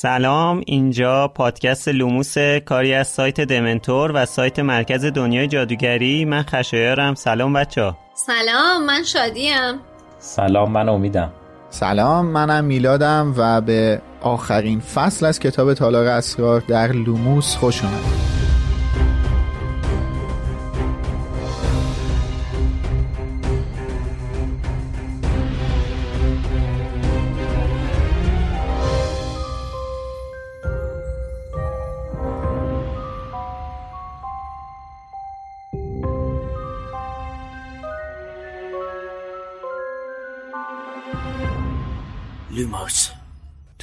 [0.00, 6.24] سلام اینجا پادکست لوموس کاری از سایت دمنتور و سایت مرکز دنیای جادوگری.
[6.24, 7.14] من خشایارم.
[7.14, 9.80] سلام بچه سلام من شادیم.
[10.18, 11.32] سلام من امیدم.
[11.70, 18.37] سلام منم میلادم و به آخرین فصل از کتاب تالار اسرار در لوموس خوش آمدید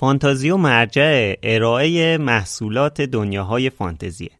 [0.00, 4.30] فانتازیو مرجع ارائه محصولات دنیاهای فانتزیه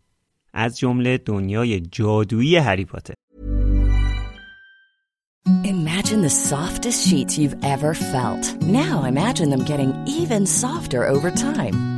[0.53, 3.15] از جمله دنیای جادویی هری پاتر
[5.65, 8.45] Imagine the softest sheets you've ever felt.
[8.63, 11.98] Now imagine them getting even softer over time.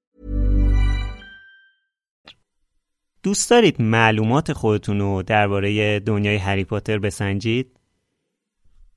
[3.23, 7.79] دوست دارید معلومات خودتون رو درباره دنیای هری پاتر بسنجید؟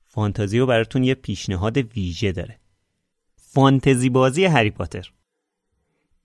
[0.05, 2.59] فانتازیو براتون یه پیشنهاد ویژه داره.
[3.35, 5.11] فانتزی بازی هری پاتر.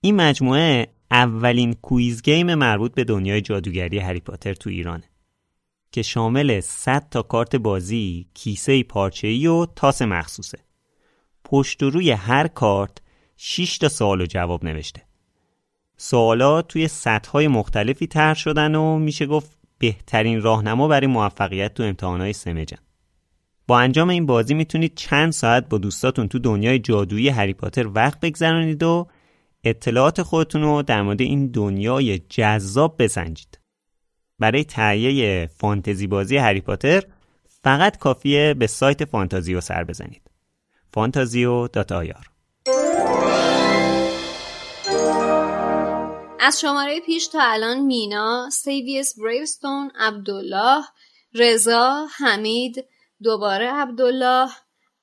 [0.01, 5.09] این مجموعه اولین quiz game مربوط به دنیای جادوگری هری پاتر تو ایرانه
[5.91, 10.57] که شامل 100 تا کارت بازی، کیسه پارچه‌ای و تاس مخصوصه.
[11.43, 12.97] پشت و روی هر کارت
[13.37, 15.10] 6 تا سوال و جواب نوشته.
[16.03, 22.31] سوالات توی سطح‌های مختلفی طرح شدن و میشه گفت بهترین راهنما برای موفقیت تو امتحانات
[22.31, 22.77] سمجن.
[23.67, 28.19] با انجام این بازی می‌تونید چند ساعت با دوستاتون تو دنیای جادویی هری پاتر وقت
[28.19, 29.07] بگذرانید و
[29.63, 33.59] اطلاعات خودتون رو در مورد این دنیای جذاب بسنجید.
[34.39, 37.03] برای تهیه فانتزی بازی هری پاتر
[37.63, 40.21] فقط کافیه به سایت فانتازیو سر بزنید.
[40.93, 42.31] فانتازیو dot IR
[46.43, 50.83] از شماره پیش تا الان مینا، سیویس بریوستون، عبدالله،
[51.33, 52.85] رضا، حمید،
[53.23, 54.49] دوباره عبدالله،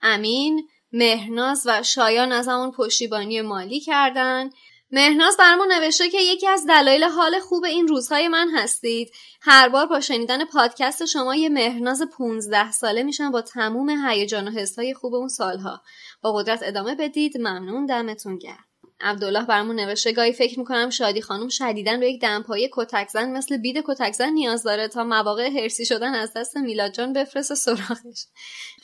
[0.03, 4.51] امین، مهناز و شایان ازمون پشتیبانی مالی کردن.
[4.91, 9.11] مهناز برامون نوشته که یکی از دلایل حال خوب این روزهای من هستید.
[9.41, 14.51] هر بار با شنیدن پادکست شما یه مهناز 15 ساله میشم با تموم هیجان و
[14.51, 15.83] حسهای خوب اون سالها.
[16.23, 17.39] با قدرت ادامه بدید.
[17.39, 17.87] ممنون.
[17.87, 18.68] دمتون گرم.
[19.01, 23.85] عبدالله برامون نوشته گاهی فکر می‌کنم شادی خانم شدیدن به یک دمپایی کتکزن مثل بید
[23.87, 28.27] کتکزن نیاز داره تا مواقع هرسی شدن از دست میلاد جان بفرست سراغش.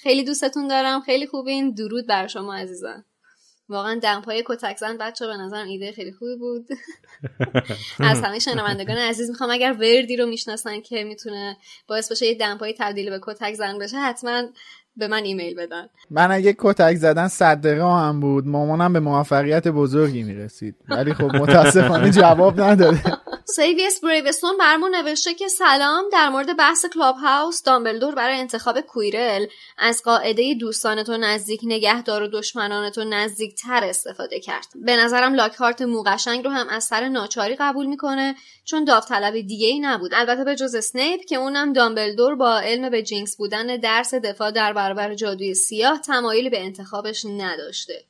[0.02, 1.00] خیلی دوستتون دارم.
[1.00, 1.74] خیلی خوبین.
[1.74, 3.04] درود بر شما عزیزان.
[3.68, 6.68] واقعا دمپای کتکزن بچه به نظرم ایده خیلی خوبی بود.
[8.10, 11.56] از همه شنوندگان عزیز می‌خوام اگر وردی رو می‌شناسن که می‌تونه
[11.88, 14.42] باعث بشه یه دمپای تبدیل به کتکزن بشه حتما
[14.96, 15.88] به من ایمیل بدن.
[16.10, 20.74] من اگه کتک زدن صدقه هم بود مامانم به موفقیت بزرگی می‌رسید.
[20.88, 23.02] ولی خب متاسفانه جواب نداده.
[23.46, 29.46] سیویس بریوستون برامون نوشته که سلام در مورد بحث کلاب هاوس دامبلدور برای انتخاب کویرل.
[29.78, 34.66] از قاعده دوستانت و نزدیک نگهدار و دشمنانت و نزدیک تر استفاده کرد.
[34.74, 39.80] به نظرم لاکهارت موقشنگ رو هم از سر ناچاری قبول می‌کنه چون داوطلب دیگه ای
[39.80, 40.14] نبود.
[40.14, 44.72] البته به جز اسنیپ که اونم دامبلدور با علم به jinx بودن درس دفاع در
[44.84, 48.04] برابر جادوی سیاه تمایلی به انتخابش نداشته.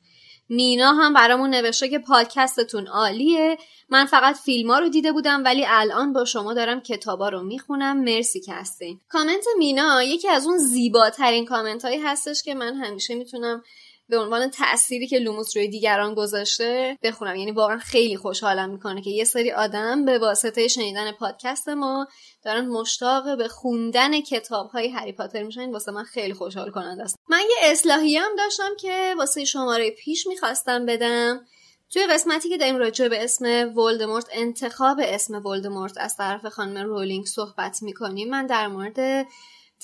[0.49, 3.57] مینا هم برامون نوشته که پادکستتون عالیه.
[3.89, 8.03] من فقط فیلم رو دیده بودم ولی الان با شما دارم کتابا رو می‌خونم.
[8.03, 8.99] مرسی که هستین.
[9.09, 13.63] کامنت مینا یکی از اون زیباترین کامنت هایی هستش که من همیشه می‌تونم
[14.09, 17.35] به عنوان تأثیری که لوموس روی دیگران گذاشته بخونم.
[17.35, 22.07] یعنی واقعا خیلی خوشحالم می‌کنه که یه سری آدم به واسطه شنیدن پادکست ما
[22.45, 25.71] دارن مشتاق به خوندن کتاب های هری پاتر میشن.
[25.71, 27.15] واسه من خیلی خوشحال کننده است.
[27.29, 31.45] من یه اصلاحی هم داشتم که واسه شماره پیش می‌خواستم بدم.
[31.93, 33.45] توی قسمتی که داریم راجع به اسم
[33.77, 38.29] ولدمورت انتخاب اسم ولدمورت از طرف خانم رولینگ صحبت می‌کنیم.
[38.29, 39.27] من در مورد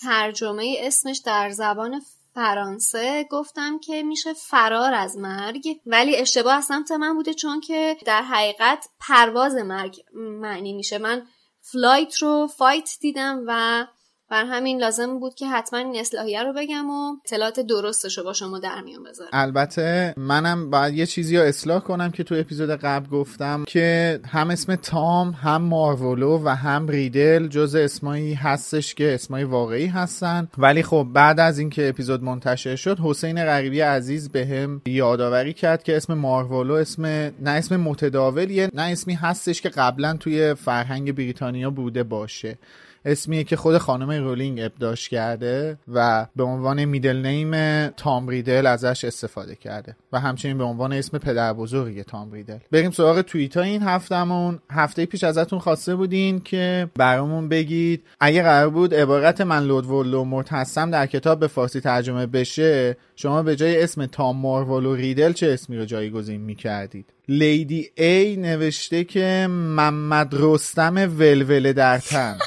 [0.01, 2.01] ترجمه اسمش در زبان
[2.35, 7.97] فرانسه گفتم که میشه فرار از مرگ ولی اشتباه از سمت من بوده چون که
[8.05, 10.97] در حقیقت پرواز مرگ معنی میشه.
[10.97, 11.27] من
[11.61, 13.85] flight رو fight دیدم و
[14.31, 18.33] برا همین لازم بود که حتما این اصلاحیه رو بگم و اطلاعات درستش رو با
[18.33, 19.29] شما در میان بذارم.
[19.33, 24.49] البته منم باید یه چیزی رو اصلاح کنم که تو اپیزود قبل گفتم که هم
[24.49, 30.47] اسم تام هم مارولو و هم ریدل جز اسمایی هستش که اسمای واقعی هستن.
[30.57, 35.83] ولی خب بعد از اینکه اپیزود منتشر شد حسین غریبی عزیز به هم یادآوری کرد
[35.83, 41.69] که اسم مارولو اسم نه اسم متداولیه نه اسمی هستش که قبلا توی فرهنگ بریتانیا
[41.69, 42.57] بوده باشه.
[43.05, 49.05] اسمیه که خود خانم رولینگ ابداش کرده و به عنوان میدل نیم تام ریدل ازش
[49.05, 52.57] استفاده کرده و همچنین به عنوان اسم پدر بزرگی تام ریدل.
[52.71, 54.59] بریم سراغ توییت ها این هفتهمون.
[54.71, 58.03] هفته پیش ازتون خواسته بودین که برامون بگید.
[58.19, 63.55] اگه قرار بود عبارت من لودولو هستم در کتاب به فارسی ترجمه بشه شما به
[63.55, 70.33] جای اسم تام مارولو ریدل چه اسمی رو جایگزین می‌کردید؟ لیدی ای نوشته که محمد
[70.33, 72.37] رستم ولوله در تن.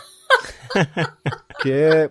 [1.63, 2.11] که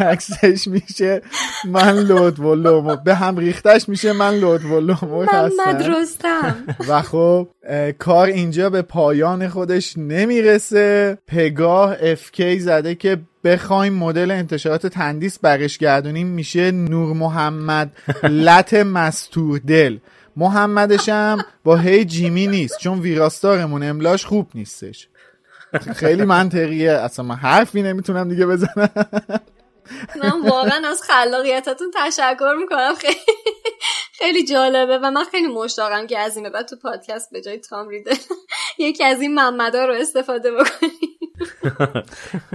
[0.00, 1.22] عکسش میشه
[1.64, 7.48] من لود و لومو به هم ریختش میشه من لود و لومو رستم و خب
[7.98, 11.18] کار اینجا به پایان خودش نمی‌رسه.
[11.26, 16.26] پگاه افکی زده که بخوایم مدل انتشارات تندیس برش گردونیم.
[16.26, 17.92] میشه نور محمد
[18.22, 19.98] لط مستور دل.
[20.36, 25.08] محمدش هم با هی جیمی نیست چون ویراستارمون املاش خوب نیستش.
[25.96, 26.92] خیلی منطقیه.
[26.92, 28.90] اصلا من حرفی نمی‌تونم دیگه بزنم.
[30.22, 32.94] من واقعا از خلاقیتتون تشکر می‌کنم.
[32.94, 33.16] خیلی
[34.12, 37.88] خیلی جالبه و من خیلی مشتاقم که از این بعد تو پادکست به جای تام
[37.88, 38.14] ریدل
[38.78, 40.92] یکی از این محمدا رو استفاده بکنیم.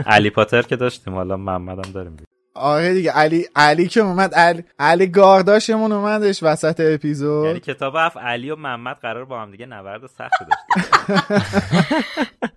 [0.06, 1.14] علی پاتر که داشتیم.
[1.14, 2.18] حالا محمدم داریم.
[2.56, 3.12] آره دیگه.
[3.12, 7.46] علی علی که اومد علی, علی گارداشمون اومدش وسط اپیزود.
[7.46, 11.38] یعنی کتاب اف علی و محمد قرار با هم دیگه نبرد سخت داشته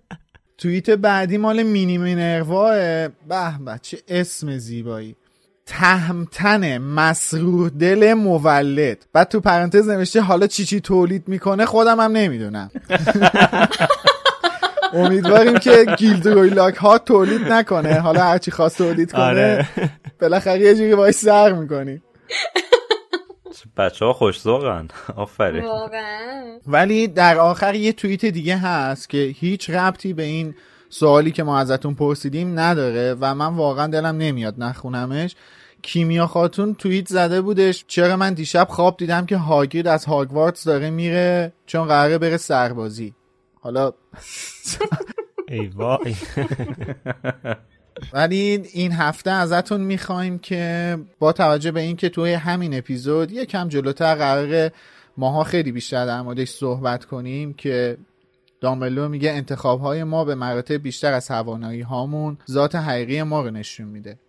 [0.61, 2.73] توییت بعدی مال مینی مینرواه
[3.07, 5.15] به به چه اسم زیبایی.
[5.65, 9.05] تهمتن مسرور دل مولد.
[9.13, 12.71] بعد تو پرانتز نوشته حالا چی چی تولید می‌کنه خودم هم نمی‌دونم.
[14.93, 17.99] امیدواریم که گیلدروی لاک ها تولید نکنه.
[17.99, 19.67] حالا هرچی خواست تولید کنه آره.
[20.21, 22.03] بالاخره یه جوری باید سر می‌کنیم
[23.77, 25.65] بچه ها خوش ذوقن آفرین.
[25.65, 26.59] واقعا.
[26.67, 30.55] ولی در آخر یه توییت دیگه هست که هیچ ربطی به این
[30.89, 35.35] سوالی که ما ازتون پرسیدیم نداره و من واقعا دلم نمیاد نخونمش.
[35.81, 40.89] کیمیا خاتون توییت زده بودش چرا من دیشب خواب دیدم که هاگرید از هاگوارتس داره
[40.89, 43.13] میره چون قراره بره سربازی.
[43.61, 43.93] حالا
[45.47, 46.15] ای وای.
[48.13, 54.15] ولی این هفته ازتون می‌خوایم که با توجه به اینکه توی همین اپیزود یکم جلوتر
[54.15, 54.71] قراره
[55.17, 57.97] ماها خیلی بیشتر در موردش صحبت کنیم که
[58.61, 63.51] دامبلو میگه انتخاب های ما به مراتب بیشتر از توانایی هامون ذات حقیقی ما رو
[63.51, 64.19] نشون میده.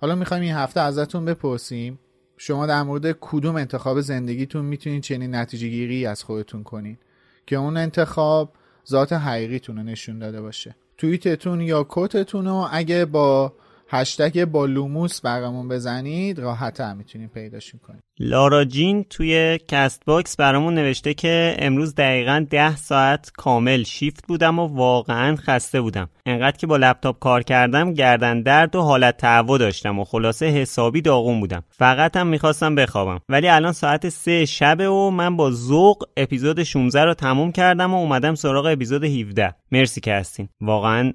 [0.00, 1.98] حالا می‌خوایم این هفته ازتون بپرسیم
[2.36, 6.98] شما در مورد کدوم انتخاب زندگیتون می‌تونید چنین نتیجه گیری از خودتون کنین
[7.46, 8.52] که اون انتخاب
[8.88, 13.52] ذات حقیقیتون رو نشون داده باشه؟ توییتتون یا کتتون رو اگه با
[13.88, 18.00] هشتگ با لوموس برامون بزنید راحت هم می‌تونیم پیداشون کنیم.
[18.18, 24.66] لارا جین توی Castbox برامون نوشته که امروز دقیقا ده ساعت کامل شیفت بودم و
[24.66, 26.08] واقعا خسته بودم.
[26.26, 31.00] انقدر که با لپتاپ کار کردم گردن درد و حالت تهوع داشتم و خلاصه حسابی
[31.00, 31.62] داغون بودم.
[31.70, 33.20] فقط هم می‌خواستم بخوابم.
[33.28, 37.96] ولی الان ساعت سه شبه و من با ذوق اپیزود 16 رو تموم کردم و
[37.96, 40.48] اومدم سراغ اپیزود 17 مرسی که هستین.
[40.60, 41.12] واقعا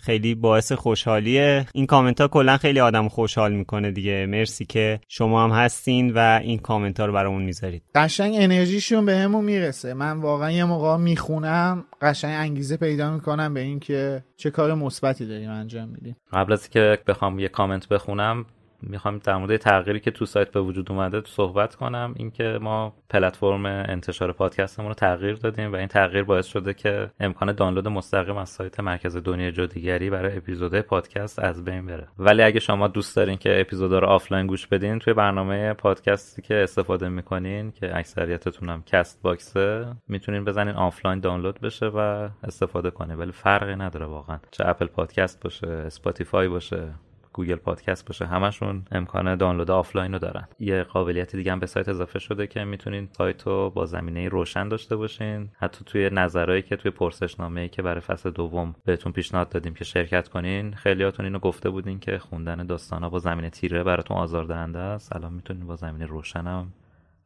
[0.00, 1.66] خیلی باعث خوشحالیه.
[1.74, 4.26] این کامنت ها کلا خیلی آدم خوشحال می‌کنه دیگه.
[4.26, 7.82] مرسی که شما هم هستین و این کامنت ها رو برامون می‌ذارید.
[7.94, 9.94] قشنگ انرژیشون بهمون می‌رسه.
[9.94, 15.50] من واقعا یه موقع می‌خونم قشنگ انگیزه پیدا می‌کنم به اینکه چه کار مثبتی داریم
[15.50, 16.16] انجام میدیم.
[16.32, 18.46] قبل از اینکه بخوام یه کامنت بخونم
[18.82, 22.14] می‌خوام در مورد تغییری که تو سایت به وجود اومده صحبت کنم.
[22.16, 27.52] اینکه ما پلتفرم انتشار پادکستمون رو تغییر دادیم و این تغییر باعث شده که امکان
[27.52, 32.08] دانلود مستقیم از سایت مرکز دنیای جادوگری برای اپیزودهای پادکست از بین بره.
[32.18, 36.54] ولی اگه شما دوست دارین که اپیزودا رو آفلاین گوش بدین توی برنامه پادکستی که
[36.54, 43.16] استفاده می‌کنین که اکثریتتون هم Castbox ه می‌تونین بزنین آفلاین دانلود بشه و استفاده کنین.
[43.16, 44.38] ولی فرقی نداره واقعا.
[44.50, 46.88] چه Apple Podcast باشه Spotify باشه.
[47.32, 50.48] Google Podcast باشه همشون امکان دانلود آفلاین رو دارن.
[50.58, 54.68] یه قابلیت دیگه هم به سایت اضافه شده که می‌تونین سایت رو با زمینه روشن
[54.68, 55.48] داشته باشین.
[55.58, 60.28] حتی توی نظرهایی که توی پرسشنامه که برای فصل دوم بهتون پیشنهاد دادیم که شرکت
[60.28, 65.16] کنین خیلیاتون اینو گفته بودین که خوندن داستانا با زمینه تیره براتون آزاردهنده است.
[65.16, 66.72] الان می‌تونین با زمینه روشن هم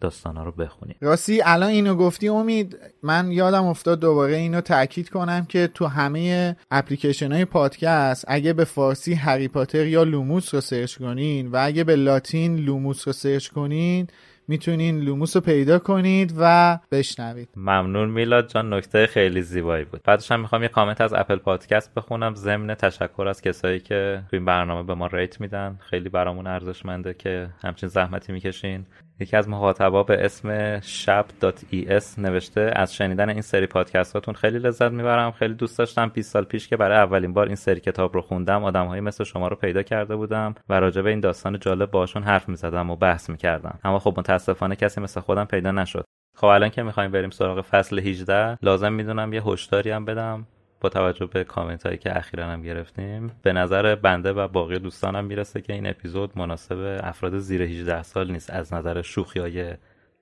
[0.00, 5.44] داستانا رو بخونید راستی الان اینو گفتی امید من یادم افتاد دوباره اینو تاکید کنم
[5.44, 10.98] که تو همه اپلیکیشن های پادکست اگه به فارسی هری پاتر یا لوموس رو search
[10.98, 14.06] کنین و اگه به لاتین لوموس رو search کنین
[14.48, 17.48] می‌تونین لوموس رو پیدا کنید و بشنوید.
[17.56, 20.00] ممنون میلاد جان نکته خیلی زیبایی بود.
[20.04, 22.34] بعدش هم می‌خوام یه کامنت از Apple Podcast بخونم.
[22.34, 25.78] ضمن تشکر از کسایی که تو این برنامه به ما rate میدن.
[25.80, 28.86] خیلی برامون ارزشمنده که همچین زحمتی می‌کشین.
[29.20, 34.90] یکی از مخاطبا به اسم shop.es نوشته از شنیدن این سری پادکست هاتون خیلی لذت
[34.90, 35.30] می‌برم.
[35.30, 38.64] خیلی دوست داشتم 20 سال پیش که برای اولین بار این سری کتاب رو خوندم
[38.64, 42.48] آدمهایی مثل شما رو پیدا کرده بودم و راجع به این داستان جالب باشون حرف
[42.48, 43.78] می‌زدم و بحث می‌کردم.
[43.84, 46.04] اما خب متاسفانه کسی مثل خودم پیدا نشد.
[46.36, 50.46] خب الان که می‌خوایم بریم سراغ فصل 18 لازم می‌دونم یه هشداری هم بدم.
[50.80, 55.24] با توجه به کامنت هایی که اخیرا هم گرفتیم به نظر بنده و باقی دوستانم
[55.24, 59.74] می‌رسه که این اپیزود مناسب افراد زیر 18 سال نیست از نظر شوخی های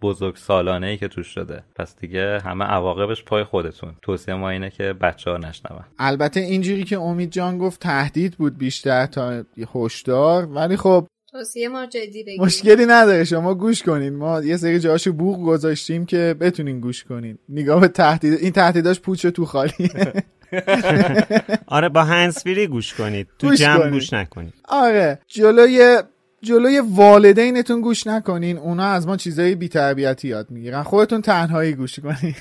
[0.02, 1.62] بزرگ سالانه ای که توش شده.
[1.76, 3.94] پس دیگه همه عواقبش پای خودتون.
[4.02, 5.84] توصیه ما اینه که بچه ها نشنون.
[5.98, 9.44] البته اینجوری که امید جان گفت تهدید بود بیشتر تا
[9.74, 12.42] هشدار ولی خب توصیه ما جدی بگیریم.
[12.42, 13.24] مشکلی نداره.
[13.24, 14.16] شما گوش کنین.
[14.16, 17.38] ما یه سری جاشو بوق گذاشتیم که بتونین گوش کنین.
[17.48, 18.34] نگاه به تهدید.
[18.34, 20.12] این تهدیداش پوچ تو خالیه.
[21.66, 23.28] آره با هنسفیری گوش کنید.
[23.38, 23.92] تو گوش جمع کنید.
[23.92, 24.54] گوش نکنید.
[24.68, 25.98] آره جلوی
[26.42, 28.58] جلوی والدینتون گوش نکنین.
[28.58, 30.82] اونا از ما چیزای بی‌تربیتی یاد می‌گیرن.
[30.82, 32.34] خودتون تنهایی گوش کنین.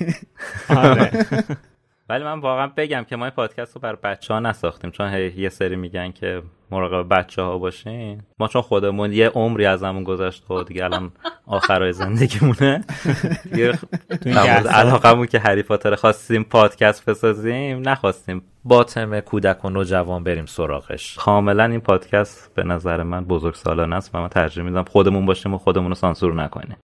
[0.69, 1.25] آره.
[2.09, 4.91] ولی من واقعا بگم که ما این پادکست رو برای بچه ها نساختیم.
[4.91, 6.41] چون هی یه سری میگن که
[6.71, 8.21] مراقب بچه ها باشین.
[8.39, 11.11] ما چون خودمون یه عمری از همون گذشت و دیگه الان
[11.45, 12.83] آخرای زندگیمونه.
[14.69, 18.41] علاقمون که هری پاتر خواستیم پادکست بسازیم نخواستیم.
[18.65, 21.15] با تم کودک و نوجوان بریم سراغش.
[21.15, 25.53] کاملا این پادکست به نظر من بزرگ سالانه است و من ترجیح میدم خودمون باشیم
[25.53, 26.77] و خودمون رو سانسور نکنیم.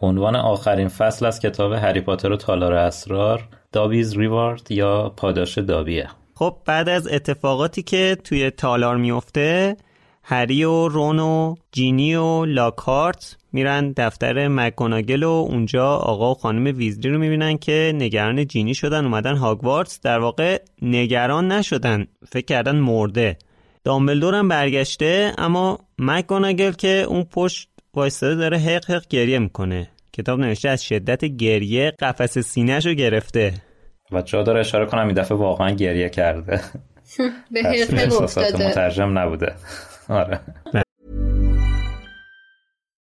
[0.00, 6.08] عنوان آخرین فصل از کتاب هری پاتر و تالار اسرار دابیز ریوارد یا پاداش دابیه.
[6.34, 9.76] خب بعد از اتفاقاتی که توی تالار میفته
[10.22, 16.76] هری و رون و جینی و لاکارت میرن دفتر مکگوناگل و اونجا آقا و خانم
[16.76, 20.00] ویزلی رو می‌بینن که نگران جینی شدن اومدن هاگوارتس.
[20.00, 23.38] در واقع نگران نشدن فکر کردن مرده.
[23.84, 30.40] دامبلدور هم برگشته اما مکگوناگل که اون پشت وایستاده داره حق حق گریه می‌کنه کتاب
[30.40, 33.54] نوشته از شدت گریه قفس سینهش رو گرفته
[34.12, 36.60] و جا داره اشاره کنم این دفعه واقعا گریه کرده
[37.50, 39.54] به احساسات افتاده مترجم نبوده
[40.08, 40.40] آره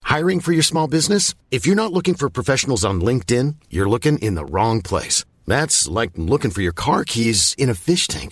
[0.05, 1.23] Hiring for your small business?
[1.57, 5.17] If you're not looking for professionals on LinkedIn, you're looking in the wrong place.
[5.53, 8.31] That's like looking for your car keys in a fish tank.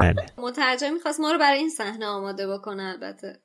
[0.00, 0.26] بله.
[0.38, 3.38] مترجم می‌خواست ما رو برای این صحنه آماده بکنه البته.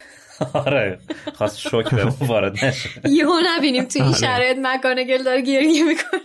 [0.53, 0.99] آره
[1.35, 2.89] خواست شوک به وارد نشه.
[3.05, 4.17] یهو نبینیم تو این آره.
[4.17, 6.21] شرایط مکانگل داره گریه می‌کنه.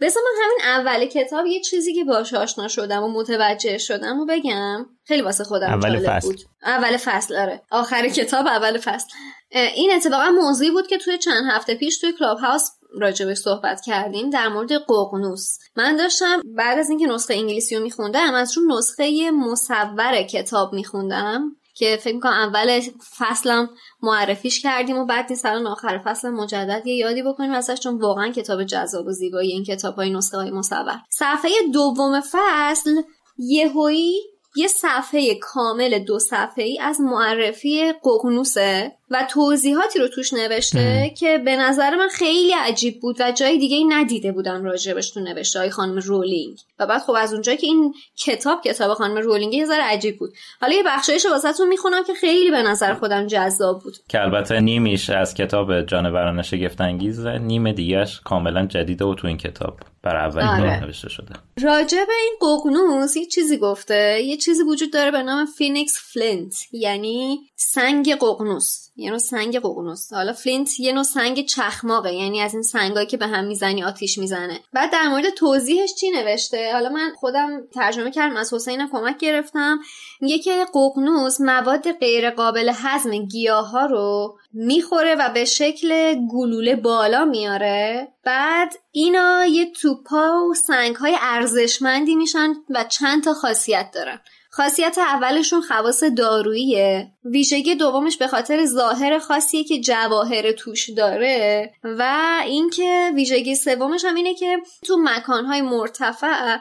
[0.00, 4.26] بذار من همین اول کتاب یه چیزی که باش آشنا شدم و متوجه شدم و
[4.26, 6.28] بگم خیلی واسه خودم اول فصل.
[6.28, 6.40] بود.
[6.62, 7.62] اول فصل آره.
[7.70, 9.08] آخر کتاب اول فصل.
[9.50, 14.48] این اتفاقا موضوعی بود که توی چند هفته پیش توی Clubhouse راجبش صحبت کردیم در
[14.48, 20.22] مورد ققنوس من داشتم بعد از اینکه نسخه انگلیسی رو میخوندم از رو نسخه مصور
[20.22, 22.80] کتاب میخوندم که فکر می‌کنم اول
[23.18, 23.70] فصلم
[24.02, 28.32] معرفیش کردیم و بد نیست الان آخر فصل مجدد یه یادی بکنیم ازش چون واقعا
[28.32, 31.00] کتاب جذاب و زیبایی این کتاب های نسخه های مصور.
[31.10, 33.02] صفحه دوم فصل
[33.38, 41.14] یهویی یه صفحه کامل دو صفحه ای از معرفی ققنوسه و توضیحاتی رو توش نوشته
[41.18, 45.20] که به نظر من خیلی عجیب بود و جای دیگه ای ندیده بودم راجبش تو
[45.20, 46.58] نوشته های خانم رولینگ.
[46.78, 50.32] و بعد خب از اونجایی که این کتاب کتاب خانم رولینگ یه ذره عجیب بود.
[50.60, 53.96] حالا یه بخشایش واسهتون می‌خونم که خیلی به نظر خودم جذاب بود.
[54.08, 59.36] که البته نیمیش از کتاب جانوران شگفت انگیز نیم دیگهش کاملا جدیده و تو این
[59.36, 59.80] کتاب.
[60.02, 60.62] بر اولین آره.
[60.62, 65.22] بار نوشته شده راجع به این ققنوس یه چیزی گفته یه چیزی وجود داره به
[65.22, 70.12] نام phoenix flint یعنی سنگ ققنوس یه نوع سنگ ققنوس.
[70.12, 74.18] حالا flint یه نوع سنگ چخماقه یعنی از این سنگایی که به هم می‌زنی آتیش
[74.18, 74.60] می‌زنه.
[74.72, 79.78] بعد در مورد توضیحش چی نوشته؟ حالا من خودم ترجمه کردم از حسین کمک گرفتم.
[80.20, 87.24] میگه که ققنوس مواد غیر قابل هضم گیاه رو می‌خوره و به شکل گلوله بالا
[87.24, 88.08] میاره.
[88.24, 94.20] بعد اینا یه توپا و سنگ های ارزشمندی میشن و چند تا خاصیت دارن.
[94.54, 97.12] خاصیت اولشون خواص داروییه.
[97.24, 104.14] ویژگی دومش به خاطر ظاهر خاصیه که جواهر توش داره و اینکه ویژگی سومش هم
[104.14, 106.58] اینه که تو مکانهای مرتفع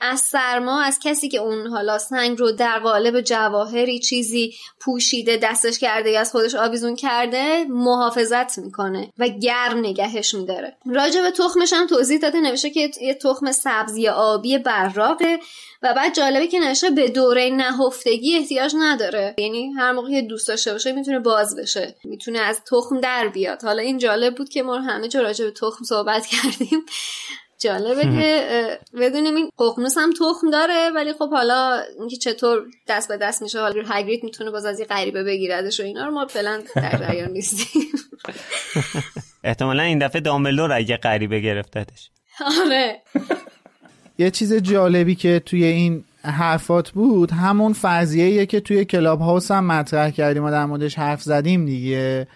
[0.00, 5.78] از سرما از کسی که اون حالا سنگ رو در قالب جواهری چیزی پوشیده دستش
[5.78, 10.76] کرده یا از خودش آویزون کرده محافظت می‌کنه و گرم نگهش میداره.
[10.86, 15.38] راجع به تخمش هم توضیح داده نوشته که یه تخم سبزی آبی براقه
[15.84, 19.34] و بعد جالبه که نوشته به دوره نهفتگی احتیاج نداره.
[19.38, 21.94] یعنی هر موقع که دوست داشته باشه می‌تونه باز بشه.
[22.04, 23.62] می‌تونه از تخم در بیاد.
[23.64, 26.86] حالا این جالب بود که ما همه جا راجع به تخم صحبت کردیم.
[27.60, 33.16] جالبه که بدونیم این ققنوس هم تخم داره ولی خب حالا اینکه چطور دست به
[33.16, 36.62] دست میشه حالا هگرید می‌تونه باز از یه غریبه بگیردش و اینا رو ما فعلا
[36.76, 37.82] در جریان نیستیم.
[39.44, 42.10] احتمالا این دفعه دامبلدور اگه غریبه گرفتتش.
[42.64, 43.02] آره.
[44.18, 49.66] یه چیز جالبی که توی این حرفات بود همون فرضیه که توی کلاب هاوس هم
[49.66, 52.26] مطرح کردیم و در موردش حرف زدیم دیگه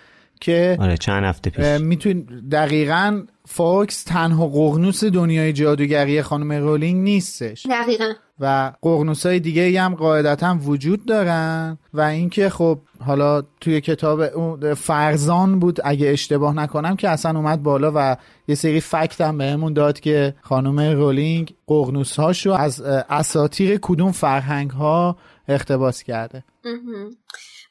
[0.40, 1.64] که آره چند هفته پیش.
[1.64, 2.20] میتون
[2.52, 7.66] دقیقا فاکس تنها ققنوس دنیای جادوگری خانم رولینگ نیستش.
[7.66, 8.12] دقیقا.
[8.40, 15.58] و ققنوس های دیگه هم قاعدتا وجود دارن و اینکه خب حالا توی کتاب فرزان
[15.58, 18.16] بود اگه اشتباه نکنم که اصلا اومد بالا و
[18.48, 24.70] یه سری fact هم بهمون داد که خانم رولینگ ققنوس هاشو از اساطیر کدوم فرهنگ
[24.70, 25.16] ها
[25.48, 26.44] اقتباس کرده.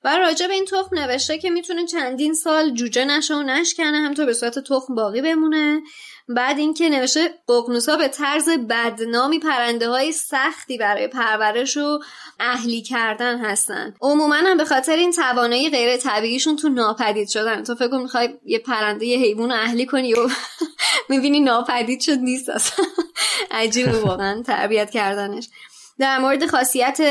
[0.03, 4.25] و راجع به این تخم نوشته که می‌تونه چندین سال جوجه نشه و نشکنه همطور
[4.25, 5.81] به صورت تخم باقی بمونه
[6.29, 11.99] بعد اینکه نوشته ققنوسا به طرز بدنامی پرنده های سختی برای پرورش و
[12.39, 17.63] اهلی کردن هستن عموما هم به خاطر این توانایی غیر طبیعیشون تو ناپدید شدن.
[17.63, 20.29] تو فکر می‌خوای یه پرنده یه حیوان اهلی کنی و
[21.09, 22.85] می‌بینی ناپدید شد نیست اصلا.
[23.51, 25.49] عجیبه واقعا تربیت کردنش.
[25.99, 27.01] در مورد خاصیت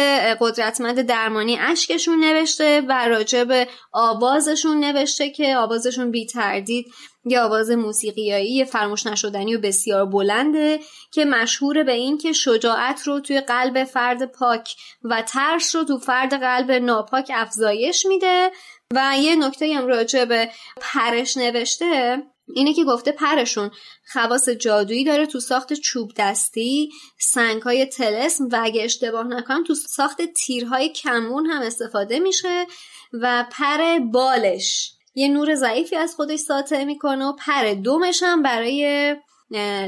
[0.40, 6.86] قدرتمند درمانی اشکشون نوشته و راجع به آوازشون نوشته که آوازشون بی تردید
[7.26, 13.20] یه آواز موسیقیایی فراموش نشدنی و بسیار بلنده که مشهور به این که شجاعت رو
[13.20, 18.50] توی قلب فرد پاک و ترس رو تو فرد قلب ناپاک افزایش میده.
[18.94, 22.22] و یه نکته هم راجع به پرش نوشته
[22.54, 23.70] اینه که گفته پرشون
[24.12, 30.22] خواص جادویی داره تو ساخت چوب دستی سنگهای تلسم و اگه اشتباه نکنم تو ساخت
[30.22, 32.66] تیرهای کمون هم استفاده میشه
[33.12, 34.95] و پر بالش.
[35.18, 39.16] یه نور ضعیفی از خودش ساطع می‌کنه و پر دومش هم برای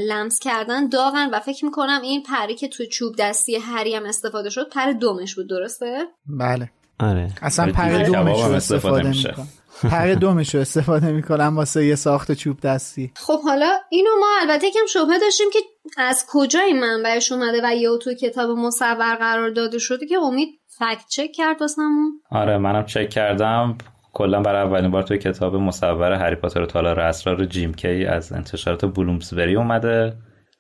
[0.09, 4.51] لمس کردن داغن و فکر می‌کنم این پری که تو چوب دستی هری هم استفاده
[4.51, 6.71] شد پر دومش بود درسته؟ بله.
[7.01, 7.31] آره.
[7.43, 9.35] اصلا برای پر دومش رو استفاده میشه.
[9.83, 13.13] پر دومش رو استفاده می‌کنم واسه یه ساخت چوب دستی.
[13.17, 15.59] خب حالا اینو ما البته کم شبه داشتیم که
[15.97, 20.49] از کجا این منبعش اومده و یه تو کتاب مصور قرار داده شده که امید
[20.79, 23.79] فکت چک کرد واسمون؟ آره منم چک کردم.
[24.19, 28.33] کلا برای اولین بار توی کتاب مصور هری پاتر و تالار اسرار جیم کی از
[28.33, 30.17] انتشارات بلومسبری اومده.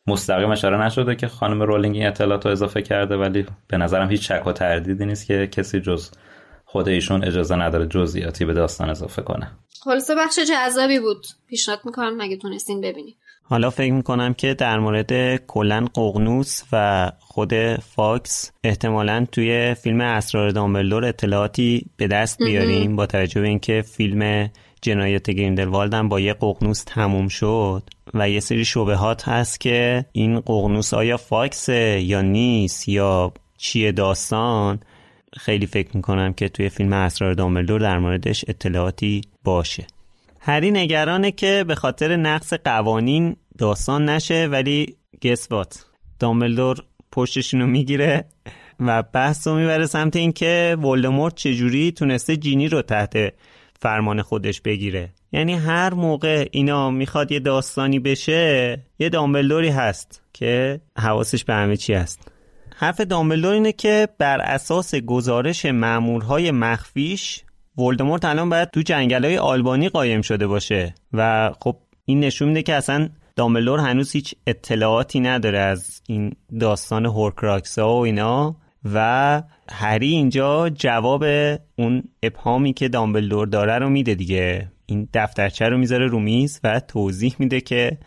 [0.07, 4.33] مستقیم اشاره نشده که خانم رولینگ این اطلاعات رو اضافه کرده ولی به نظرم هیچ
[4.33, 6.11] شک و تردیدی نیست که کسی جز
[6.64, 9.51] خود ایشون اجازه نداره جزئیاتی به داستان اضافه کنه.
[9.85, 11.27] خلاصه بخش جذابی بود.
[11.49, 13.16] پیشنهاد می‌کنم اگه تونستین ببینید.
[13.51, 20.51] حالا فکر می‌کنم که در مورد کلا ققنوس و خود فاکس احتمالا توی فیلم اسرار
[20.51, 24.51] دامبلدور اطلاعاتی به دست بیاریم با توجه به اینکه فیلم
[24.83, 27.83] جنایت گریندلوالد هم با یه ققنوس تموم شد
[28.15, 34.81] و یه سری شبهات هست که این ققنوس آیا فاکسه یا نیست یا چیه داستان
[35.37, 39.87] خیلی فکر می‌کنم که توی فیلم اسرار دامبلدور در موردش اطلاعاتی باشه.
[40.40, 45.87] هری نگرانه که به خاطر نقص قوانین داستان نشه ولی گسوات
[46.18, 48.24] دامبلدور پشتشونو می‌گیره
[48.81, 53.35] و بحث رو می‌بره سمت اینکه ولدمورت چجوری تونسته جینی رو تحت
[53.81, 55.11] فرمان خودش بگیره.
[55.33, 61.77] یعنی هر موقع اینا می‌خواد یه داستانی بشه یه دامبلدوری هست که حواسش به همه
[61.77, 62.33] چی هست.
[62.77, 67.44] حرف دامبلدور اینه که بر اساس گزارش مامورهای مخفیش
[67.79, 72.62] ولدمورت الان باید تو جنگل های آلبانی قایم شده باشه و خب این نشون میده
[72.62, 78.57] که اصلا دامبلدور هنوز هیچ اطلاعاتی نداره از این داستان هورکراکس ها و اینا
[78.95, 81.25] و هری اینجا جواب
[81.79, 84.69] اون ابهامی که دامبلدور داره رو میده دیگه.
[84.87, 87.99] این دفترچه رو می‌ذاره رو میز و توضیح میده که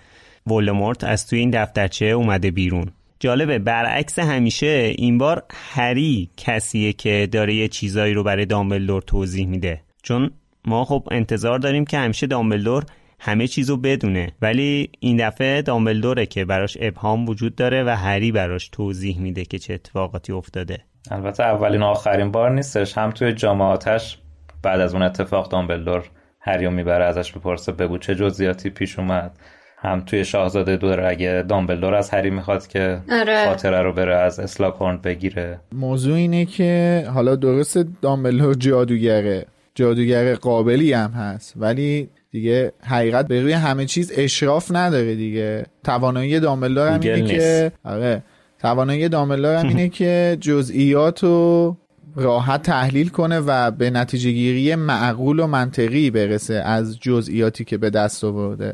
[0.47, 2.91] ولدمورت از توی این دفترچه اومده بیرون.
[3.21, 3.59] جالبه.
[3.59, 9.81] برعکس همیشه این بار هری کسیه که داره یه چیزایی رو برای دامبلدور توضیح میده.
[10.03, 10.31] چون
[10.65, 12.85] ما خب انتظار داریم که همیشه دامبلدور
[13.19, 14.31] همه چیزو بدونه.
[14.41, 19.59] ولی این دفعه دامبلدوره که براش ابهام وجود داره و هری براش توضیح میده که
[19.59, 20.77] چه اتفاقاتی افتاده.
[21.11, 22.97] البته اولین آخرین بار نیستش.
[22.97, 24.17] هم توی جامعاتش
[24.63, 26.03] بعد از اون اتفاق دامبلدور
[26.39, 29.39] هریو می‌بره ازش بپرسه بگو چه جزئیاتی پیش اومد.
[29.83, 33.45] هم توی شاهزاده دور اگه دامبلدور از هری می‌خواد که آره.
[33.45, 35.59] خاطره رو بره از اسلاکورن بگیره.
[35.71, 39.45] موضوع اینه که حالا درست دامبلدور جادوگره.
[39.75, 41.53] جادوگر قابلی هم هست.
[41.55, 45.65] ولی دیگه حقیقت به روی همه چیز اشراف نداره دیگه.
[45.83, 48.23] توانایی دامبلدور هم اینه که آره.
[48.59, 51.77] توانایی دامبلدور هم اینه که جزئیات رو
[52.15, 57.89] راحت تحلیل کنه و به نتیجه گیری معقول و منطقی برسه از جزئیاتی که به
[57.89, 58.73] دست آورده.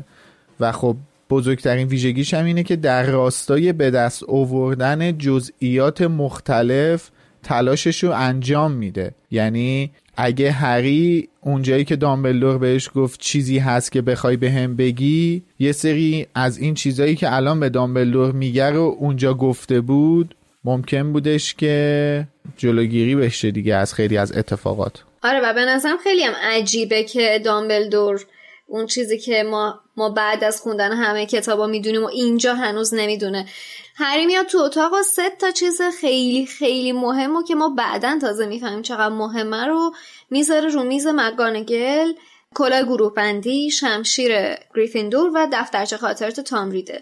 [0.60, 0.96] و خب
[1.30, 7.10] بزرگترین ویژگیش هم اینه که در راستای به دست آوردن جزئیات مختلف
[7.42, 9.14] تلاشش رو انجام میده.
[9.30, 15.42] یعنی اگه هری اونجایی که دامبلدور بهش گفت چیزی هست که بخوای به هم بگی
[15.58, 21.12] یه سری از این چیزایی که الان به دامبلدور میگه رو اونجا گفته بود ممکن
[21.12, 25.02] بودش که جلوگیری بشه دیگه از خیلی از اتفاقات.
[25.22, 28.26] آره و به نظرم خیلی هم عجیبه که دامبلدور
[28.70, 33.46] اون چیزی که ما ما بعد از خوندن همه کتابا می‌دونیم و اینجا هنوز نمی‌دونه.
[33.94, 38.18] هری میاد تو اتاق و سه تا چیز خیلی خیلی مهم و که ما بعدا
[38.20, 39.94] تازه می‌فهمیم چقدر مهمه رو
[40.30, 42.12] می‌ذاره رو میز مگانگل
[42.54, 44.32] کلاه گروه بندی شمشیر
[44.74, 47.00] گریفیندور و دفترچه خاطرات تام ریدل.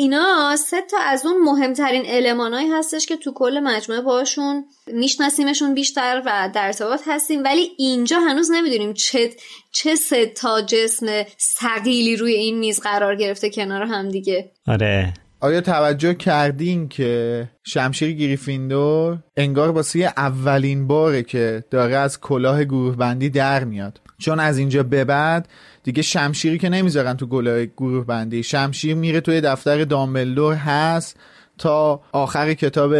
[0.00, 6.22] اینا سه تا از اون مهمترین المانایی هستش که تو کل مجموعه باشون میشناسیمشون بیشتر
[6.26, 7.44] و در ارتباط هستیم.
[7.44, 9.30] ولی اینجا هنوز نمی‌دونیم چه
[9.72, 11.06] چه سه تا جسم
[11.38, 14.52] ثقیلی روی این میز قرار گرفته کنار هم دیگه.
[14.66, 15.14] آره.
[15.40, 22.96] آیا توجه کردین که شمشیر گریفیندور انگار واسه اولین باره که داره از کلاه گروه
[22.96, 25.48] بندی در میاد؟ چون از اینجا به بعد
[25.82, 28.42] دیگه شمشیری که نمی‌ذارن تو گلاه گروه بندی.
[28.42, 31.16] شمشیر میره توی دفتر دامبلدور هست
[31.58, 32.94] تا آخر کتاب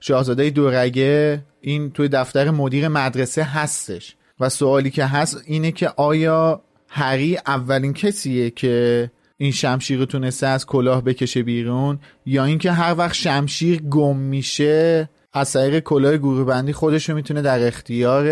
[0.00, 1.44] شاهزاده دورگه.
[1.60, 4.16] این توی دفتر مدیر مدرسه هستش.
[4.40, 10.46] و سوالی که هست اینه که آیا هری اولین کسیه که این شمشیر رو تونسته
[10.46, 16.44] از کلاه بکشه بیرون یا اینکه هر وقت شمشیر گم میشه از طریق کلاه گروه
[16.44, 18.26] بندی خودش رو می‌تونه در اختیار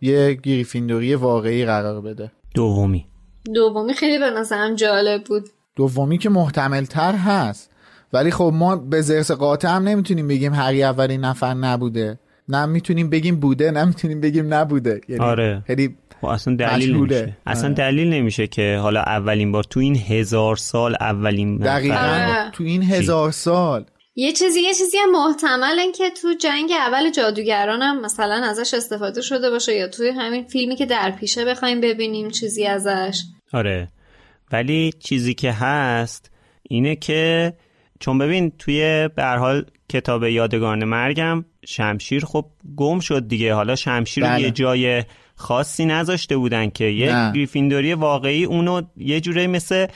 [0.00, 2.32] یه گریفیندوری واقعی قرار بده.
[2.54, 3.06] دومی.
[3.54, 5.48] دومی خیلی به نظرم جالب بود.
[5.76, 7.70] دومی که محتمل تر هست.
[8.12, 12.18] ولی خب ما به زرس قاطع هم نمی‌تونیم بگیم هری اولین نفر نبوده.
[12.48, 15.00] نه می‌تونیم بگیم بوده نه می‌تونیم بگیم نبوده.
[15.08, 15.62] یعنی آره.
[15.66, 16.96] خیلی خب اصلا دلیل.
[16.96, 17.36] نمیشه.
[17.46, 17.74] اصلا آره.
[17.74, 21.96] دلیل نمیشه که حالا اولین بار تو این هزار سال اولین نفر- دقیقا.
[21.96, 22.50] آره.
[22.52, 23.84] تو این هزار سال.
[24.18, 29.20] یه چیزی یه چیزی هم محتمل که تو جنگ اول جادوگران هم مثلا ازش استفاده
[29.22, 33.22] شده باشه یا توی همین فیلمی که در پیشه بخوایم ببینیم چیزی ازش.
[33.52, 33.88] آره
[34.52, 36.30] ولی چیزی که هست
[36.62, 37.52] اینه که
[38.00, 44.24] چون ببین توی به حال کتاب یادگان مرگم شمشیر خب گم شد دیگه حالا شمشیر
[44.24, 44.42] رو بله.
[44.42, 45.04] یه جای
[45.34, 47.32] خاصی نذاشته بودن که یه نه.
[47.32, 49.86] گریفیندوری واقعی اونو یه جوری مثل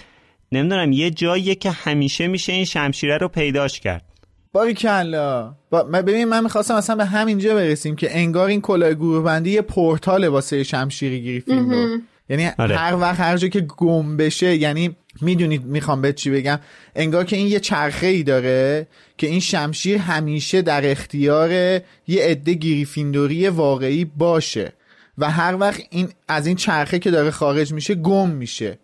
[0.53, 4.05] نمی‌دونم یه جاییه که همیشه میشه این شمشیره رو پیداش کرد
[4.53, 5.83] باری کلا با...
[5.83, 10.25] ببین من می‌خواستم اصلا به همینجا برسیم که انگار این کلاه گروه بندی یه پورتال
[10.25, 12.77] واسه شمشیر گریفیندور یعنی آره.
[12.77, 16.61] هر وقت هر جا که گم بشه یعنی می‌دونید می‌خوام به چی بگم
[16.97, 18.87] انگار که این یه چرخه ای داره
[19.19, 24.73] که این شمشیر همیشه در اختیار یه عده گریفیندوری واقعی باشه
[25.19, 28.79] و هر وقت این از این چرخه که داره خارج میشه گم میشه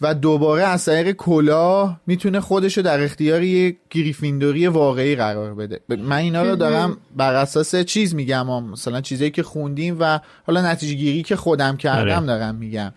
[0.00, 6.16] و دوباره از طریق کلاه می‌تونه خودشو در اختیار یه گریفیندوری واقعی قرار بده من
[6.16, 8.64] اینا رو دارم بر اساس چیز میگم.
[8.64, 12.26] مثلا چیزایی که خوندیم و حالا نتیجه گیری که خودم کردم آره.
[12.26, 12.92] دارم میگم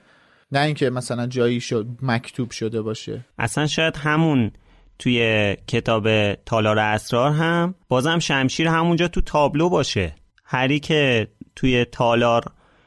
[0.52, 4.52] نه اینکه مثلا جایی شد مکتوب شده باشه اصلا شاید همون
[5.00, 12.44] توی کتاب تالار اسرار هم بازم شمشیر همونجا تو تابلو باشه هری که توی تالار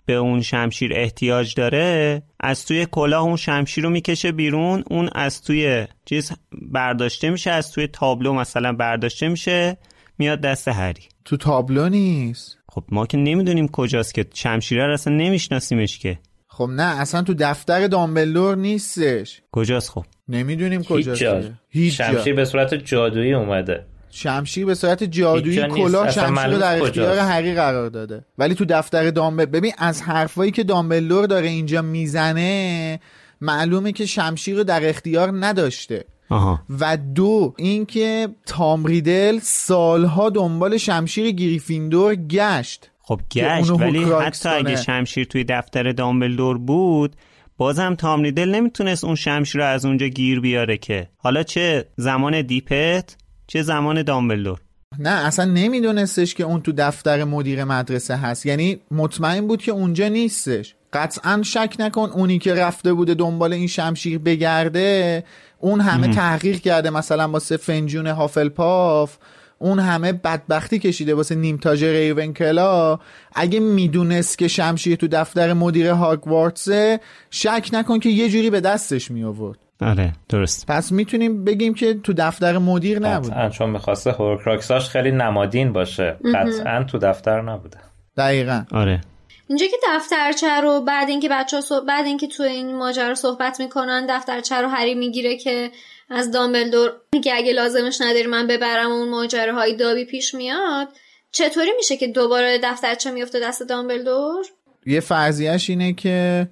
[0.07, 5.43] به اون شمشیر احتیاج داره از توی کلاه اون شمشیر رو می‌کشه بیرون اون از
[5.43, 9.77] توی چیز برداشته میشه از توی تابلو مثلا برداشته میشه
[10.19, 11.03] میاد دست هری.
[11.25, 16.19] تو تابلو نیست؟ خب ما که نمی‌دونیم کجاست که شمشیره رو اصلا نمیشناسیمش که.
[16.49, 19.43] خب نه اصلا تو دفتر دامبلدور نیستش.
[19.53, 21.51] کجاست خب؟ نمی‌دونیم هیچ کجاست.
[21.69, 22.13] هیچ جا.
[22.13, 23.87] شمشیر به صورت جادویی اومده.
[24.15, 27.19] شمشیر به صورت جادویی اصلا شمشیر رو در اختیار.
[27.19, 28.25] هری قرار داده.
[28.39, 33.01] ولی تو دفتر دامبل ببین از حرفایی که دامبلدور داره اینجا می‌زنه
[33.41, 36.05] معلومه که شمشیر رو در اختیار نداشته.
[36.31, 36.61] آها.
[36.81, 42.91] و دو اینکه تام ریدل سالها دنبال شمشیر گریفیندور گشت.
[43.03, 44.77] خب که گشت ولی حتی اگه.
[44.77, 47.17] شمشیر توی دفتر دامبلدور بود
[47.57, 51.09] بازم تام ریدل نمی‌تونست اون شمشیر رو از اونجا گیر بیاره که.
[51.17, 54.61] حالا چه زمان دیپت؟ چه زمان دامبلدور.
[54.99, 58.47] نه اصلا نمیدونستش که اون تو دفتر مدیر مدرسه هست.
[58.47, 60.75] یعنی مطمئن بود که اونجا نیستش.
[60.93, 65.25] قطعا شک نکن اونی که رفته بوده دنبال این شمشیر بگرده
[65.59, 69.17] اون همه تحقیق کرده مثلا واسه فنجون هافلپاف
[69.59, 72.99] اون همه بدبختی کشیده واسه نیمتاژ ریونکلا.
[73.35, 79.11] اگه می‌دونست که شمشیر تو دفتر مدیر هاگوارتسه شک نکن که یه جوری به دستش
[79.11, 80.67] می آورد آره درست.
[80.69, 86.17] پس می‌تونیم بگیم که تو دفتر مدیر نبود قطعا چون می‌خواسته هورکراکساش خیلی نمادین باشه.
[86.35, 87.79] قطعا تو دفتر نبوده.
[88.17, 88.65] دقیقا.
[88.73, 89.01] آره.
[89.49, 94.07] اینجا که دفترچه رو بعد اینکه بچه ها بعد اینکه تو این ماجرا صحبت می‌کنن
[94.09, 95.71] دفترچه رو هری می‌گیره که
[96.11, 96.93] از دامبلدور
[97.25, 100.89] که اگه لازمش نداری من ببرم و اون ماجراهای دابی پیش میاد
[101.33, 104.45] چطوری میشه که دوباره دفترچه میفته دست دامبلدور؟
[104.87, 106.49] یه فرضیهش اینه که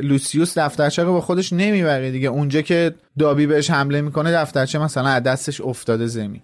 [0.00, 2.28] لوسیوس دفترچه رو با خودش نمی‌بره دیگه.
[2.28, 6.42] اونجا که دابی بهش حمله می‌کنه دفترچه مثلا از دستش افتاده زمین.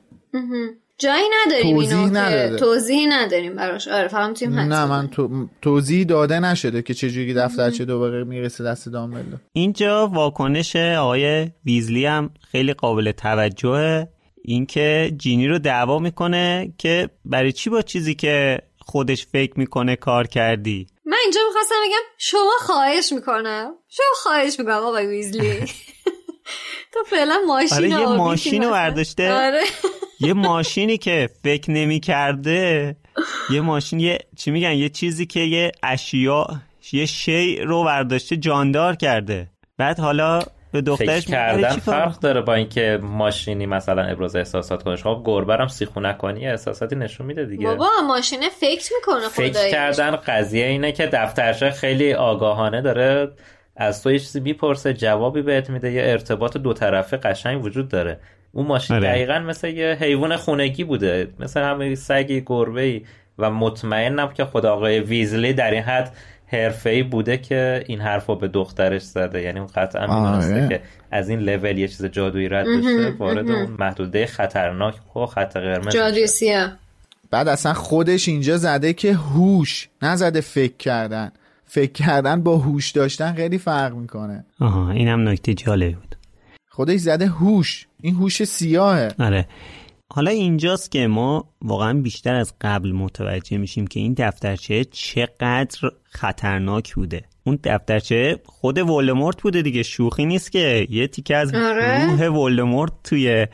[0.99, 2.57] جایی نداریم توضیح اینو که نداده.
[2.57, 3.89] توضیحی نداریم براش.
[3.89, 5.49] آره فهم تیم هست نه من تو...
[5.63, 12.31] توضیح داده نشده که چجوری دفترچه دوباره می‌رسه دست دامبلدور اینجا واکنش آقای ویزلی هم
[12.53, 14.09] خیلی قابل توجهه.
[14.45, 20.27] اینکه جینی رو دعوا می‌کنه که برای چی با چیزی که خودش فکر می‌کنه کار
[20.27, 23.75] کردی؟ من اینجا می‌خواستم بگم شما خواهش می‌کنم.
[23.89, 25.61] شما خواهش می‌کنم آقای ویزلی.
[26.95, 28.71] تو فعلا ماشین آره، یه ماشین رو مثلا.
[28.71, 29.33] برداشته.
[29.33, 29.63] آره.
[30.21, 32.97] یه ماشینی که فکر نمی کرده
[33.51, 36.47] یه ماشین یه چی میگن؟ یه چیزی که یه اشیا
[36.93, 39.51] یه شی رو برداشته جاندار کرده.
[39.79, 44.97] بعد حالا به دخترش کردن کار فرق داره با اینکه ماشینی مثلا ابراز احساسات کنه
[44.97, 47.67] خب گربرم سیخونک کنی احساساتی نشون میده دیگه.
[47.67, 53.31] بابا ماشین فکر می‌کنه فکر کردن قضیه اینه که دفترچه خیلی آگاهانه داره
[53.77, 58.21] از تو یه چیزی می‌پرسه جوابی بهت میده یه ارتباط دو طرفه قشنگ وجود داره.
[58.53, 59.09] اون ماشین آره.
[59.09, 63.03] دقیقا مثل یه حیوان خونگی بوده مثل همه سگی گربه
[63.39, 66.13] و مطمئنم که خود آقای ویزلی در این حد
[66.53, 69.43] حرفه‌ای بوده که این حرفو به دخترش زده.
[69.43, 70.69] یعنی اون قطعا می‌دونسته.
[70.69, 75.57] که از این لول یه چیز جادویی رد بشه وارد اون محدوده خطرناک و خط
[75.57, 76.33] قرمز جادوی میشه.
[76.33, 76.73] سیاه.
[77.31, 81.33] بعد اصلا خودش اینجا زده که هوش نزده فکر کردن.
[81.67, 84.45] فکر کردن با هوش داشتن خیلی فرق می‌کنه.
[84.61, 86.17] آها اینم نکته جالبی بود.
[86.71, 87.87] خودش زده هوش.
[88.01, 89.09] این هوش سیاهه.
[89.19, 89.47] آره.
[90.15, 96.95] حالا اینجاست که ما واقعا بیشتر از قبل متوجه میشیم که این دفترچه چقدر خطرناک
[96.95, 97.23] بوده.
[97.45, 99.83] اون دفترچه خود ولدمورت بوده دیگه.
[99.83, 102.07] شوخی نیست که یه تیکه از آره.
[102.07, 103.47] روح ولدمورت توی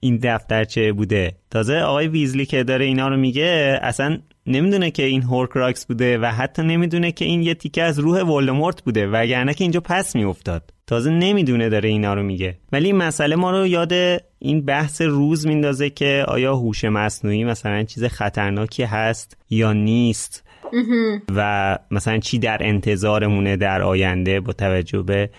[0.00, 1.32] این دفترچه بوده.
[1.50, 6.26] تازه آقای ویزلی که داره اینا رو میگه اصلا نمی‌دونه که این هورکراکس بوده و
[6.26, 9.06] حتی نمی‌دونه که این یه تیکه از روح ولدمورت بوده.
[9.06, 10.70] وگرنه که اینجا پس میافتاد.
[10.90, 12.56] تازه نمی‌دونه داره اینا رو میگه.
[12.72, 13.92] ولی این مسئله ما رو یاد
[14.38, 20.44] این بحث روز میندازه که آیا هوش مصنوعی مثلا چیز خطرناکی هست یا نیست.
[21.36, 25.30] و مثلا چی در انتظارمونه در آینده با توجه به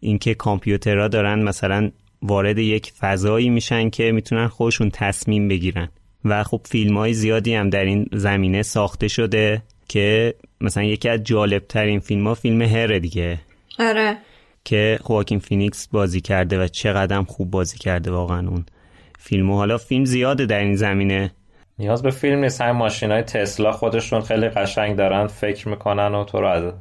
[0.00, 1.90] اینکه کامپیوترها دارن مثلا
[2.22, 5.88] وارد یک فضایی میشن که می‌تونن خودشون تصمیم بگیرن.
[6.24, 11.24] و خب فیلم های زیادی هم در این زمینه ساخته شده که مثلا یکی از
[11.24, 13.38] جالب ترین فیلم ها فیلم هره دیگه.
[13.78, 14.16] آره.
[14.68, 18.66] که خواکین فینیکس بازی کرده و چقدر خوب بازی کرده واقعا اون
[19.18, 21.30] فیلم و حالا فیلم زیاده در این زمینه.
[21.78, 22.60] نیاز به فیلم نیست.
[22.60, 25.26] همین ماشین های تسلا خودشون خیلی قشنگ دارن.
[25.26, 26.72] فکر می‌کنن و تو رو از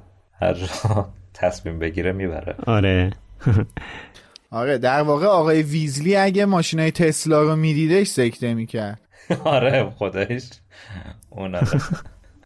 [0.41, 0.67] هر جا
[1.33, 2.55] تصمیم بگیره می‌بره.
[2.65, 3.09] آره.
[4.51, 9.01] آره در واقع آقای ویزلی اگه ماشین های تسلا رو میدیدش سکته می‌کرد.
[9.43, 10.49] آره خودش
[11.29, 11.81] اون آره.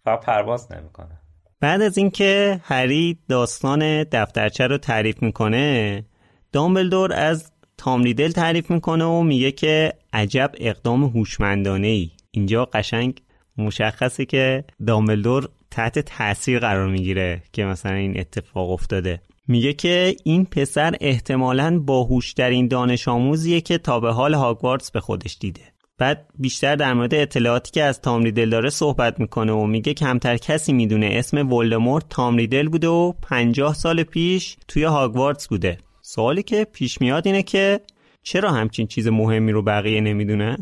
[0.06, 1.21] فقط پرواز نمی‌کنه.
[1.62, 6.06] بعد از اینکه هری داستان دفترچه رو تعریف می‌کنه
[6.52, 13.22] دامبلدور از تامریدل تعریف می‌کنه و میگه که عجب اقدام هوشمندانه ای اینجا قشنگ
[13.58, 19.22] مشخصه که دامبلدور تحت تاثیر قرار می‌گیره که مثلا این اتفاق افتاده.
[19.48, 25.38] میگه که این پسر احتمالاً باهوشترین دانش آموزیه که تا به حال هاگوارتس به خودش
[25.40, 25.71] دیده.
[26.02, 30.38] بعد بیشتر در مورد اطلاعاتی که از تام ریدل داره صحبت می‌کنه و میگه کمتر
[30.38, 31.10] کسی می‌دونه.
[31.14, 35.78] اسم ولدمورت تام ریدل بوده و 50 سال پیش توی هاگوارتس بوده.
[36.02, 37.80] سوالی که پیش میاد اینه که
[38.24, 40.58] چرا همچین چیز مهمی رو بقیه نمی‌دونن؟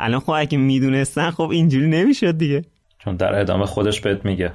[0.00, 2.64] الان خب اگه می‌دونستن خب اینجوری نمی‌شد دیگه.
[2.98, 4.52] چون در ادامه خودش بهت میگه.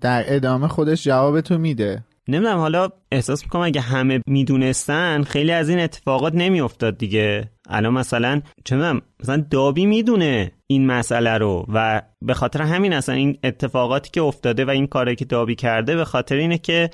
[0.00, 2.04] در ادامه خودش جواب تو میده.
[2.28, 7.50] نمی‌دونم حالا احساس می‌کنم اگه همه می‌دونستن خیلی از این اتفاقات نمیافتاد دیگه.
[7.68, 8.76] الان مثلا چه
[9.20, 14.64] مثلا دابی می‌دونه این مسئله رو و به خاطر همین اصلا این اتفاقاتی که افتاده
[14.64, 16.90] و این کاری که دابی کرده به خاطر اینه که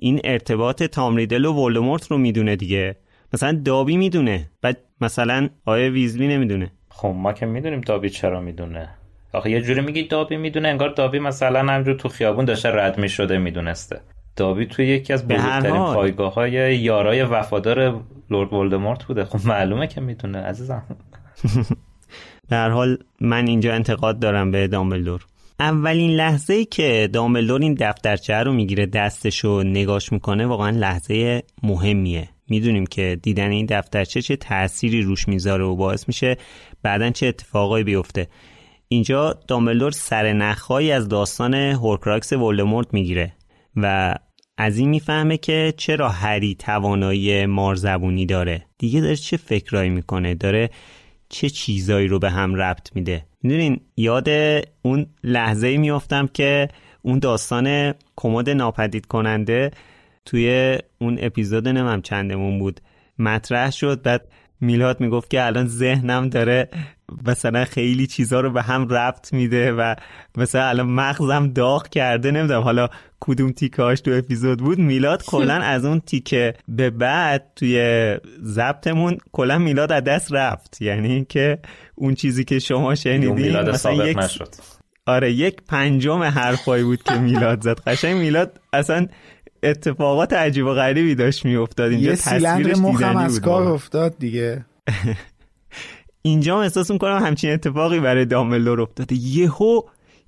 [0.00, 2.96] این ارتباط تامریدل و ولدمورت رو می‌دونه دیگه.
[3.34, 6.72] مثلا دابی می‌دونه بعد مثلا آیا ویزلی نمی‌دونه.
[6.88, 8.88] خب ما که می‌دونیم دابی چرا می‌دونه.
[9.32, 13.38] آخه یه جوری میگی دابی می‌دونه انگار دابی مثلا همجور تو خیابون داشته رد می‌شده
[13.38, 14.00] می‌دونسته.
[14.36, 19.24] دابی توی یکی از بزرگترین پایگاه های یارای وفادار لورد ولدمورت بوده.
[19.24, 20.82] خب معلومه که می‌تونه عزیزم.
[22.48, 25.26] در هر حال من اینجا انتقاد دارم به دامبلدور.
[25.60, 31.42] اولین لحظه ای که دامبلدور این دفترچه رو می‌گیره دستش رو نگاش می‌کنه واقعا لحظه
[31.62, 32.28] مهمیه.
[32.48, 36.36] می‌دونیم که دیدن این دفترچه چه تأثیری روش می‌ذاره و باعث میشه
[36.82, 38.28] بعدا چه اتفاقایی بیفته.
[38.88, 43.32] اینجا دامبلدور سر نخهایی از داستان هورکراکس ولدمورت می‌گیره
[43.76, 44.14] و
[44.58, 48.66] از این می‌فهمه که چرا هری توانایی مارزبونی داره.
[48.78, 50.70] دیگه داره چه فکرایی می‌کنه؟ داره
[51.28, 54.28] چه چیزایی رو به هم ربط میده؟ می‌دونین یاد
[54.82, 56.68] اون لحظه میافتم که
[57.02, 59.70] اون داستان کمد ناپدید کننده
[60.24, 62.80] توی اون اپیزود نمم چندمون بود.
[63.18, 64.28] مطرح شد بعد
[64.60, 66.68] میلاد می‌گفت که الان ذهنم داره
[67.26, 69.94] مثلا خیلی چیزا رو به هم ربط میده و
[70.36, 72.62] مثلا الان مغزم داغ کرده نمی‌دونم.
[72.62, 72.88] حالا
[73.20, 74.78] کدوم تیکاش تو اپیزود بود.
[74.78, 80.82] میلاد کلا از اون تیکه به بعد توی ضبطمون کلا میلاد از دست رفت.
[80.82, 81.58] یعنی که
[81.94, 84.48] اون چیزی که شما شنیدین میلاد مثلا یک نشد.
[85.06, 87.80] آره یک پنجم حرفایی بود که میلاد زد.
[87.86, 89.06] قشنگ میلاد اصلا
[89.62, 91.90] اتفاقات عجیب و غریبی داشت میافتاد.
[91.90, 94.64] اینجا یه سیلندر مخم از کار افتاد دیگه.
[96.22, 99.14] اینجا احساس می‌کنم همچین اتفاقی برای دامبلدور افتاده.
[99.14, 99.80] یهو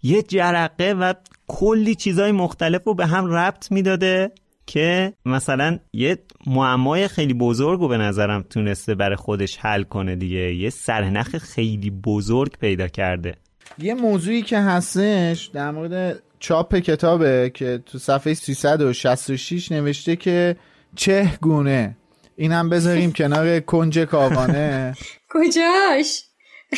[0.03, 1.15] یه جرقه و
[1.47, 4.33] کلی چیزای مختلف رو به هم ربط می‌داده
[4.67, 10.55] که مثلا یه معمای خیلی بزرگ رو به نظرم تونسته برای خودش حل کنه دیگه.
[10.55, 13.35] یه سرنخ خیلی بزرگ پیدا کرده.
[13.79, 20.57] یه موضوعی که هستش در مورد چاپ کتابه که تو صفحه 366 نوشته که
[20.97, 21.97] چه گونه.
[22.37, 24.95] این هم بذاریم کنار کنج کاغانه
[25.35, 26.25] کجاش؟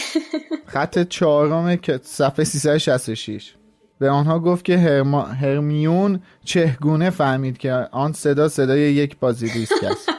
[0.75, 3.55] خط چهارم که صفحه 366
[3.99, 5.23] به آنها گفت که هرما...
[5.23, 10.11] هرمیون چهگونه فهمید که آن صدا صدای یک بازیلیسک است.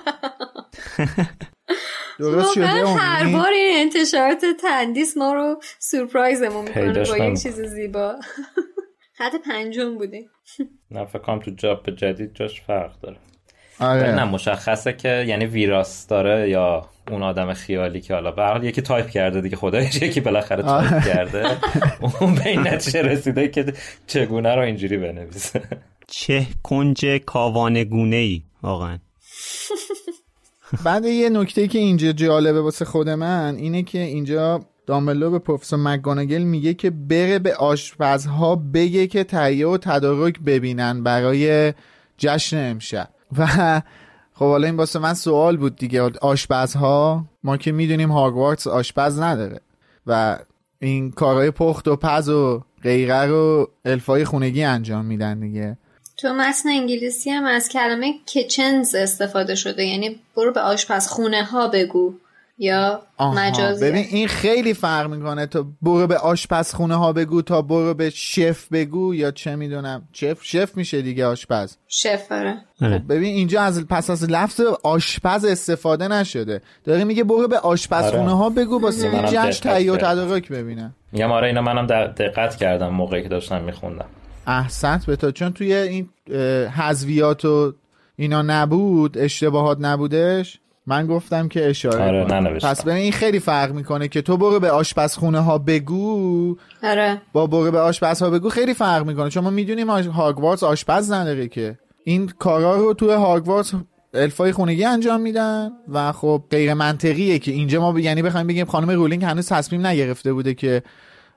[2.19, 8.15] درست شده هر بار این انتشارات تندیس ما رو سورپرایزمون می‌کنه با یک چیز زیبا.
[9.21, 10.29] خط پنجم بودیم
[10.91, 13.17] نه فکر کنم تو چاپ جدید جاش فرق داره.
[13.79, 14.15] آره.
[14.15, 19.09] نه مشخصه که یعنی ویراستاره یا اون آدم خیالی که حالا به حال یکی تایپ
[19.09, 21.57] کرده دیگه خداییش یکی بالاخره تایپ کرده.
[22.19, 23.73] اون به این نتیجه رسیده که
[24.07, 25.61] چگونه رو اینجوری بنویسه.
[26.07, 28.99] چه کنجکاوانه‌گونه‌ای واقعا.
[30.85, 35.79] بعد یه نکته که اینجا جالبه واسه خود من اینه که اینجا دامبلدور به پروفسور
[35.79, 41.73] مک‌گوناگال میگه که بره به آشپزها بگه که تهیه و تدارک ببینن برای
[42.17, 43.09] جشن امشب.
[43.37, 43.47] و
[44.33, 46.01] خب حالا این واسه من سوال بود دیگه.
[46.01, 49.59] آشپزها؟ ما که می‌دونیم هاگوارتس آشپز نداره.
[50.07, 50.39] و
[50.79, 55.77] این کارهای پخت و پز و غیره رو الفای خونگی انجام میدن دیگه.
[56.17, 59.85] تو متن انگلیسی هم از کلمه کچنز استفاده شده.
[59.85, 62.13] یعنی برو به آشپزخونه ها بگو.
[62.63, 65.45] یا مجازی ببین این خیلی فرق می‌کنه.
[65.45, 70.07] تو برو به آشپزخونه ها بگو تا برو به شف بگو یا چه می‌دونم.
[70.13, 71.77] شف شف میشه دیگه آشپز.
[71.87, 72.57] شف آره.
[72.79, 76.61] خب ببین اینجا از پس از لفظ آشپز استفاده نشده.
[76.83, 80.95] داره میگه برو به آشپزخونه ها بگو با سیمی جشن تهیه و تدارک ببینن.
[81.11, 84.05] میگم آره اینا منم دقت کردم موقعی که داشتم میخوندم.
[84.47, 85.31] احسنت به تو.
[85.31, 86.09] چون توی این
[86.69, 87.73] حذویات و
[88.15, 94.07] اینا نبود اشتباهات نبودش؟ من گفتم که اشاره آره پس ببین این خیلی فرق می‌کنه
[94.07, 96.55] که تو برو به آشپزخونه ها بگو.
[96.83, 97.21] آره.
[97.33, 99.29] با برو به آشپز ها بگو خیلی فرق می‌کنه.
[99.29, 101.77] چون ما می‌دونیم هاگوارتس آشپز نداره که.
[102.03, 103.73] این کارا رو توی هاگوارتس
[104.13, 107.99] الفای خونگی انجام میدن و خب غیر منطقیه که اینجا ما ب...
[107.99, 110.83] یعنی بخوایم بگیم خانم رولینگ هنوز تصمیم نگرفته بوده که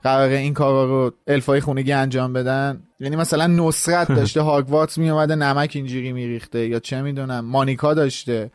[0.02, 2.82] قراره این کارا رو الفای خونگی انجام بدن.
[3.04, 6.68] یعنی مثلا نصرت داشته هاگوارتس می اومده نمک اینجوری میریخته.
[6.68, 8.50] یا چه می‌دونم مانیکا داشته.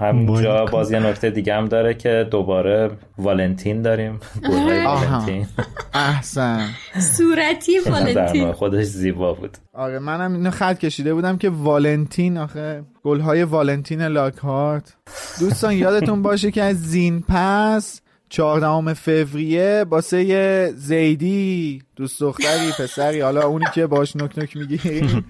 [0.00, 4.20] همونجا باز یه نکته دیگه هم داره که دوباره والنتین داریم.
[4.42, 5.46] والنتین.
[5.94, 6.68] احسن.
[6.98, 8.52] صورتی والنتین.
[8.52, 9.58] خودش زیبا بود.
[9.72, 14.96] آره منم اینو خط کشیده بودم که والنتین آخه گلهای والنتین لاکهارت.
[15.40, 18.00] دوستان یادتون باشه که از زین پس
[18.32, 25.24] چهاردهم فوریه واسه زیدی دوست دختری پسری حالا اونی که باش نک نک می‌گیرین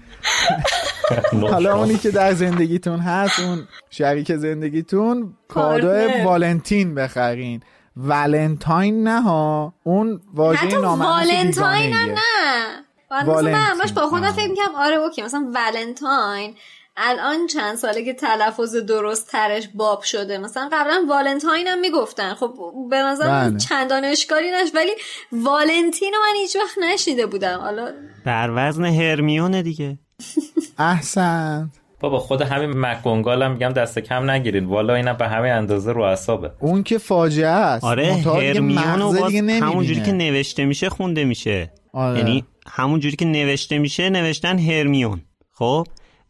[1.51, 5.87] حالا اونی که در زندگیتون هست اون شریک زندگیتون کادو
[6.25, 7.61] والنتین بخرین.
[7.97, 13.25] ولنتاین نه ها اون واژه نامأنوس والنتاین هم نه.
[13.27, 13.51] والنتین.
[13.51, 16.55] من همش با خودم فکر می‌کنم آره okay مثلا ولنتاین
[16.97, 20.37] الان چند ساله که تلفظ درست ترش باب شده.
[20.37, 22.33] مثلا قبلا والنتاین هم می‌گفتن.
[22.33, 22.53] خب
[22.89, 23.57] به نظر بله.
[23.57, 24.91] چندان اشکالی نش ولی
[25.31, 27.59] والنتین رو من هیچ وقت نشیده بودم.
[27.59, 27.91] حالا
[28.25, 29.97] بر وزن هرمیونه دیگه.
[30.79, 31.71] احسن.
[31.99, 34.65] بابا خود همین مکگونگال هم میگم دست کم نگیرید.
[34.65, 36.51] والا اینم به همین اندازه رو اعصابه.
[36.59, 37.83] اون که فاجعه است.
[37.83, 39.33] آره هرمیون مغزه و باز.
[39.35, 41.71] همونجوری که نوشته میشه خونده میشه.
[41.93, 42.17] آره.
[42.17, 45.21] یعنی همونجوری که نوشته میشه نوشتن هرمیون.
[45.51, 45.87] خب؟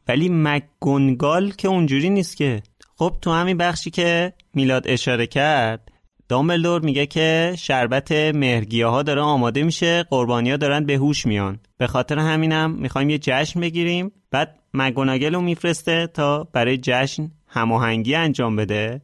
[0.08, 2.62] ولی مکگونگال که اونجوری نیست که.
[2.96, 5.90] خب تو همین بخشی که میلاد اشاره کرد
[6.30, 11.60] دامبلدور میگه که شربت مهرگیه ها داره آماده میشه قربانیا دارن به هوش میان.
[11.78, 14.12] به خاطر همینم می‌خوایم یه جشن بگیریم.
[14.32, 19.02] بعد مگوناگل رو میفرسته تا برای جشن هماهنگی انجام بده.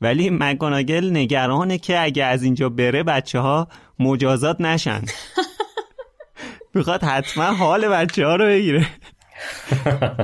[0.00, 3.68] ولی مگوناگل نگرانه که اگه از اینجا بره بچه ها
[3.98, 5.02] مجازات نشن.
[6.74, 8.86] می‌خواد حتما حال بچه ها رو بگیره.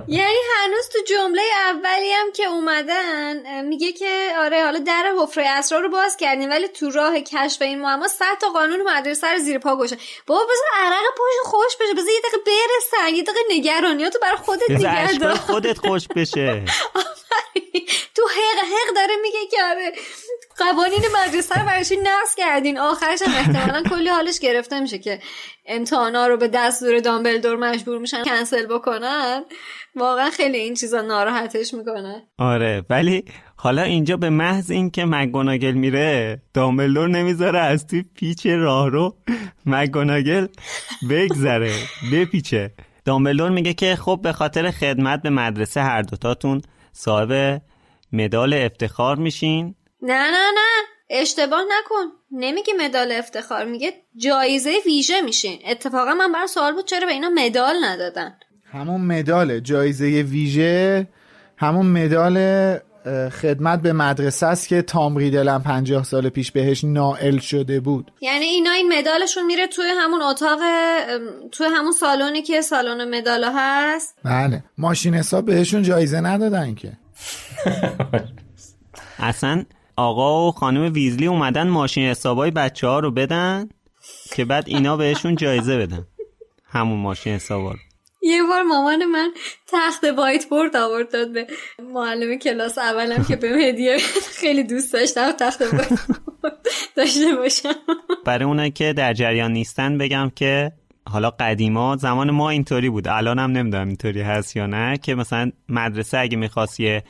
[0.08, 5.82] یعنی هنوز تو جمله اولی هم که اومدن میگه که آره حالا در حفره اسرار
[5.82, 9.58] رو باز کردیم ولی تو راه کشف این معما 100 تا قانون مدرسه رو زیر
[9.58, 10.04] پا گذاشتن.
[10.26, 14.70] بابا بذار عرق پشت خوش بشه بذار یه دقیقه برسن یه دقیقه نگرانیاتو برای خودت
[14.70, 16.64] نگه خودت خوش بشه.
[18.14, 19.92] تو حق حق داره میگه که آره.
[20.58, 25.18] قوانین مدرسه رو برای چی نقض کردین؟ آخرش هم احتمالا کلی حالش گرفته میشه که
[25.66, 29.44] امتحانا رو به دستور دامبلدور مجبور میشن کنسل بکنن.
[29.96, 32.22] واقعا خیلی این چیزا ناراحتش می‌کنه.
[32.38, 33.24] آره ولی
[33.56, 39.16] حالا اینجا به محض اینکه مگوناگل میره دامبلدور نمی‌ذاره از توی پیچ راه رو
[39.66, 40.46] مگوناگل
[41.10, 41.72] بگذره
[42.12, 42.70] بپیچه.
[43.04, 47.62] دامبلدور میگه که خب به خاطر خدمت به مدرسه هر دوتاتون صاحب
[48.12, 49.74] مدال افتخار میشین.
[50.04, 50.82] نه نه نه.
[51.10, 52.12] اشتباه نکن.
[52.32, 57.28] نمیگه مدال افتخار میگه جایزه ویژه میشین اتفاقا من برای سوال بود چرا به اینا
[57.28, 58.34] مدال ندادن.
[58.72, 61.06] همون مدال جایزه ویژه
[61.56, 62.38] همون مدال
[63.30, 68.12] خدمت به مدرسه است که تام ریدل هم 50 سال پیش بهش نائل شده بود.
[68.20, 70.58] یعنی اینا این مدالشون میره توی همون اتاق
[71.52, 74.18] توی همون سالونی که سالن مدالا هست.
[74.24, 74.64] بله.
[74.78, 76.92] ماشین حساب بهشون جایزه ندادن که.
[79.18, 79.64] اصلا
[79.96, 83.68] آقا و خانم ویزلی اومدن ماشین حسابای بچه ها رو بدن
[84.34, 86.06] که بعد اینا بهشون جایزه بدن.
[86.68, 87.78] همون ماشین حسابا رو.
[88.22, 89.32] یه بار مامان من
[89.66, 91.46] تخت وایت بورد آورد داد به
[91.94, 93.98] معلم کلاس اولم که به هدیه
[94.40, 96.00] خیلی دوست داشتم تخت وایت
[96.96, 97.74] داشته باشم.
[98.24, 100.72] برای اونایی که در جریان نیستن بگم که
[101.08, 103.08] حالا قدیما زمان ما اینطوری بود.
[103.08, 107.04] الان هم نمی‌دونم اینطوری هست یا نه که مثلا مدرسه اگه می‌خواست یه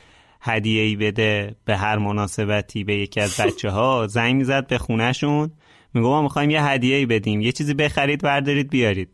[0.45, 5.51] هدیه ای بده به هر مناسبتی به یکی از بچه ها زنگ می‌زد به خونهشون.
[5.93, 7.41] میگو ما می‌خوایم یه هدیه ای بدیم.
[7.41, 9.09] یه چیزی بخرید بردارید بیارید.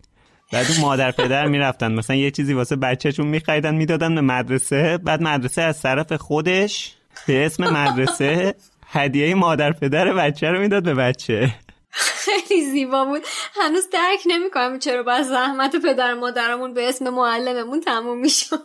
[0.51, 1.91] بعد اون مادر پدر می‌رفتن.
[1.91, 4.97] مثلا یه چیزی واسه بچهشون میخریدن می‌دادن به مدرسه.
[4.97, 6.95] بعد مدرسه از طرف خودش
[7.27, 8.55] به اسم مدرسه
[8.87, 11.55] هدیه مادر پدر بچه رو می‌داد به بچه.
[11.91, 13.21] خیلی زیبا بود.
[13.61, 18.59] هنوز درک نمی‌کنم چرا باید زحمت پدر مادرمون به اسم معلممون تموم می‌شد.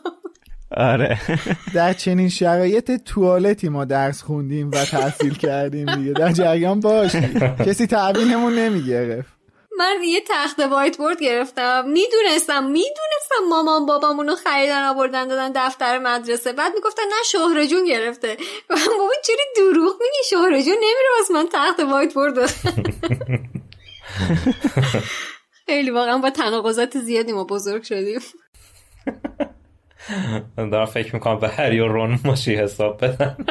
[0.71, 1.19] آره.
[1.75, 6.13] در چنین شرایط توالتی ما درس خوندیم و تحصیل کردیم دیگه.
[6.13, 9.37] در جریان باشیم کسی تعبینمون نمی‌گرفت.
[9.79, 11.85] من یه تخت وایت بورد گرفتم.
[11.89, 16.53] می‌دونستم می‌دونستم مامان بابامونو خریدن آوردن دادن دفتر مدرسه.
[16.53, 18.37] بعد می‌گفتن نه شهر جون گرفته.
[18.71, 22.35] بابا چرا دروغ میگی؟ شهر جون نمیره واسه من تخت وایت بورد
[25.67, 28.21] خیلی واقعا با تناقضات زیادی ما بزرگ شدیم.
[30.57, 33.37] دارم فکر می‌کنم به هری و رون ماشی حساب بدن.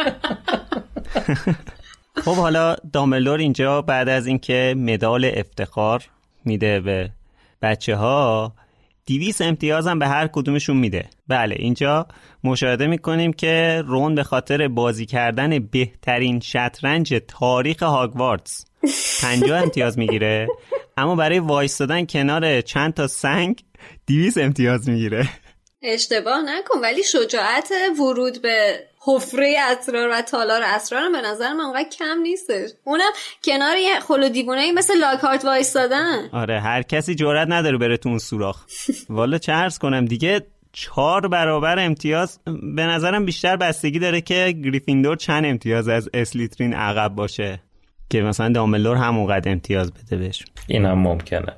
[2.26, 6.04] خب حالا داملور اینجا بعد از اینکه مدال افتخار
[6.46, 7.10] میده به
[7.62, 8.54] بچه ها
[9.06, 11.06] دیویس امتیاز هم به هر کدومشون میده.
[11.28, 12.08] بله اینجا
[12.44, 18.66] مشاهده می‌کنیم که رون به خاطر بازی کردن بهترین شطرنج تاریخ هاگوارتس
[19.22, 20.48] 50 امتیاز می‌گیره.
[20.98, 23.64] اما برای وایستادن کنار چند تا سنگ
[24.06, 25.30] دیویس امتیاز می‌گیره.
[25.82, 31.90] اشتباه نکن ولی شجاعت ورود به حفره اسرار و تالار اسرار به نظر من اونقدر
[31.90, 32.70] کم نیستش.
[32.84, 33.12] اونم
[33.44, 36.30] کنار یه خلو دیوونه مثل لاکارت وایستادن.
[36.32, 38.66] آره هر کسی جرئت نداره بره تو اون سوراخ.
[39.10, 40.42] والا چه عرض کنم دیگه
[40.74, 42.40] چهار برابر امتیاز
[42.76, 47.60] به نظرم بیشتر بستگی داره که گریفیندور چند امتیاز از اسلیترین عقب باشه
[48.10, 50.46] که مثلا داملور همونقدر امتیاز بده بهش.
[50.68, 51.54] این هم ممکنه.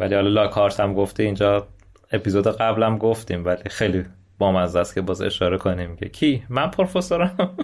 [0.00, 1.68] ولی حالا لاکارت هم گفته اینجا
[2.12, 4.04] اپیزود قبلم گفتیم ولی خیلی
[4.38, 7.36] بامزه است که باز اشاره کنیم که کی؟ من پروفسورم.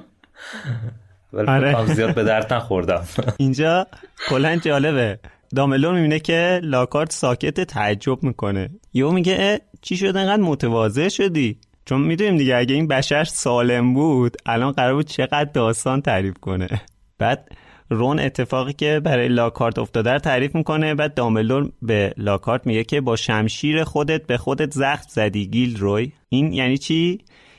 [1.33, 1.95] ولی آره.
[1.95, 3.05] زیاد به درد نخوردم.
[3.37, 3.87] اینجا
[4.29, 5.19] کلا جالبه.
[5.55, 8.71] داملور می‌بینه که لاکارت ساکت تعجب می‌کنه.
[8.93, 14.37] یهو میگه چی شد؟ انقدر متواضع شدی؟ چون می‌دونیم دیگه اگه این بشر سالم بود
[14.47, 16.69] الان قرار بود چقدر داستان تعریف کنه.
[17.19, 17.49] بعد
[17.91, 23.01] رون اتفاقی که برای لاکارت افتاده رو تعریف می‌کنه بعد داملور به لاکارت میگه که
[23.01, 27.19] با شمشیر خودت به خودت زخم زدی گیل روی این یعنی چی؟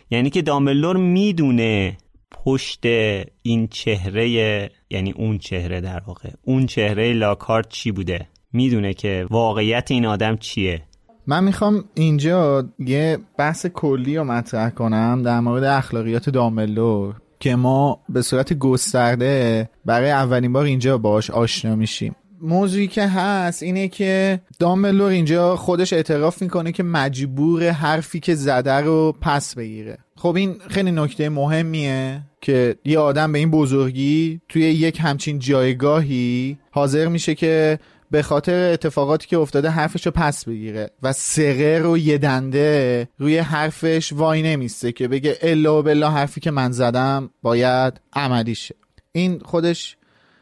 [0.10, 1.98] یعنی که داملور می‌دونه
[2.32, 2.86] پشت
[3.42, 4.30] این چهره
[4.90, 10.38] یعنی اون چهره در واقع اون چهره لاکارت چی بوده؟ می‌دونه که واقعیت این آدم
[10.38, 10.82] چیه.
[11.28, 18.00] من می‌خوام اینجا یه بحث کلی رو مطرح کنم در مورد اخلاقیات داملور که ما
[18.10, 22.16] به صورت گسترده برای اولین بار اینجا باش آشنا میشیم.
[22.42, 28.74] موضوعی که هست اینه که دامبلور اینجا خودش اعتراف می‌کنه که مجبور حرفی که زده
[28.74, 29.98] رو پس بگیره.
[30.16, 36.58] خب این خیلی نکته مهمیه که یه آدم به این بزرگی توی یک همچین جایگاهی
[36.72, 37.80] حاضر میشه که
[38.12, 43.38] به خاطر اتفاقاتی که افتاده حرفش رو پس بگیره و سقه رو یه دنده روی
[43.38, 48.76] حرفش وای نمیسته که بگه الا و بلا حرفی که من زدم باید عملی شه.
[49.12, 49.98] این خودش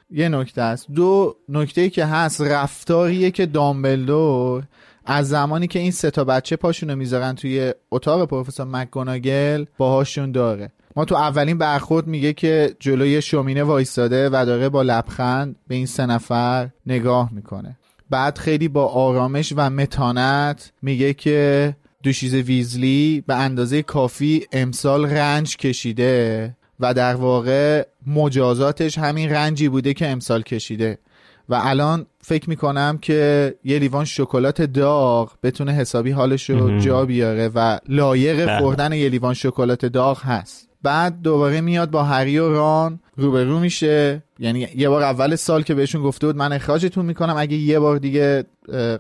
[0.10, 0.92] یه نکته است.
[0.92, 4.64] دو نکته که هست رفتاریه که دامبلدور
[5.06, 10.72] از زمانی که این سه تا بچه پاشونو می‌ذارن توی اتاق پروفسور مکگوناگل باهاشون داره.
[10.96, 15.86] ما تو اولین برخورد میگه که جلوی شومینه وایستاده و داره با لبخند به این
[15.86, 17.78] سه نفر نگاه می‌کنه.
[18.10, 25.58] بعد خیلی با آرامش و متانت میگه که دوشیز ویزلی به اندازه کافی امسال رنج
[25.58, 30.98] کشیده و در واقع مجازاتش همین رنجی بوده که امسال کشیده.
[31.50, 37.48] و الان فکر می‌کنم که یه لیوان شکلات داغ بتونه حسابی حالش رو جا بیاره
[37.48, 38.60] و لایق بله.
[38.60, 40.70] خوردن یه لیوان شکلات داغ هست.
[40.84, 44.24] بعد دوباره میاد با هری و ران روبرو میشه.
[44.40, 47.98] یعنی یه بار اول سال که بهشون گفته بود من اخراجتون می‌کنم اگه یه بار
[47.98, 48.46] دیگه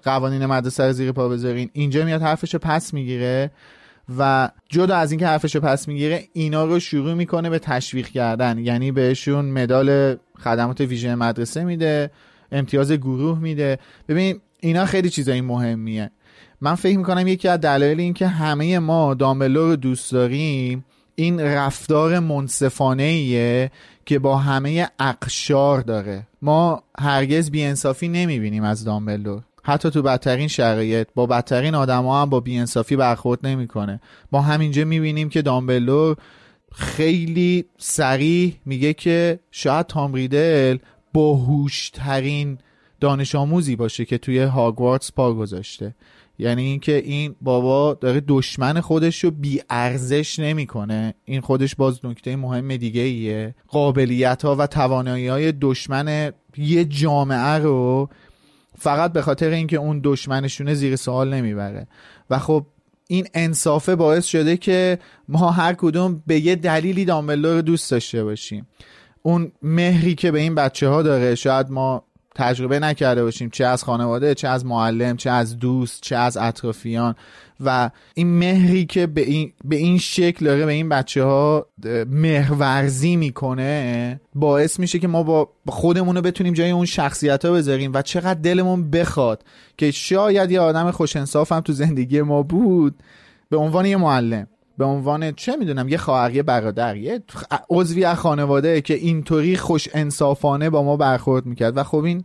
[0.03, 3.51] قوانین مدرسه رو زیر پا بذارین اینجا میاد حرفشو پس می‌گیره
[4.17, 8.57] و جدا از اینکه حرفشو پس می‌گیره اینا رو شروع می‌کنه به تشویق کردن.
[8.57, 12.11] یعنی بهشون مدال خدمات ویژه مدرسه میده
[12.51, 13.79] امتیاز گروه میده.
[14.09, 16.11] ببین اینا خیلی چیزای مهمیه.
[16.61, 20.85] من فکر می‌کنم یکی از دلایل این که همه ما دامبلور رو دوست داریم
[21.15, 23.71] این رفتار منصفانه ایه
[24.05, 26.27] که با همه اقشار داره.
[26.41, 32.39] ما هرگز بیانصافی نمی‌بینیم از دامبلور حتی تو بدترین شرایط با بدترین آدما هم با
[32.39, 34.01] بیانصافی برخورد نمی‌کنه.
[34.31, 36.17] ما همینجا می‌بینیم که دامبلور
[36.71, 40.77] خیلی سریع میگه که شاید تام ریدل
[41.13, 42.57] باهوشترین
[42.99, 45.95] دانش آموزی باشه که توی هاگوارتس پا گذاشته.
[46.39, 51.13] یعنی اینکه این بابا داره دشمن خودش رو بی ارزش نمی‌کنه.
[51.25, 53.55] این خودش باز نکته مهم دیگه ایه.
[53.67, 58.09] قابلیت ها و توانایی های دشمن یه جامعه رو
[58.77, 61.87] فقط به خاطر اینکه اون دشمنشونه زیر سوال نمی‌بره.
[62.29, 62.65] و خب
[63.07, 68.23] این انصافه باعث شده که ما هر کدوم به یه دلیلی دامبلدور رو دوست داشته
[68.23, 68.67] باشیم.
[69.21, 72.03] اون مهری که به این بچه ها داره شاید ما
[72.35, 73.49] تجربه نکرده باشیم.
[73.49, 77.15] چه از خانواده چه از معلم چه از دوست چه از اطرافیان.
[77.59, 81.67] و این مهری که به این, به این شکل داره به این بچه ها
[82.09, 87.91] مهرورزی می‌کنه باعث میشه که ما با خودمون رو بتونیم جای اون شخصیت ها بذاریم
[87.93, 89.43] و چقدر دلمون بخواد
[89.77, 92.95] که شاید یه آدم خوش هم تو زندگی ما بود
[93.49, 94.47] به عنوان یه معلم.
[94.77, 97.23] به عنوان چه می‌دونم یه خواهر یه برادر یه
[97.69, 101.77] عضوی از خانواده که اینطوری خوش انصافانه با ما برخورد می‌کرد.
[101.77, 102.23] و خب این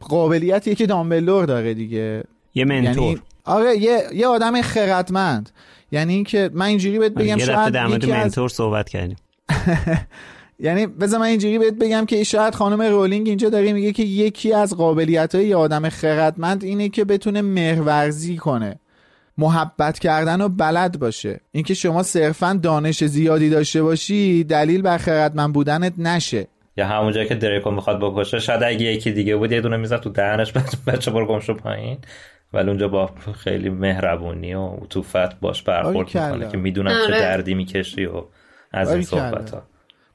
[0.00, 2.24] قابلیتیه که دامبلور داره دیگه.
[2.54, 3.04] یه منتور.
[3.04, 5.50] یعنی آره یه یه آدم خردمند.
[5.92, 9.16] یعنی اینکه من اینجوری بهت بگم شاید در مورد منتور صحبت کردیم.
[10.60, 14.52] یعنی بذار من اینجوری بهت بگم که شاید خانم رولینگ اینجا داره میگه که یکی
[14.52, 18.80] از قابلیت های آدم خردمند اینه که بتونه مهرورزی کنه.
[19.38, 21.40] محبت کردن و بلد باشه.
[21.52, 26.46] اینکه شما صرفا دانش زیادی داشته باشی دلیل بر خردمند بودنت نشه.
[26.76, 30.10] یا همونجا که دریکو می‌خواد بکشه شاید اگه یکی دیگه بود یه دونه می‌زد تو
[30.10, 30.52] دهنش
[30.86, 31.98] بچه برو گمشو پایین.
[32.52, 37.20] ولی اونجا با خیلی مهربونی و عطوفت باش برخورد می‌کنه که می‌دونم چه آره.
[37.20, 38.22] دردی می‌کشی و
[38.72, 39.62] از این صحبت ها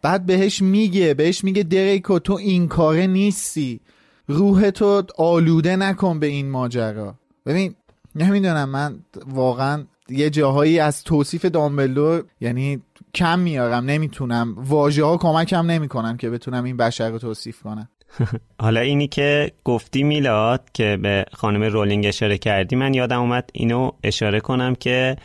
[0.01, 3.81] بعد بهش میگه بهش میگه دریکو تو این کاره نیستی.
[4.27, 7.15] روح تو آلوده نکن به این ماجرا.
[7.45, 7.75] ببین
[8.15, 12.81] نمی‌دونم من واقعا یه جاهایی از توصیف دامبلدور یعنی
[13.13, 14.55] کم میارم نمی‌تونم.
[14.57, 17.89] واژه ها کمکم نمی‌کنن که بتونم این بشر رو توصیف کنم.
[18.61, 23.91] حالا اینی که گفتی میلاد که به خانم رولینگ اشاره کردی من یادم اومد اینو
[24.03, 25.15] اشاره کنم که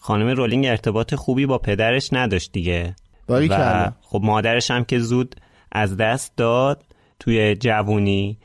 [0.00, 2.94] خانم رولینگ ارتباط خوبی با پدرش نداشت دیگه.
[3.28, 5.36] و خب مادرش هم که زود
[5.72, 6.84] از دست داد
[7.20, 8.38] توی جوونی.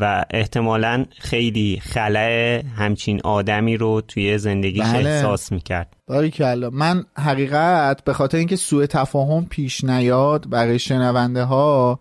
[0.00, 5.10] و احتمالا خیلی خلع همچین آدمی رو توی زندگیش بله.
[5.10, 5.96] احساس می‌کرد.
[6.06, 12.00] باریکلا من حقیقت به خاطر اینکه سوء تفاهم پیش نیاد برای شنونده ها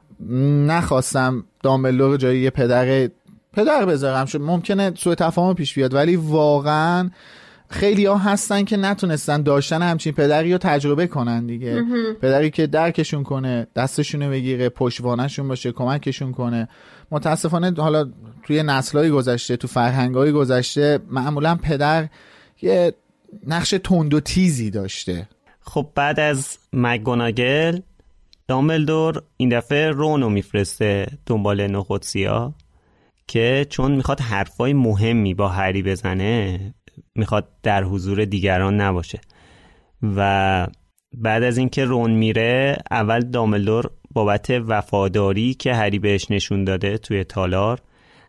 [0.67, 3.09] نخواستم دامبلو رو جای یه پدر
[3.53, 4.25] پدر بذارم.
[4.25, 7.09] شد ممکنه سوء تفاهم پیش بیاد ولی واقعا
[7.69, 11.83] خیلی ها هستن که نتونستن داشتن همچین پدری رو تجربه کنن دیگه.
[12.21, 16.67] پدری که درکشون کنه دستشون بگیره پشتوانشون باشه کمکشون کنه.
[17.11, 18.11] متاسفانه حالا
[18.43, 22.07] توی نسلهای گذشته تو فرهنگهای گذشته معمولا پدر
[22.61, 22.93] یه
[23.47, 25.29] نقش تند و تیزی داشته.
[25.61, 27.79] خب بعد از مگوناگل
[28.47, 32.53] دامبلدور این دفعه رونو میفرسته دنبال نخودسیا
[33.27, 36.59] که چون می‌خواد حرفای مهمی با هری بزنه
[37.15, 39.21] می‌خواد در حضور دیگران نباشه.
[40.15, 40.67] و
[41.17, 47.23] بعد از اینکه رون میره اول داملدور بابت وفاداری که هری بهش نشون داده توی
[47.23, 47.81] تالار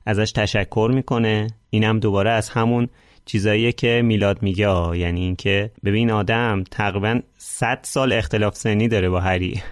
[0.07, 1.47] ازش تشکر می‌کنه.
[1.71, 2.89] اینم دوباره از همون
[3.25, 9.21] چیزاییه که میلاد میگه یعنی اینکه ببین آدم تقریبا 100 سال اختلاف سنی داره با
[9.21, 9.63] هری.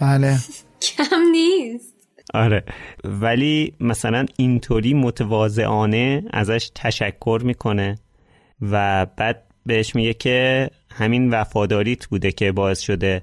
[0.00, 0.38] بله.
[0.96, 1.94] کم نیست.
[2.34, 2.64] آره.
[3.04, 7.98] ولی مثلا اینطوری متواضعانه ازش تشکر می‌کنه
[8.62, 13.22] و بعد بهش میگه که همین وفاداریت بوده که باعث شده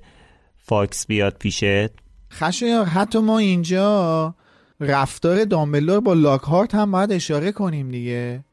[0.58, 2.07] فاکس بیاد پیشت.
[2.32, 4.36] خشایار حتی ما اینجا
[4.80, 8.43] رفتار دامبلور با لاکهارت هم باید اشاره کنیم دیگه.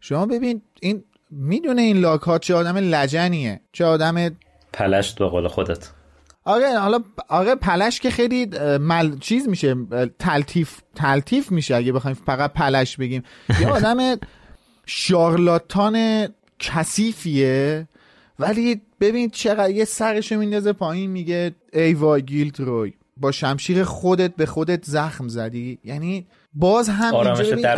[0.00, 4.36] شما ببین این می‌دونه این لاکهارت چه آدم لجنیه چه آدم
[4.72, 5.90] پلشت به قول خودت.
[6.44, 6.98] آره حالا
[7.28, 8.46] آره پلشت که خیلی
[8.80, 9.74] مثل چیز میشه
[10.18, 13.22] تلطیف تلطیف میشه اگه بخوایم فقط پلشت بگیم.
[13.60, 14.16] یه آدم
[14.86, 16.26] شارلاتان
[16.58, 17.88] کثیفیه
[18.38, 22.92] ولی ببین چقدر یه سرشو میندازه پایین میگه ای وای گیلت روی.
[23.16, 25.78] با شمشیر خودت به خودت زخم زدی.
[25.84, 27.14] یعنی باز هم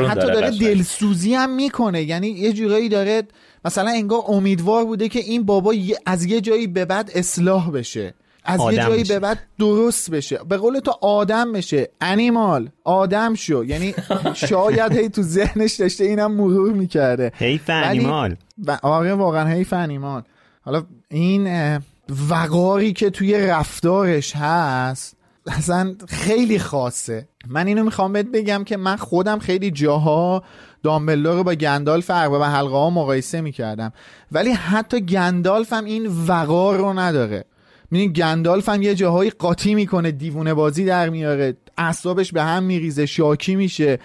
[0.09, 2.03] حتی داره, دلسوزی هم می‌کنه.
[2.03, 3.23] یعنی یه جورایی داره
[3.65, 5.75] مثلا انگار امیدوار بوده که این بابا
[6.07, 8.15] از یه جایی به بعد اصلاح بشه.
[8.45, 10.41] از یه جایی به بعد درست بشه.
[10.49, 11.89] به قول تو آدم بشه.
[12.01, 13.65] انیمال آدم شو.
[13.65, 13.95] یعنی
[14.49, 17.33] شاید هی تو ذهنش داشته اینم مرور می‌کرده.
[17.35, 20.23] حیف انیمال و آره واقعا حیف انیمال
[20.61, 21.79] حالا این
[22.29, 27.29] وقاری که توی رفتارش هست اصلا خیلی خاصه.
[27.47, 30.43] من اینو می‌خوام بهت بگم که من خودم خیلی جاها
[30.83, 33.93] دامبلدور رو با گندالف ارباب حلقه ها مقایسه می‌کردم.
[34.33, 37.45] ولی حتی گندالف هم این وقار رو نداره.
[37.91, 43.07] میدین گندالف هم یه جاهایی قاطی می‌کنه دیوونه بازی در میاره اعصابش به هم میریزه
[43.07, 43.99] شاکی میشه.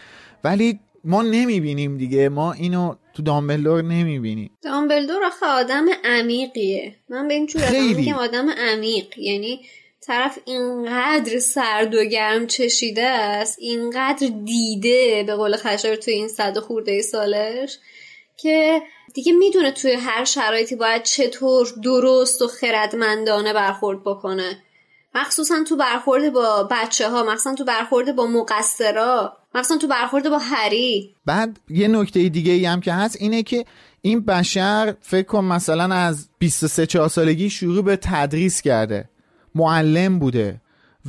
[0.44, 2.30] ولی ما نمی‌بینیم دیگه.
[2.30, 6.96] ما اینو تو دامبلدور نمی‌بینیم دامبلدور آخه آدم عمیقیه.
[7.10, 9.18] من به این جور میگم آدم عمیق.
[9.18, 9.66] یعنی
[10.02, 16.60] طرف اینقدر سرد و گرم چشیده است اینقدر دیده به قول خشار تو این صد
[16.60, 17.78] خورده سالش
[18.38, 18.82] که
[19.14, 24.64] دیگه می‌دونه توی هر شرایطی باید چطور درست و خردمندانه برخورد بکنه.
[25.16, 29.38] مخصوصا تو برخورد با بچه ها مخصوصا تو برخورد با مقصرا.
[29.56, 31.16] مخصوصا تو برخورد با هری.
[31.26, 33.66] بعد یه نکته دیگه ای هم که هست اینه که
[34.02, 39.10] این بشر فکر کن مثلا از 23 4 سالگی شروع به تدریس کرده
[39.56, 40.62] معلم بوده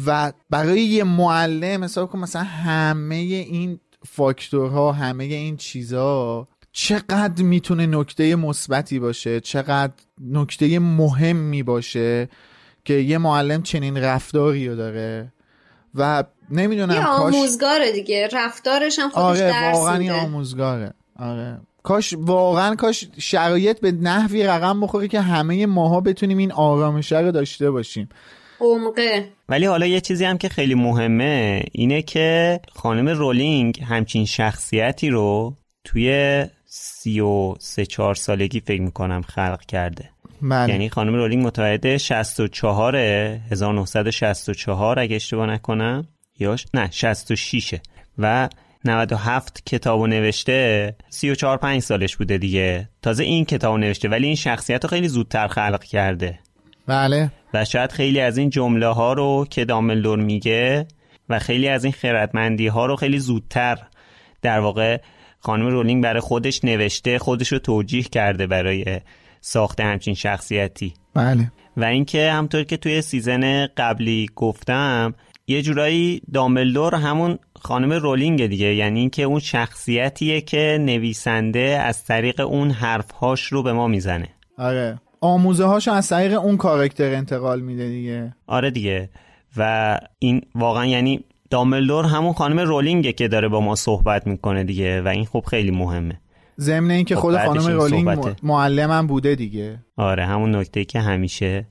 [0.06, 7.86] و برای یه معلم حساب کن مثلا همه این فاکتورها همه این چیزها چقدر می‌تونه
[7.86, 12.28] نکته مثبتی باشه چقدر نکته مهمی باشه
[12.84, 15.32] که یه معلم چنین رفتاری رو داره
[15.94, 20.92] و نمی‌دونم یه آموزگاره دیگه رفتارش هم خودش آره درس واقعا آموزگاره.
[21.18, 21.60] آره.
[21.82, 27.32] کاش واقعا کاش شرایط به نحوی رقم بخوره که همه ماها بتونیم این آرامشه رو
[27.32, 28.08] داشته باشیم.
[28.60, 29.28] عمقه.
[29.48, 35.54] ولی حالا یه چیزی هم که خیلی مهمه اینه که خانم رولینگ همچین شخصیتی رو
[35.84, 40.10] توی سی و سه چهار سالگی فکر می‌کنم خلق کرده.
[40.42, 40.72] بله.
[40.72, 46.08] یعنی خانم رولینگ متولد 64 1964 اگه اشتباه نکنم.
[46.38, 47.74] یا نه 66
[48.18, 48.48] و
[48.84, 52.88] 97 کتابو نوشته 34 5 سالش بوده دیگه.
[53.02, 56.38] تازه این کتابو نوشته ولی این شخصیت رو خیلی زودتر خلق کرده.
[56.86, 57.30] بله.
[57.54, 60.86] و شاید خیلی از این جمله ها رو که دامبلدور میگه
[61.28, 63.78] و خیلی از این خردمندی ها رو خیلی زودتر
[64.42, 65.00] در واقع
[65.40, 69.00] خانم رولینگ برای خودش نوشته خودش رو توجیه کرده برای
[69.40, 70.94] ساخت همچین شخصیتی.
[71.14, 71.52] بله.
[71.76, 75.14] و اینکه همونطور که توی season قبلی گفتم
[75.46, 78.74] یه جورایی دامبلدور همون خانم رولینگ دیگه.
[78.74, 84.28] یعنی اینکه اون شخصیتیه که نویسنده از طریق اون حرفهاش رو به ما می‌زنه.
[84.58, 85.00] آره.
[85.20, 88.34] آموزه هاشو از طریق اون کارکتر انتقال میده دیگه.
[88.46, 89.10] آره دیگه.
[89.56, 95.02] و این واقعا یعنی دامبلدور همون خانم رولینگه که داره با ما صحبت می‌کنه دیگه
[95.02, 96.20] و این خب خیلی مهمه.
[96.60, 98.36] ضمن اینکه خب خود خانم رولینگ.
[98.42, 99.78] معلمم بوده دیگه.
[99.96, 101.66] آره همون نکته که همیشه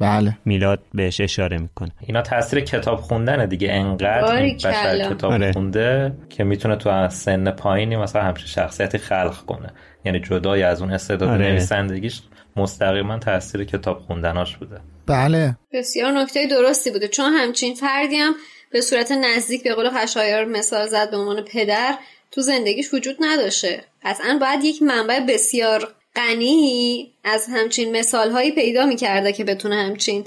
[0.00, 0.38] بله.
[0.44, 1.90] میلاد بهش اشاره می‌کنه.
[2.00, 3.72] اینا تاثیر کتاب خوندنه دیگه.
[3.72, 4.56] انقدر این.
[4.56, 5.52] بشر کتاب آره.
[5.52, 9.72] خونده که می‌تونه تو از سن پایینی مثلا همچین شخصیتی خلق کنه.
[10.04, 11.48] یعنی جدای از اون استعداد آره.
[11.48, 12.22] نویسندگیش
[12.56, 14.80] مستقیما تاثیر کتاب خوندناش بوده.
[15.06, 15.56] بله.
[15.72, 17.08] بسیار نکته درستی بوده.
[17.08, 18.34] چون همچین فردی هم
[18.72, 21.94] به صورت نزدیک به قول خشایار مثال زد به عنوان پدر
[22.30, 23.80] تو زندگیش وجود نداشته.
[24.04, 30.24] قطعا باید یک منبع بسیار غنی از همچین مثال هایی پیدا می‌کرده که بتونه همچین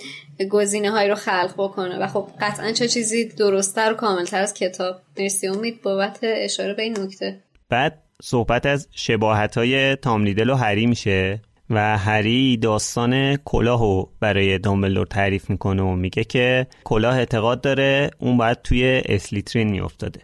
[0.50, 2.00] گزینه هایی رو خلق بکنه.
[2.00, 4.96] و خب قطعا چه چیزی درستتر و کاملتر از کتاب.
[5.20, 5.48] مرسی.
[5.48, 7.40] امید بابت اشاره به این نکته.
[7.70, 15.08] بعد صحبت از شباهت های تاملیدل و هری میشه و هری داستان کلاهو برای دامبلدور
[15.08, 20.22] تعریف می‌کنه و میگه که کلاه اعتقاد داره اون باید توی اسلیترین میافتاده.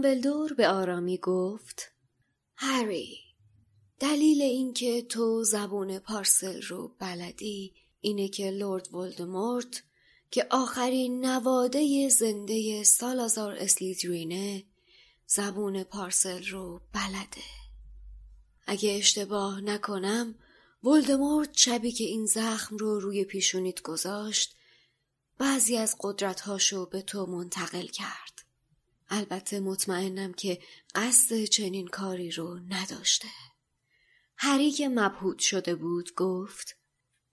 [0.00, 1.92] دامبلدور به آرامی گفت
[2.56, 3.18] هری
[3.98, 9.82] دلیل اینکه تو زبون پارسل رو بلدی اینه که لورد ولدمورت
[10.30, 14.64] که آخرین نواده زنده سالازار اسلیترینه
[15.26, 17.44] زبون پارسل رو بلده.
[18.66, 20.34] اگه اشتباه نکنم
[20.84, 24.56] ولدمورت شبی که این زخم رو روی پیشونیت گذاشت
[25.38, 28.39] بعضی از قدرتهاشو به تو منتقل کرد.
[29.10, 30.58] البته مطمئنم که
[30.94, 33.28] قصد چنین کاری رو نداشته
[34.36, 36.76] هری که مبهوت شده بود گفت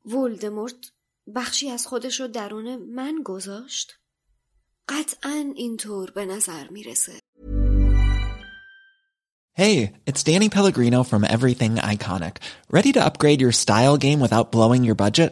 [0.06, 0.92] ولدمورت
[1.36, 3.94] بخشی از خودش رو درون من گذاشت
[4.90, 7.20] قطعا اینطور به نظر می‌رسه
[9.58, 12.36] Hey, it's Danny Pellegrino from Everything Iconic.
[12.70, 15.32] Ready to upgrade your style game without blowing your budget?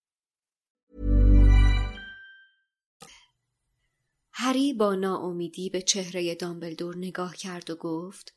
[4.43, 8.33] هری با ناامیدی به چهره دامبلدور نگاه کرد و گفت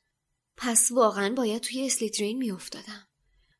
[0.56, 3.06] پس واقعا باید توی اسلیترین میافتادم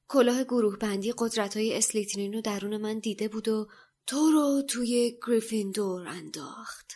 [0.09, 3.68] کلاه گروه بندی قدرت های اسلیترین رو درون من دیده بود و
[4.07, 6.92] تو رو توی گریفیندور انداخت.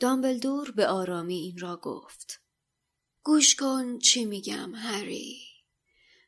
[0.00, 2.40] دامبلدور به آرامی این را گفت.
[3.22, 5.38] گوش کن چی میگم هری.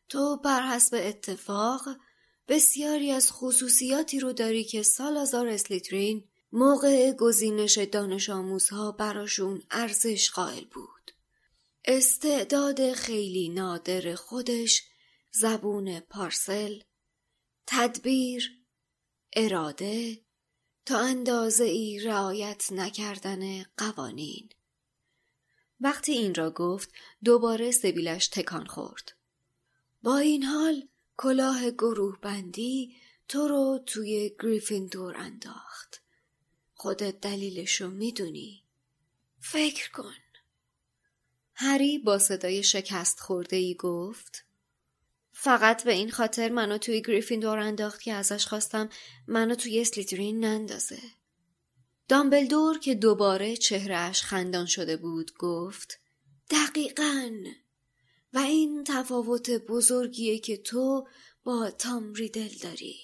[0.09, 1.83] تو بر حسب اتفاق
[2.49, 10.65] بسیاری از خصوصیاتی رو داری که سالازار اسلیترین موقع گزینش دانش آموزها براشون ارزش قائل
[10.65, 11.13] بود.
[11.85, 14.83] استعداد خیلی نادر خودش
[15.31, 16.81] زبون پارسل
[17.67, 18.51] تدبیر
[19.33, 20.21] اراده
[20.87, 24.49] تا اندازه ای رعایت نکردن قوانین.
[25.81, 26.91] وقتی این را گفت
[27.25, 29.13] دوباره سبیلش تکان خورد.
[30.03, 32.97] با این حال کلاه گروه بندی
[33.29, 36.03] تو رو توی گریفیندور انداخت.
[36.81, 38.65] خودت دلیلشو می‌دونی
[39.41, 40.15] فکر کن
[41.55, 44.45] هری با صدای شکست خورده ای گفت
[45.33, 48.89] فقط به این خاطر منو توی گریفیندور انداخت که ازش خواستم
[49.27, 51.01] منو توی اسلیترین نندازه.
[52.09, 56.01] دامبلدور که دوباره چهرهش خندان شده بود گفت
[56.51, 57.31] دقیقا
[58.33, 61.09] و این تفاوت بزرگیه که تو
[61.45, 62.97] با تام ریدل داری.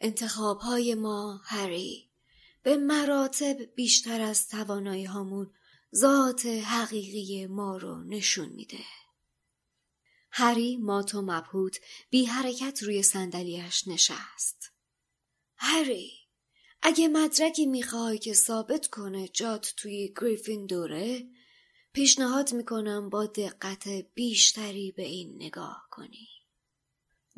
[0.00, 2.05] انتخاب های ما هری
[2.66, 5.54] به مراتب بیشتر از توانایی هامون
[5.94, 8.84] ذات حقیقی ما رو نشون میده.
[10.30, 14.72] هری مات و مبهوت بی حرکت روی صندلیاش نشست.
[15.56, 16.12] هری
[16.82, 21.26] اگه مدرکی می‌خوای که ثابت کنه جات توی گریفین دوره
[21.92, 26.28] پیشنهاد می‌کنم با دقت بیشتری به این نگاه کنی.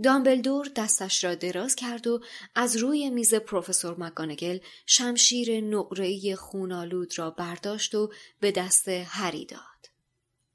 [0.02, 2.20] دامبلدور دستش را دراز کرد و
[2.54, 9.60] از روی میز پروفسور مکانگل شمشیر نقره‌ای خونالود را برداشت و به دست هری داد.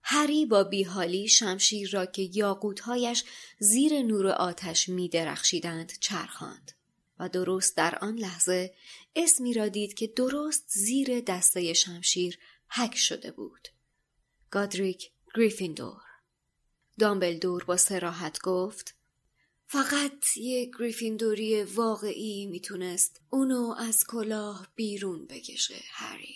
[0.03, 3.23] هری با بیحالی شمشیر را که یاقوتهایش
[3.59, 6.71] زیر نور آتش می درخشیدند چرخاند
[7.19, 8.73] و درست در آن لحظه
[9.15, 13.67] اسمی را دید که درست زیر دسته شمشیر حک شده بود.
[14.51, 16.01] گادریک گریفیندور
[16.99, 18.95] دامبلدور با سراحت گفت
[19.73, 26.35] فقط یه گریفیندوری واقعی می‌تونست اونو از کلاه بیرون بکشه هری.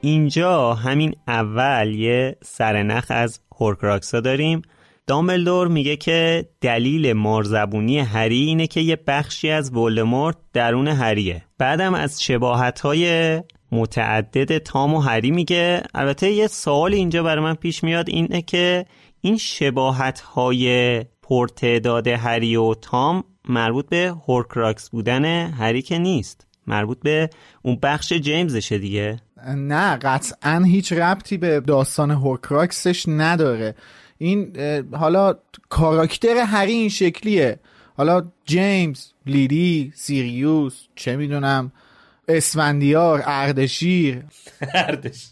[0.00, 4.62] اینجا همین اول یه سرنخ از هورکراکسا داریم
[5.08, 11.44] دامبلدور میگه که دلیل مارزبونی هری اینه که یه بخشی از ولدمورت درون هریه.
[11.58, 13.42] بعدم از شباهت های
[13.72, 18.86] متعدد تام و هری میگه البته یه سوال اینجا برای من پیش میاد اینه که
[19.20, 26.46] این شباهت های پرتعداد هری و تام مربوط به هورکراکس بودن هری که نیست.
[26.66, 27.30] مربوط به
[27.62, 29.20] اون بخش جیمزشه دیگه.
[29.56, 33.74] نه قطعا هیچ ربطی به داستان هورکراکسش نداره.
[34.18, 34.56] این
[34.92, 35.34] حالا
[35.68, 37.60] کاراکتر هری این شکلیه.
[37.96, 41.72] حالا جیمز لیلی سیریوس چه می‌دونم
[42.28, 44.24] اسفندیار اردشیر.
[44.74, 45.30] اردشیر.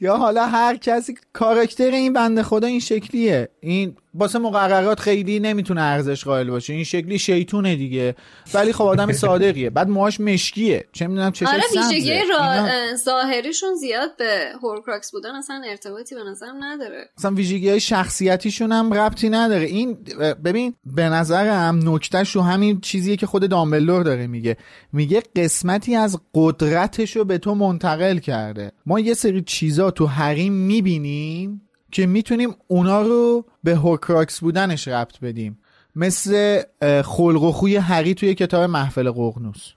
[0.00, 3.48] یا حالا هر کسی کاراکتر این بنده خدا این شکلیه.
[3.60, 6.72] این واسه مقررات خیلی نمی‌تونه ارزش قائل باشه.
[6.72, 8.14] این شکلی شیطونه دیگه.
[8.54, 9.70] ولی خب آدم صادقیه.
[9.70, 10.84] بعد موهاش مشکیه.
[10.92, 12.68] چه می‌دونم چه آره ویژگی را...
[12.94, 17.08] ظاهریشون زیاد به هورکراکس بودن اصلا ارتباطی به نظرم نداره.
[17.18, 19.64] اصلا ویژگی های شخصیتیشون هم ربطی نداره.
[19.64, 19.98] این
[20.44, 24.56] ببین به نظرم نکتهش رو همین چیزیه که خود دامبلور داره میگه.
[24.92, 28.72] میگه قسمتی از قدرتش رو به تو منتقل کرده.
[28.86, 35.20] ما یه سری چیزا تو هری می‌بینیم که می‌تونیم اونا رو به هورکراکس بودنش ربط
[35.20, 35.58] بدیم.
[35.96, 36.62] مثل
[37.04, 39.72] خلق و خوی هری توی کتاب محفل ققنوس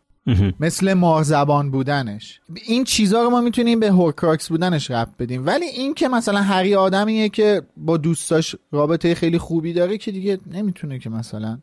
[0.60, 2.40] مثل مارزبان بودنش.
[2.68, 5.46] این چیزها رو ما می‌تونیم به هورکراکس بودنش ربط بدیم.
[5.46, 10.40] ولی این که مثلا هری آدمیه که با دوستاش رابطه خیلی خوبی داره که دیگه
[10.52, 11.60] نمی‌تونه که مثلا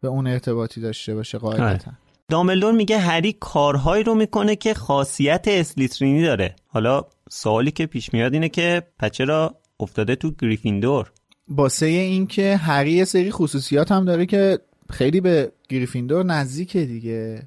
[0.00, 1.64] به اون ارتباطی داشته باشه قاعدتا.
[1.64, 1.80] آره.
[2.28, 6.56] داملدور میگه هری کارهایی رو می‌کنه که خاصیت اسلیترینی داره.
[6.66, 11.10] حالا سوالی که پیش میاد اینه که پچه را افتاده تو گریفیندور.
[11.48, 14.58] باسه این که هری یه سری خصوصیات هم داره که
[14.90, 17.42] خیلی به گریفیندور نزدیکه دیگه.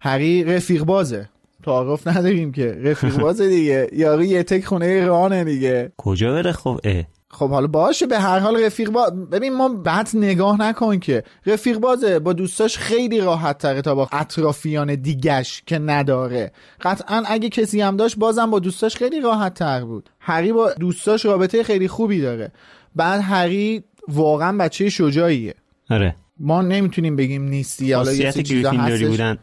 [0.00, 1.28] هری رفیق بازه.
[1.64, 2.78] تعارف نداریم که.
[2.82, 3.88] رفیق بازه دیگه.
[3.92, 5.92] یارو یه تک خونه رانه دیگه.
[5.96, 7.04] کجا بره خب؟ اه.
[7.34, 11.78] خب حالا باشه به هر حال رفیق باز ببین ما بعد نگاه نکن که رفیق
[11.78, 16.52] بازه با دوستاش خیلی راحت تره تا با اطرافیان دیگش که نداره.
[16.80, 20.10] قطعا اگه کسی هم داشت بازم با دوستاش خیلی راحت تر بود.
[20.20, 22.52] هری با دوستاش رابطه خیلی خوبی داره.
[22.94, 25.54] بعد هری واقعا بچه شجاعیه.
[25.90, 26.16] آره.
[26.40, 29.04] ما نمی‌تونیم بگیم نیستی حالا یه چیزا هستش.
[29.04, 29.38] بودن.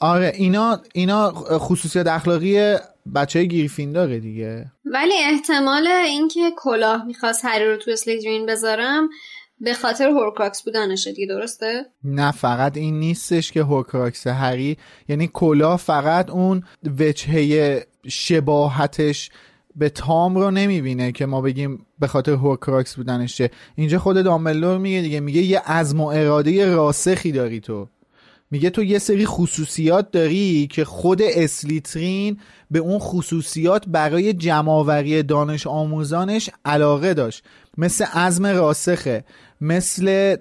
[0.00, 2.74] آره اینا اینا خصوصیت اخلاقی
[3.14, 4.72] بچه های دیگه.
[4.84, 9.08] ولی احتمال اینکه کلاه می‌خواست هری رو تو اسلیدرین بذاره
[9.60, 14.76] به خاطر هورکراکس بودنشه دیگه درسته؟ نه فقط این نیستش که هورکراکس هری
[15.08, 16.62] یعنی کلاه فقط اون
[16.98, 19.30] وجهه شباهتش
[19.76, 23.50] به تام رو نمی‌بینه که ما بگیم به خاطر هورکراکس بودنشه.
[23.74, 27.88] اینجا خود دامبلور میگه دیگه میگه یه عزم و اراده راسخی داری تو.
[28.50, 32.40] میگه تو یه سری خصوصیات داری که خود اسلیترین
[32.70, 37.42] به اون خصوصیات برای جمعآوری دانش آموزانش علاقه داشت.
[37.78, 39.24] مثل عزم راسخه
[39.60, 40.36] مثل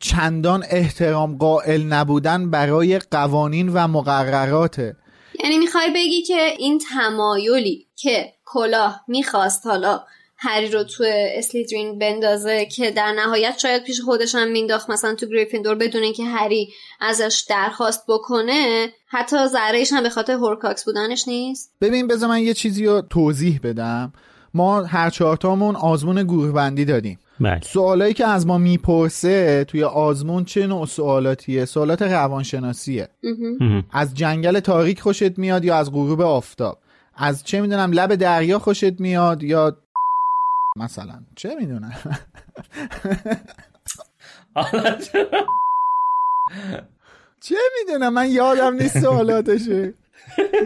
[0.00, 4.96] چندان احترام قائل نبودن برای قوانین و مقرراته.
[5.44, 10.00] یعنی می‌خوای بگی که این تمایلی که کلاه می‌خواست حالا
[10.38, 11.04] هری رو تو
[11.36, 14.90] اسلیدرین بندازه که در نهایت شاید پیش خودش هم مینداخت.
[14.90, 16.68] مثلا تو گریفیندور بدون اینکه هری
[17.00, 21.72] ازش درخواست بکنه حتی ذرهش هم به خاطر هورکاکس بودنش نیست.
[21.80, 24.12] ببین بذار من یه چیزی رو توضیح بدم.
[24.54, 27.60] ما هر چهارتامون آزمون گروه بندی دادیم بله.
[27.60, 33.08] سوالایی که از ما می‌پرسه توی آزمون چه نوع سوالاتیه؟ سوالات روانشناسیه.
[33.92, 36.78] از جنگل تاریک خوشت میاد یا از غروب آفتاب؟
[37.16, 39.76] از چه می‌دونم لب دریا خوشت میاد یا
[40.76, 41.20] مثلا.
[41.36, 41.92] چه می‌دونم؟
[47.40, 49.94] چه می‌دونم؟ من یادم نیست سوالاتشه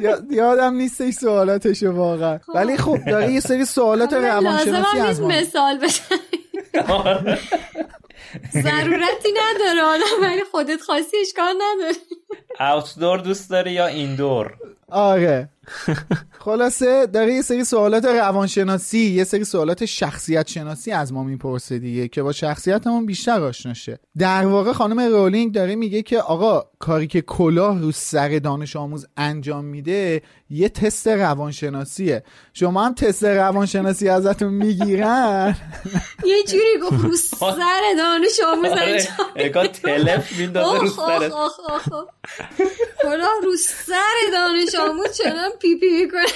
[0.02, 2.38] یا- یادم نیستش سوالاتشه واقعا.
[2.54, 6.18] ولی خب داره یه سری سوالات لازم روانشناسی از مثال بزنی.
[8.52, 11.94] ضرورتی نداره حالا ولی خودت خواستی اشکال نداره.
[12.74, 14.54] اوتدور دوست داری یا ایندور؟
[14.88, 15.48] آره.
[16.38, 22.08] خلاصه داره یه سری سوالات روانشناسی یه سری سوالات شخصیت شناسی از ما می‌پرسه دیگه
[22.08, 23.98] که با شخصیتمون بیشتر آشنا شه.
[24.18, 29.06] در واقع خانم رولینگ داره میگه که آقا کاری که کلاه رو سر دانش آموز
[29.16, 32.22] انجام میده یه تست روانشناسیه.
[32.54, 35.56] شما هم تست روانشناسی ازتون می‌گیرن؟
[36.24, 40.78] یه جوری گفت رو سر دانش آموز آره انجام تلف میندازه
[43.42, 46.26] رو سر دانش آموز چنان پی پی می‌کنه.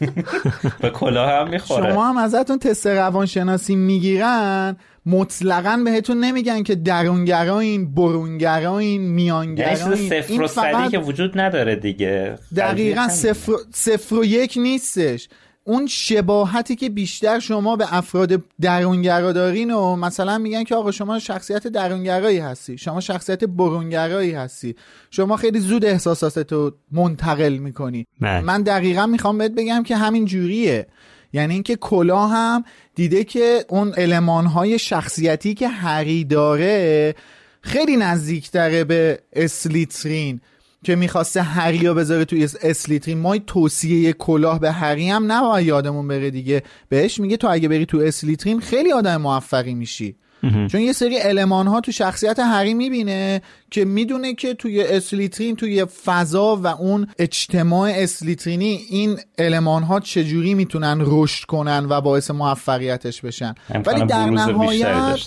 [0.82, 1.92] به کلاه هم می‌خوره.
[1.92, 4.76] شما هم ازتون تست روانشناسی می‌گیرن
[5.06, 11.40] مطلقا بهتون نمیگن که درونگراین برونگراین یعنی میانگراین چیز صفر این و صدی که وجود
[11.40, 12.38] نداره دیگه.
[12.56, 15.28] دقیقا صفر, صفر و یک نیستش.
[15.68, 21.18] اون شباهتی که بیشتر شما به افراد درونگرا دارین و مثلا میگن که آقا شما
[21.18, 24.74] شخصیت درونگرایی هستی شما شخصیت برونگرایی هستی
[25.10, 28.06] شما خیلی زود احساساتتو منتقل می‌کنی.
[28.20, 28.40] بله.
[28.40, 30.86] من دقیقا می‌خوام بهت بگم که همین جوریه.
[31.32, 32.64] یعنی اینکه کلاه هم
[32.94, 37.14] دیده که اون المانهای شخصیتی که هری داره
[37.60, 40.40] خیلی نزدیکتره به اسلیترین
[40.84, 45.66] که می‌خواسته هری رو بذاره توی اس- اسلیترین ما توصیه کلاه به هری هم نباید
[45.66, 46.62] یادمون بره دیگه.
[46.88, 50.16] بهش میگه تو اگه بری تو اسلیترین خیلی آدم موفقی میشی.
[50.42, 55.84] چون یه سری المان ها تو شخصیت هری می‌بینه که می‌دونه که توی اسلیترین توی
[55.84, 63.20] فضا و اون اجتماع اسلیترینی این المان ها چجوری می‌تونن رشد کنن و باعث موفقیتش
[63.20, 63.54] بشن.
[63.86, 65.18] ولی در نهایت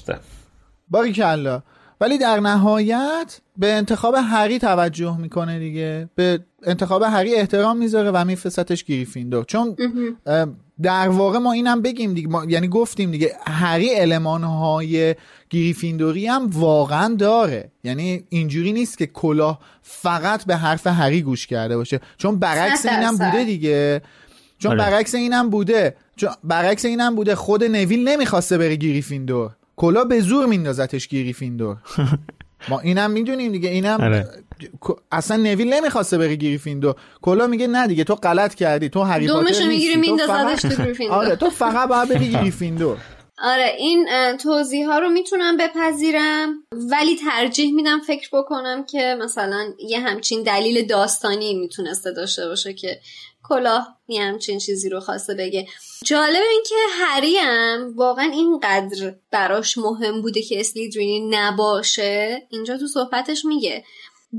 [0.90, 1.64] باریکلا
[2.02, 6.10] ولی در نهایت به انتخاب هری توجه می‌کنه دیگه.
[6.16, 9.76] به انتخاب هری احترام می‌ذاره و میفرستش گریفیندور چون
[10.82, 12.28] در واقع ما اینم بگیم دیگه.
[12.28, 15.16] ما یعنی گفتیم دیگه هری المانهای
[15.50, 17.72] گریفیندوری هم واقعا داره.
[17.84, 22.00] یعنی اینجوری نیست که کلاه فقط به حرف هری گوش کرده باشه.
[22.18, 23.18] چون برعکس اینم.
[23.18, 24.02] بوده دیگه.
[24.60, 24.80] چون آره.
[24.80, 25.96] برعکس اینم بوده.
[26.16, 27.36] چون برعکس اینم بوده.
[27.36, 31.78] خود نویل نمی‌خواسته بره گریفیندور کلا به زور میندازتش گریفیندور
[32.70, 34.28] ما اینم می‌دونیم دیگه اینم آره.
[35.12, 39.54] اصلا نویل نمی‌خواسته بره گریفیندور کلا میگه نه دیگه تو غلط کردی تو هری دومشو
[39.54, 41.18] پاتر می‌گیری میندازدش فقط- تو گریفیندور.
[41.20, 42.98] آره تو فقط باید بری گریفیندور
[43.44, 46.54] آره این اه، توضیح ها رو می‌تونم بپذیرم
[46.92, 53.00] ولی ترجیح میدم فکر بکنم که مثلا یه همچین دلیل داستانی می‌تونسته داشته باشه که
[53.44, 55.68] کلاه یه همچین چیزی رو خواسته بگه.
[56.06, 62.48] جالب این که هری هم واقعا اینقدر براش مهم بوده که اسلیدرینی نباشه.
[62.50, 63.84] اینجا تو صحبتش میگه.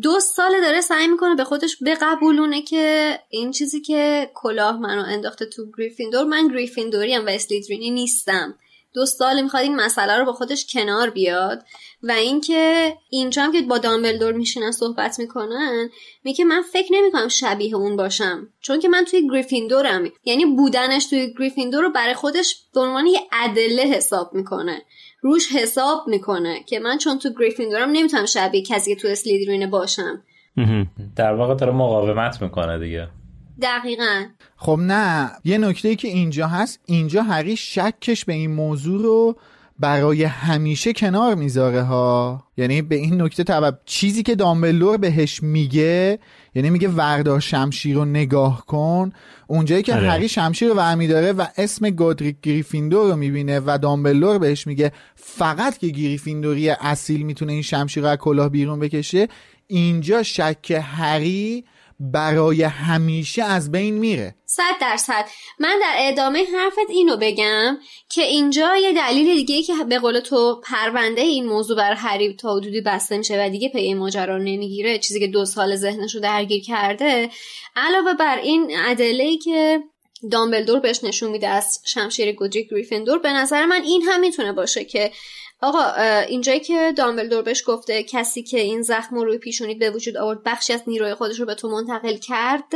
[0.03, 5.47] دو ساله داره سعی می‌کنه به خودش بقبولونه که این چیزی که کلاه منو انداخته
[5.47, 8.59] تو گریفیندور من گریفیندوریم و اسلیدرینی نیستم.
[8.95, 11.63] دو سال می‌خواد این مسئله رو با خودش کنار بیاد
[12.03, 15.91] و اینکه اینجا هم که با دامبلدور میشینن صحبت می‌کنن
[16.25, 20.05] میگه من فکر نمی‌کنم شبیه اون باشم چون که من توی گریفیندورم.
[20.25, 24.83] یعنی بودنش توی گریفیندور رو برای خودش به عنوان یه ادله حساب می‌کنه.
[25.21, 30.23] روش حساب می‌کنه که من چون تو گریفیندورم نمی‌تونم شبیه کسی که تو اسلیدرینه باشم.
[31.17, 33.09] در واقع داره مقاومت می‌کنه دیگه.
[33.63, 34.25] دقیقا.
[34.65, 39.37] خب نه یه نکته ای که اینجا هست اینجا هری شکش به این موضوع رو
[39.79, 46.19] برای همیشه کنار می‌ذاره ها یعنی به این نکته توب چیزی که دامبلور بهش میگه
[46.55, 49.13] یعنی میگه وردار شمشیر رو نگاه کن
[49.47, 50.11] اونجایی که آره.
[50.11, 55.79] هری شمشیر رو برمیداره و اسم گودریک گریفیندور رو می‌بینه و دامبلور بهش میگه فقط
[55.79, 59.29] که گریفیندوری اصیل می‌تونه این شمشیر رو از کلاه بیرون بکشه
[59.67, 61.65] اینجا شک هری
[62.03, 64.35] برای همیشه از بین میره.
[64.47, 65.25] صد درصد.
[65.59, 67.79] من در ادامه حرفت اینو بگم
[68.09, 72.57] که اینجا یه دلیل دیگه که به قول تو پرونده این موضوع بر هری تا
[72.57, 76.63] حدودی بسته میشه و دیگه پی ماجرا نمی‌گیره چیزی که دو سال ذهنش رو درگیر
[76.63, 77.31] کرده
[77.77, 79.81] علاوه بر این ادله که
[80.31, 84.85] دامبلدور بهش نشون میده از شمشیر گودریک گریفیندور به نظر من این هم می‌تونه باشه
[84.85, 85.11] که
[85.63, 85.85] آقا
[86.29, 90.43] اینجایی که دامبلدور بهش گفته کسی که این زخم رو روی پیشونیت به وجود آورد
[90.45, 92.73] بخشی از نیروی خودش رو به تو منتقل کرد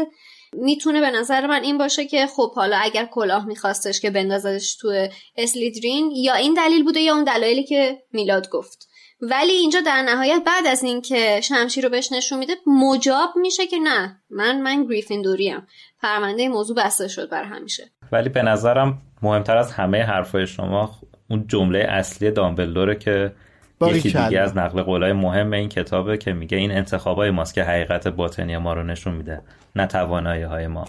[0.53, 5.09] می‌تونه به نظر من این باشه که خب حالا اگر کلاه میخواستش که بندازدش تو
[5.37, 8.89] اسلیدرین یا این دلیل بوده یا اون دلایلی که میلاد گفت.
[9.20, 13.78] ولی اینجا در نهایت بعد از اینکه شمشیر رو بهش نشون میده مجاب میشه که
[13.78, 15.66] نه من من گریفیندوریم.
[16.03, 17.91] پرونده موضوع بسته شد بر همیشه.
[18.12, 20.91] ولی به نظرم مهمتر از همه حرفای شما
[21.29, 23.33] اون جمله اصلی دامبلدوره که
[23.81, 28.09] یکی دیگه از نقل قولای مهم این کتابه که میگه این انتخابای ماست که حقیقت
[28.09, 29.43] باطنی ما رو نشون میده
[29.77, 30.85] نه توانایی های ما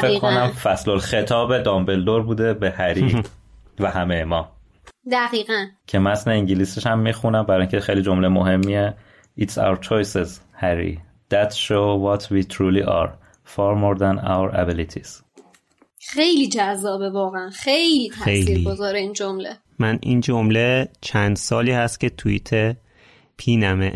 [0.00, 3.22] فکر کنم فصل الخطاب دامبلدور بوده به هری
[3.80, 4.48] و همه ما.
[5.12, 5.66] دقیقا.
[5.86, 8.94] که متن انگلیسیش هم می‌خونم برای اینکه خیلی جمله مهمیه.
[9.40, 11.00] It's our choices Harry.
[11.30, 13.10] That show what we truly are.
[13.44, 15.22] Far more than our abilities.
[16.02, 17.50] خیلی جذابه واقعا.
[17.50, 19.56] خیلی تاثیر گذاره این جمله.
[19.78, 22.76] من این جمله چند سالی هست که توییت
[23.36, 23.92] پینمه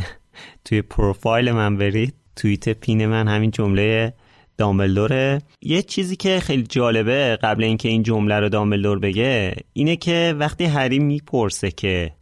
[0.64, 4.14] توی پروفایل من برید توییت پین من همین جمله
[4.58, 5.42] دامبلدوره.
[5.62, 10.64] یه چیزی که خیلی جالبه قبل اینکه این جمله رو دامبلدور بگه اینه که وقتی
[10.64, 12.12] هری می‌پرسه که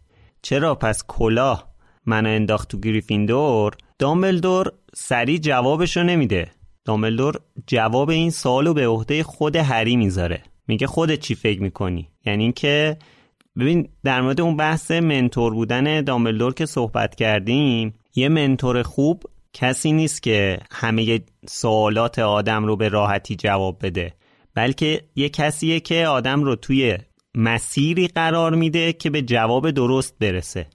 [0.43, 1.73] چرا پس کلاه
[2.07, 6.51] منو انداخت تو گریفیندور دامبلدور سریع جوابشو نمیده.
[6.85, 10.43] دامبلدور جواب این سوالو به عهده خود هری می‌ذاره.
[10.69, 12.97] میگه خودت چی فکر می‌کنی؟ یعنی اینکه
[13.59, 19.23] ببین در مورد اون بحث منتور بودن دامبلدور که صحبت کردیم یه منتور خوب
[19.53, 24.15] کسی نیست که همه سوالات آدم رو به راحتی جواب بده
[24.55, 26.99] بلکه یه کسیه که آدم رو توی
[27.35, 30.67] مسیری قرار میده که به جواب درست برسه.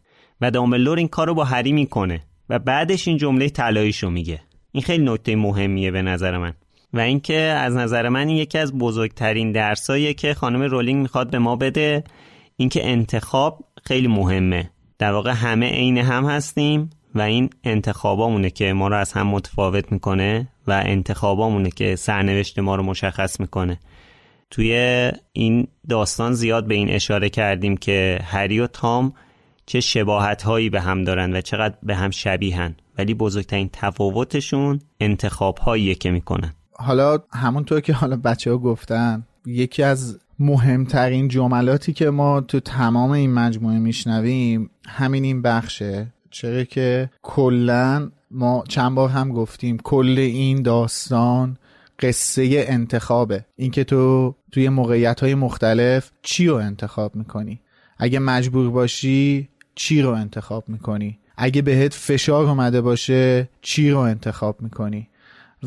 [0.42, 4.42] و دامبلدور این کار رو با هری می‌کنه و بعدش این جمله طلاییشو میگه.
[4.78, 6.54] این خیلی نکته مهمیه به نظر من.
[6.94, 11.56] و اینکه از نظر من یکی از بزرگترین درساییه که خانم رولینگ می‌خواد به ما
[11.56, 12.04] بده.
[12.58, 14.70] اینکه انتخاب خیلی مهمه.
[15.00, 19.92] در واقع همه عین هم هستیم و این انتخابامونه که ما رو از هم متفاوت
[19.92, 23.80] می‌کنه و انتخابامونه که سرنوشت ما رو مشخص می‌کنه.
[24.52, 24.72] توی
[25.34, 29.14] این داستان زیاد به این اشاره کردیم که هری و تام
[29.66, 32.76] چه شباهت هایی به هم دارن و چقدر به هم شبیهن.
[32.98, 36.54] ولی بزرگترین تفاوتشون انتخاب هاییه که می‌کنن.
[36.74, 43.12] حالا همونطور که حالا بچه ها گفتن یکی از مهمترین جملاتی که ما تو تمام
[43.12, 50.16] این مجموعه میشنویم همین این بخشه چرا که کلا ما چند بار هم گفتیم کل
[50.20, 51.58] این داستان
[52.00, 53.46] قصه انتخابه.
[53.56, 57.62] اینکه تو توی موقعیت های مختلف چی رو انتخاب می‌کنی؟
[57.98, 64.62] اگه مجبور باشی چی رو انتخاب می‌کنی؟ اگه بهت فشار اومده باشه چی رو انتخاب
[64.62, 65.08] می‌کنی؟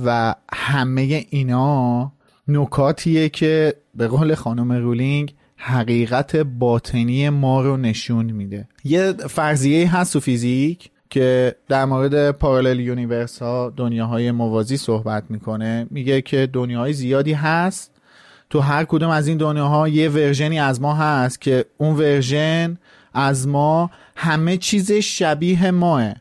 [0.05, 2.13] و همه اینا
[2.49, 8.69] نکاتیه که به قول خانم رولینگ حقیقت باطنی ما رو نشون میده.
[8.85, 15.87] یه فرضیه هست تو فیزیک که در مورد parallel universe ها دنیاهای موازی صحبت می‌کنه.
[15.91, 17.91] میگه که دنیاهای زیادی هست.
[18.51, 22.79] تو هر کدوم از این دنیاها یه ورژنی از ما هست که اون ورژن
[23.15, 26.13] از ما همه چیز شبیه ماه.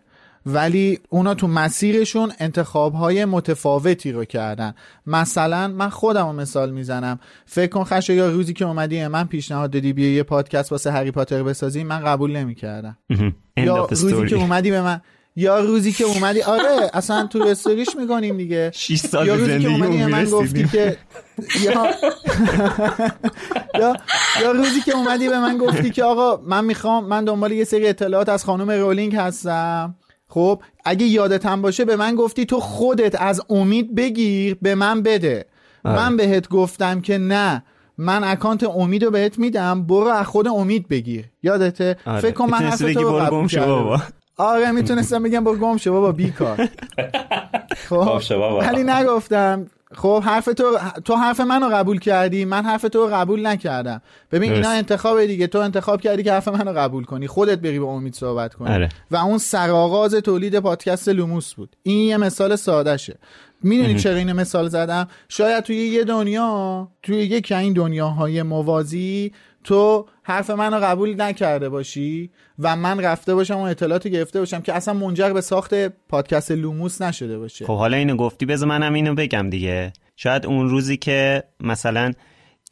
[0.46, 4.74] ولی اونا تو مسیرشون انتخاب های متفاوتی رو کردن.
[5.08, 7.20] مثلا من خودم رو مثال می‌زنم.
[7.46, 11.12] فکر کن خشه یا روزی که اومدی من پیشنهاد دادی بیا یه پادکست واسه هری
[11.12, 12.98] پاتر بسازی من قبول نمی‌کردم.
[13.58, 15.02] یا روزی که اومدی به من
[15.36, 18.72] یا روزی که اومدی آره اصلا تو استوریش می‌کنیم دیگه.
[18.74, 20.98] 6 سال یا روزی که اومدی من گفتی که
[21.64, 21.86] یا
[23.80, 23.96] یا
[24.42, 27.88] یا روزی که اومدی به من گفتی که آقا من می‌خوام من دنبال یه سری
[27.88, 29.96] اطلاعات از خانم رولینگ هستم
[30.28, 35.46] خب اگه یادتم باشه به من گفتی تو خودت از امید بگیر به من بده
[35.86, 35.96] آره.
[35.96, 37.64] من بهت گفتم که نه
[37.98, 42.20] من اکانت امید رو بهت میدم برو از خود امید بگیر یادته آره.
[42.20, 43.98] فکر کن من حرف تو رو.
[44.38, 46.58] آره می‌تونستم بگم برو گم شو بابا بیکار
[47.90, 48.22] خب.
[48.62, 54.02] ولی نگفتم خب حرف تو تو حرف منو قبول کردی من حرف تو قبول نکردم.
[54.32, 54.70] ببین اینا.
[54.70, 55.48] انتخاب دیگه.
[55.48, 57.28] تو انتخاب کردی که حرف منو قبول کنی.
[57.28, 58.70] خودت بری با امید صحبت کنی.
[58.70, 58.90] آره.
[59.12, 61.76] و اون سرآغاز تولید پادکست لوموس بود.
[61.84, 63.20] این یه مثال سادهشه.
[63.64, 69.32] می‌دونی چرا این مثال زدم؟ شاید توی یه دنیا توی یکی این دنیاهای موازی
[69.64, 72.30] تو حرف منو قبول نکرده باشی
[72.60, 75.74] و من رفته باشم و اطلاعاتی گرفته باشم که اصلا منجر به ساخت
[76.10, 77.66] پادکست لوموس نشده باشه.
[77.66, 79.94] خب حالا اینو گفتی بذار منم اینو بگم دیگه.
[80.16, 82.14] شاید اون روزی که مثلا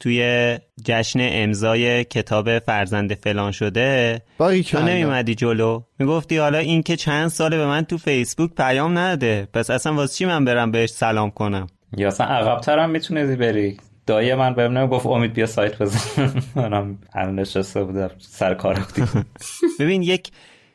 [0.00, 4.82] توی جشن امضای کتاب فرزند فلان شده تو.
[4.82, 5.82] نمیمدی جلو.
[5.98, 9.48] می‌گفتی حالا این که چند ساله به من تو فیسبوک پیام نده.
[9.52, 11.66] پس اصلا واسه چی من برم بهش سلام کنم؟
[11.96, 13.76] یا اصلا عقبتر هم می‌تونی بری.
[14.08, 16.32] دایی من بهم گفت امید بیا سایت بزن.
[16.56, 18.86] منم همین نشسته بودم سر کار
[19.80, 20.30] ببین یک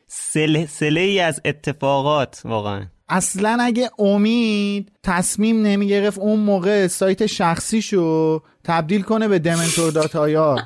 [0.06, 2.86] سلسله ای از اتفاقات واقعا.
[3.08, 10.30] اصلا اگه امید تصمیم نمی گرفت اون موقع سایت شخصیشو تبدیل کنه به دمنتور dot
[10.30, 10.56] ir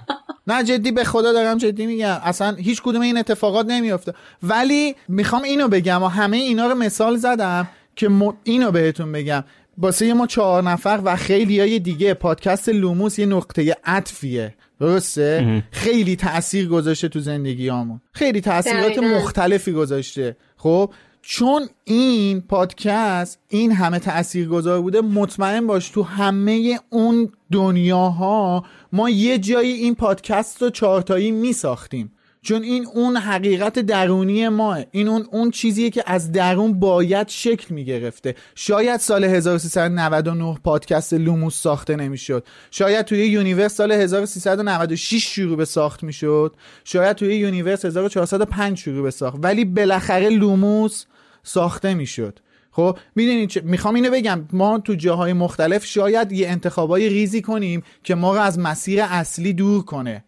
[0.46, 2.20] نه جدی به خدا دارم جدی میگم.
[2.22, 4.12] اصلا هیچ کدوم این اتفاقات نمیافته.
[4.42, 8.32] ولی می‌خوام اینو بگم و همه اینا رو مثال زدم که م...
[8.44, 9.44] اینو بهتون بگم.
[9.78, 12.14] واسه ما چهار نفر و خیلی های دیگه.
[12.14, 14.54] پادکست لوموس یه نقطه عطفیه.
[14.80, 18.98] درسته؟ خیلی تاثیر گذاشته تو زندگیامون خیلی تاثیرات.
[18.98, 20.36] مختلفی گذاشته.
[20.56, 20.92] خب؟
[21.22, 29.10] چون این پادکست این همه تأثیر گذار بوده مطمئن باش تو همه اون دنیاها ما
[29.10, 34.84] یه جایی این پادکست رو چارتایی می ساختیم چون این اون حقیقت درونی مائه.
[34.90, 41.14] این اون اون چیزیه که از درون باید شکل می گرفته شاید سال 1399 پادکست
[41.14, 42.46] لوموس ساخته نمی‌شد.
[42.70, 46.56] شاید توی universe سال 1396 شروع به ساخت می‌شد.
[46.84, 49.38] شاید توی universe 1405 شروع به ساخت.
[49.42, 51.04] ولی بالاخره لوموس
[51.42, 52.38] ساخته می‌شد.
[52.70, 54.48] خب می‌دونید می‌خوام اینو بگم.
[54.52, 59.52] ما تو جاهای مختلف شاید یه انتخابای ریزی کنیم که ما رو از مسیر اصلی
[59.52, 60.24] دور کنه.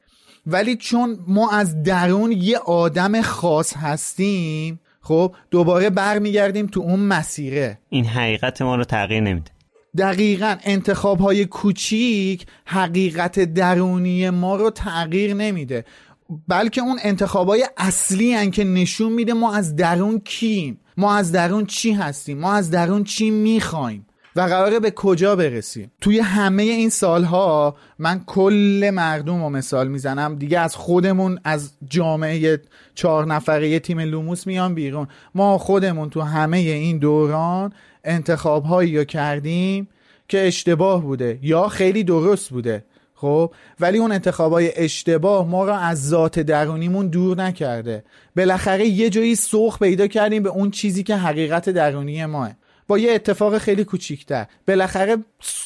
[0.53, 7.79] ولی چون ما از درون یه آدم خاص هستیم خب دوباره برمیگردیم تو اون مسیره.
[7.89, 9.51] این حقیقت ما رو تغییر نمیده.
[9.99, 15.85] دقیقا انتخاب های کوچیک حقیقت درونی ما رو تغییر نمیده.
[16.49, 20.81] بلکه اون انتخاب های اصلی هن که نشون میده ما از درون کیم.
[20.97, 25.93] ما از درون چی هستیم؟ ما از درون چی می‌خوایم؟ و قراره به کجا برسیم؟
[26.01, 32.61] توی همه این سالها من کل مردم رو مثال می‌زنم دیگه از خودمون از جامعه
[32.94, 35.09] چهار نفره تیم لوموس میان بیرون.
[35.35, 37.73] ما خودمون تو همه این دوران
[38.05, 39.89] انتخاب هایی رو کردیم
[40.28, 42.85] که اشتباه بوده یا خیلی درست بوده
[43.15, 48.05] خب؟ ولی اون انتخابای اشتباه ما را از ذات درونیمون دور نکرده.
[48.36, 52.51] بالاخره یه جایی سوخ پیدا کردیم به اون چیزی که حقیقت درونی ماه.
[52.91, 54.47] با یه اتفاق خیلی کوچیکتر.
[54.69, 55.17] بالاخره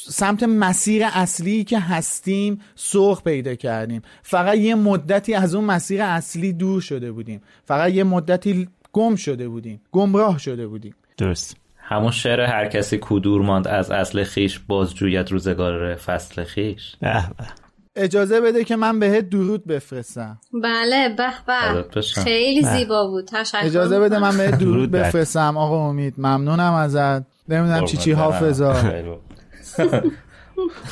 [0.08, 4.02] سمت مسیر اصلی که هستیم سوخ پیدا کردیم.
[4.22, 7.40] فقط یه مدتی از اون مسیر اصلی دور شده بودیم.
[7.64, 9.80] فقط یه مدتی گم شده بودیم.
[9.92, 10.94] گمراه شده بودیم.
[11.16, 11.56] درست.
[11.76, 16.96] همون شعر هر کسی کدور ماند از اصل خیش بازجوید روزگار فصل خیش.
[17.00, 17.63] به به.
[17.96, 20.40] اجازه بده که من بهت درود بفرستم.
[20.52, 21.82] بله به به.
[21.96, 22.22] بشم.
[22.22, 22.76] خیلی بله.
[22.76, 23.24] زیبا بود.
[23.24, 26.14] تشکر اجازه بده من بهت درود بفرستم آقا امید.
[26.18, 27.22] ممنونم ازت.
[27.48, 28.12] نمی‌دونم چی چی.
[28.12, 28.76] حافظا.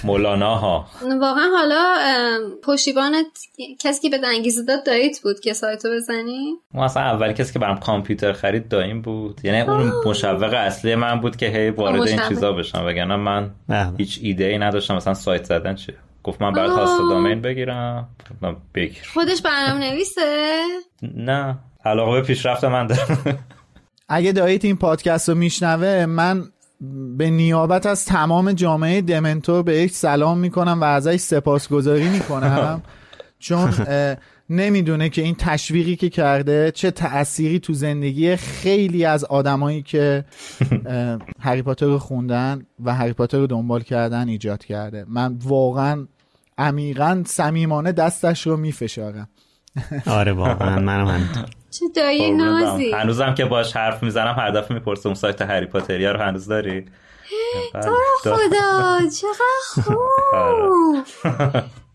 [0.05, 0.87] مولانا ها.
[1.21, 1.95] واقعا حالا
[2.63, 3.27] پشتیبانت
[3.81, 7.59] کسی که به انگیزه داد داییت بود که سایتو بزنی؟ ما اصلا اولی کسی که
[7.59, 9.41] برام کامپیوتر خرید دایم بود.
[9.45, 12.21] یعنی اون مشوق اصلی من بود که هی وارد این.
[12.29, 12.87] چیزا بشم.
[12.87, 13.93] وگرنه من به.
[13.99, 14.97] هیچ ایده ای نداشتم.
[14.97, 16.79] مثلا سایت زدن چیه؟ گفت من آه.
[16.79, 18.09] هاست دامین بگیرم.
[18.31, 20.61] گفتم بگیر خودش برنامه نویسه
[21.03, 21.59] نه.
[21.85, 23.39] علاقه به پیشرفت من دارم
[24.09, 26.45] اگه داییت این پادکست رو میشنوه من
[27.17, 32.83] به نیابت از تمام جامعه دمنتور بهش سلام می‌کنم و ازش سپاسگزاری می‌کنم.
[33.39, 33.75] چون
[34.51, 40.25] نمی‌دونه که این تشویقی که کرده چه تأثیری تو زندگی خیلی از آدمایی که
[40.87, 45.05] اه، هری پاتر رو خوندن و هری پاتر رو دنبال کردن ایجاد کرده.
[45.09, 46.07] من واقعا
[46.63, 49.29] عمیقا صمیمانه دستش رو میفشارم.
[50.07, 51.45] آره واقعا منم همینطور.
[51.71, 52.31] چه دایی.
[52.31, 52.93] نازی.
[52.93, 56.85] هنوزم که باش حرف می‌زنم هر دفعه می‌پرسه اون سایت هری پاتریا رو هنوز داری؟
[57.75, 57.83] بله.
[58.23, 59.97] خدا چقدر خوب.
[60.33, 61.03] آره.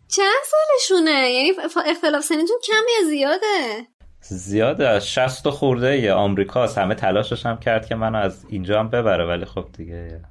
[0.07, 1.51] چند سالشونه؟ یعنی
[1.87, 3.87] اختلاف سنیتون کم یا زیاده.
[4.21, 6.77] زیاده از 60 خورده یه آمریکاست.
[6.77, 10.21] همه تلاشش هم کرد که منو از اینجا هم ببره ولی خب دیگه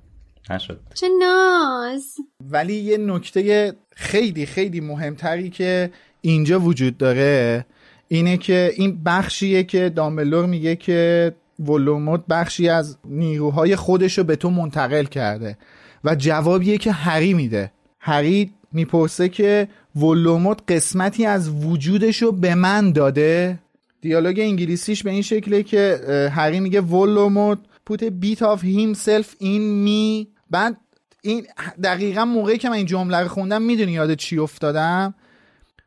[0.51, 0.81] نشد.
[0.94, 2.16] چه ناز.
[2.51, 5.90] ولی یه نکته خیلی خیلی مهمتری که
[6.20, 7.66] اینجا وجود داره
[8.09, 14.36] اینه که این بخشیه که دامبلور میگه که ولوموت بخشی از نیروهای خودش رو به
[14.36, 15.59] تو منتقل کرده
[16.05, 17.73] و جوابیه که هری میده.
[18.01, 23.59] هری می‌پرسه که ولوموت قسمتی از وجودش رو به من داده؟
[24.01, 26.01] دیالوگ انگلیسیش به این شکله که
[26.32, 27.59] هری میگه Voldemort
[27.90, 30.77] put a bit of himself in me بعد
[31.23, 31.47] این
[31.82, 35.14] دقیقا موقعی که من این جمله رو خوندم می‌دونی یاد چی افتادم؟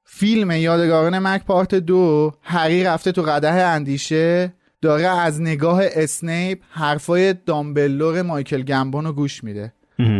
[0.05, 7.33] فیلم یادگاران مرگ part دو هری رفته تو قدح اندیشه داره از نگاه اسنیپ حرفای
[7.33, 9.73] دامبلور مایکل گمبون رو گوش میده.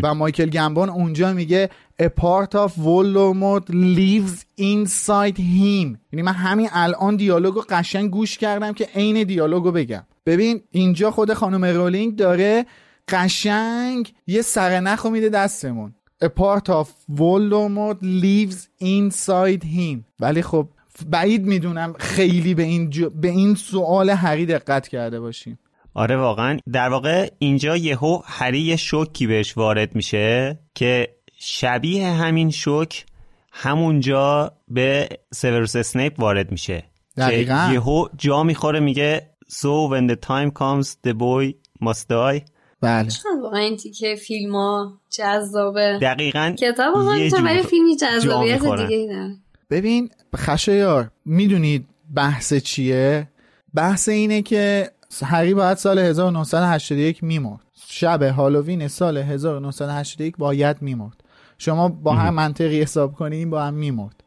[0.04, 1.70] و مایکل گمبون اونجا میگه
[2.02, 5.98] a part of Voldemort lives inside him.
[6.12, 10.04] یعنی من همین الان دیالوگ رو قشنگ گوش کردم که عین دیالوگ رو بگم.
[10.26, 12.66] ببین اینجا خود خانم رولینگ داره
[13.12, 15.96] قشنگ یه سرنخ رو میده دستمون.
[16.24, 16.88] A part of
[17.18, 20.04] Voldemort lives inside him.
[20.20, 20.70] ولی خب
[21.08, 25.60] بعید می‌دونم خیلی به این, به این سوال هری دقت کرده باشیم.
[25.94, 26.58] آره واقعا.
[26.74, 33.06] در واقع اینجا یهو هری شوکی بهش وارد میشه که شبیه همین شوک
[33.52, 36.84] همونجا به سیوروس اسنیپ وارد میشه.
[37.18, 37.70] دقیقا.
[37.74, 42.44] یهو جا می‌خوره میگه So when the time comes the boy must die.
[42.82, 43.10] بله.
[43.44, 49.36] واقعا این تیکه فیلم ها جذابه؟ دقیقا کتاب واقعا برای فیلمی جذابیت دیگه داره
[49.70, 53.28] ببین خشایار می‌دونید بحث چیه؟
[53.74, 54.92] بحث اینه که
[55.24, 57.60] هری باید سال 1981 میمرد.
[57.88, 61.24] شب هالووین سال 1981 باید میمرد.
[61.58, 64.24] شما با هر منطقی حساب کنین با هم میمرد.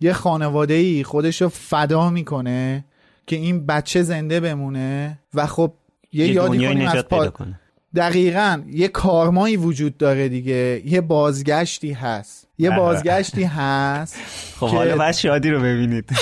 [0.00, 2.84] یه خانواده ای خودش رو فدا می‌کنه
[3.26, 5.72] که این بچه زنده بمونه و خب
[6.12, 7.28] یه, یه یادی کنیم از پا...
[7.28, 7.60] کنه.
[7.96, 10.82] دقیقا یه کارمایی وجود داره دیگه.
[10.84, 12.46] یه بازگشتی هست.
[12.58, 14.16] یه بازگشتی هست
[14.60, 16.04] خب حالا بعد شادی رو ببینید.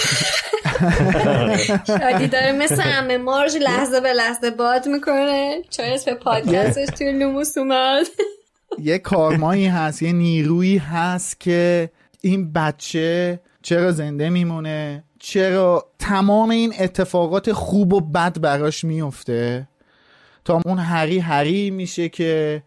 [1.86, 3.18] شادی داره مثل همه.
[3.18, 5.62] مارج لحظه به لحظه باد می‌کنه.
[5.70, 8.06] چای به پادکستش توی لوموس اومد.
[8.78, 11.90] یه کارمایی هست یه نیرویی هست که
[12.20, 19.68] این بچه چرا زنده میمونه؟ چرا تمام این اتفاقات خوب و بد براش میفته
[20.44, 22.62] تا اون هری هری میشه که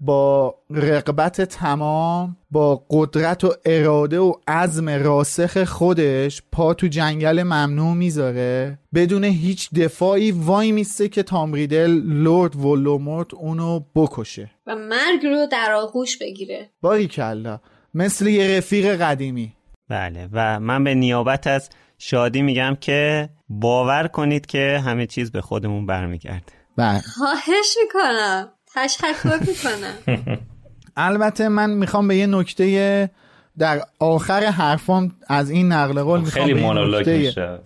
[0.00, 7.94] با رقبت تمام با قدرت و اراده و عزم راسخ خودش پا تو جنگل ممنوع
[7.94, 8.78] می‌ذاره.
[8.94, 14.50] بدون هیچ دفاعی وای میسته که تامریدل لورد ولوموت اونو بکشه.
[14.66, 16.70] و مرگ رو در آغوش بگیره.
[16.80, 17.60] باری کلا.
[17.94, 19.52] مثل یه رفیق قدیمی.
[19.88, 25.40] بله و من به نیابت از شادی میگم که باور کنید که همه چیز به
[25.40, 26.52] خودمون برمیگرده.
[26.76, 27.00] بله.
[27.00, 28.48] خواهش می‌کنم.
[28.74, 30.38] تشکر می‌کنم.
[30.96, 33.10] البته من می‌خوام به یه نکته
[33.58, 37.58] در آخر حرفام از این نقل قول می‌خوام خیلی مونولوگ میشه.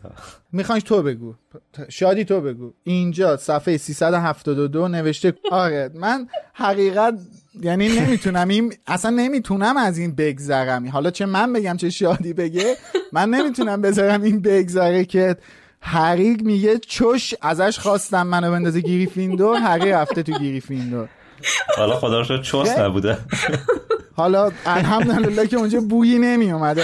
[0.52, 1.34] می‌خوای تو بگو.
[1.88, 2.72] شادی تو بگو.
[2.84, 7.14] اینجا صفحه 372 نوشته آره من حقیقت
[7.60, 10.88] یعنی نمی‌تونم این اصلا نمی‌تونم از این بگذرم.
[10.88, 12.76] حالا چه من بگم چه شادی بگه
[13.12, 15.36] من نمی‌تونم بذارم این بگذره که
[15.82, 21.08] هری میگه چش ازش خواستم منو بندازه گریفیندور هری رفته تو گریفیندور.
[21.76, 23.18] حالا خدا رو شد چوس نبوده.
[24.16, 26.82] حالا الحمدلله که اونجا بویی نمی اومده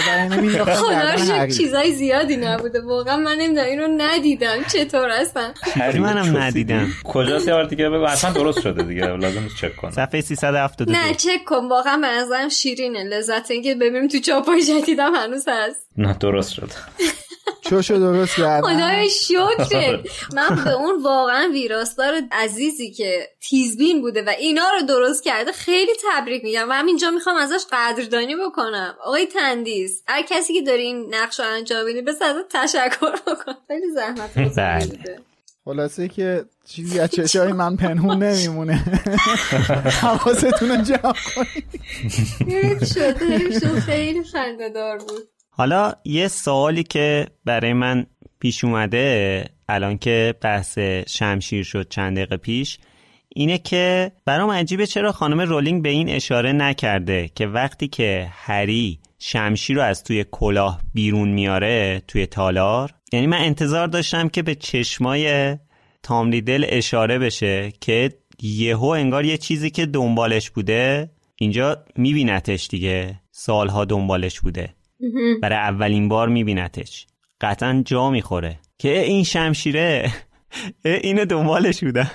[0.75, 2.81] خدا چیزای زیادی نبوده.
[2.81, 4.63] واقعا من نمی‌دونم اینو ندیدم.
[4.73, 6.87] چطور هستن؟ هری منم ندیدم.
[7.03, 9.05] کجا یه بار دیگه؟ بگو اصلا درست شده دیگه.
[9.05, 9.91] لازم نیست چک کنم.
[9.91, 11.69] صفحه 372 نه چک کن.
[11.69, 13.03] واقعا به نظرم شیرینه.
[13.03, 15.87] لذت اینکه ببینیم تو چاپای جدیدم هنوز هست.
[15.97, 16.71] نه درست شد
[17.61, 19.99] چوشو درست کردم خدای شکرت
[20.35, 25.91] من به اون واقعا ویراستار عزیزی که تیزبین بوده و اینا رو درست کرده خیلی
[26.11, 28.95] تبریک میگم و همینجا می‌خوام ازش قدردانی بکنم.
[29.03, 33.53] آقای تندیس هر کسی که داری این نقش رو انجام میدی بس ازت تشکر بکن.
[33.67, 35.19] خیلی زحمت بوده
[35.65, 38.73] خلاصه که چیزی از چشای من پنهون نمیمونه.
[40.01, 41.81] حواستون رو جمع کنید.
[42.47, 43.79] حیف شد حیف شد.
[43.79, 45.29] خیلی خنده‌دار بود.
[45.57, 48.05] حالا یه سوالی که برای من
[48.39, 52.79] پیش اومده الان که بحث شمشیر شد چند دقیقه پیش
[53.29, 58.99] اینه که برام عجیبه چرا خانم رولینگ به این اشاره نکرده که وقتی که هری
[59.19, 64.55] شمشیر رو از توی کلاه بیرون میاره توی تالار یعنی من انتظار داشتم که به
[64.55, 65.57] چشمای
[66.03, 73.85] تامریدل اشاره بشه که یهو انگار یه چیزی که دنبالش بوده اینجا میبینتش دیگه سالها
[73.85, 74.77] دنبالش بوده.
[75.41, 77.07] برای اولین بار میبینتش.
[77.41, 78.59] قطعا جا می‌خوره.
[78.77, 80.11] که این شمشیره
[80.85, 82.11] اینو دنبالش بودن.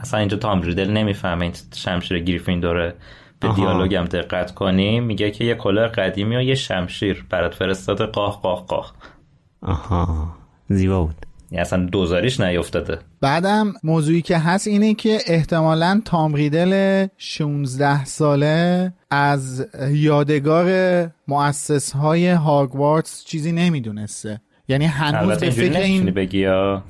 [0.00, 2.94] اصلا اینجا تام ریدل نمی‌فهمه این شمشیر گریفین داره
[3.40, 5.00] به دیالوگ هم دقت کنی.
[5.00, 8.06] میگه که یه کلاه قدیمی و یه شمشیر برات فرستاده.
[8.06, 8.94] قاه قاه قاه
[9.62, 10.36] آها.
[10.68, 11.26] زیبا بود.
[11.54, 12.98] یعنی اصلا دوزاریش نیفتاده.
[13.20, 20.68] بعدم موضوعی که هست اینه که احتمالا تام ریدل 16 ساله از یادگار
[21.28, 24.40] مؤسس های هاگوارتس چیزی نمی‌دونسته.
[24.68, 26.46] یعنی هنوز به فکر این بگی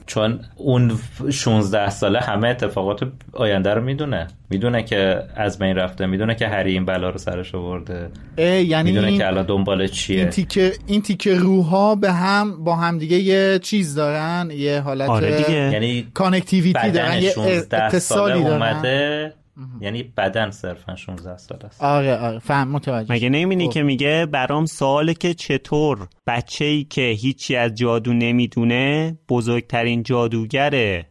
[0.07, 0.99] چون اون
[1.33, 4.27] 16 ساله همه اتفاقات آینده رو می‌دونه.
[4.51, 8.09] می‌دونه که از بین رفته می‌دونه که هری این بلا رو سرش آورده.
[8.39, 9.19] یعنی می‌دونه این...
[9.19, 10.19] که الان دنبال چیه.
[10.19, 15.09] این تیکه این تیکه روحا به هم با هم دیگه یه چیز دارن یه حالت
[15.09, 15.73] آره دیگه.
[15.73, 17.35] یعنی connectivity دارن یه
[17.73, 18.63] اتصالی دارن.
[18.63, 19.33] اومده
[19.81, 21.83] یعنی بدن صرفا 16 سال است.
[21.83, 22.39] آره آره.
[22.39, 23.13] فهم متوجه.
[23.13, 29.19] مگه نمی‌بینی که میگه برام سواله که چطور بچه ای که هیچی از جادو نمی‌دونه
[29.29, 31.05] بزرگترین جادوگر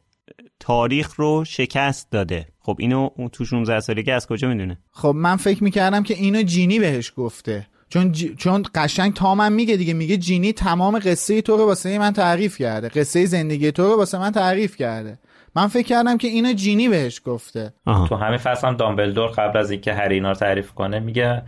[0.59, 2.47] تاریخ رو شکست داده.
[2.59, 6.79] خب اینو تو 16 سالگی از کجا می‌دونه؟ خب من فکر می‌کردم که اینو جینی
[6.79, 7.67] بهش گفته.
[7.89, 8.25] چون ج...
[8.35, 9.93] چون قشنگ تامم میگه دیگه.
[9.93, 12.89] میگه جینی تمام قصه تو رو واسه من تعریف کرده.
[12.89, 15.19] قصه زندگی تو رو واسه من تعریف کرده.
[15.55, 18.07] من فکر کردم که اینو جینی بهش گفته آها.
[18.07, 21.43] تو همین فصل هم دامبلدور قبل از اینکه هری اینا رو تعریف کنه میگه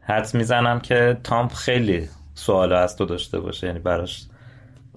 [0.00, 4.26] حدس می‌زنم که تام خیلی سوالا از تو داشته باشه یعنی براش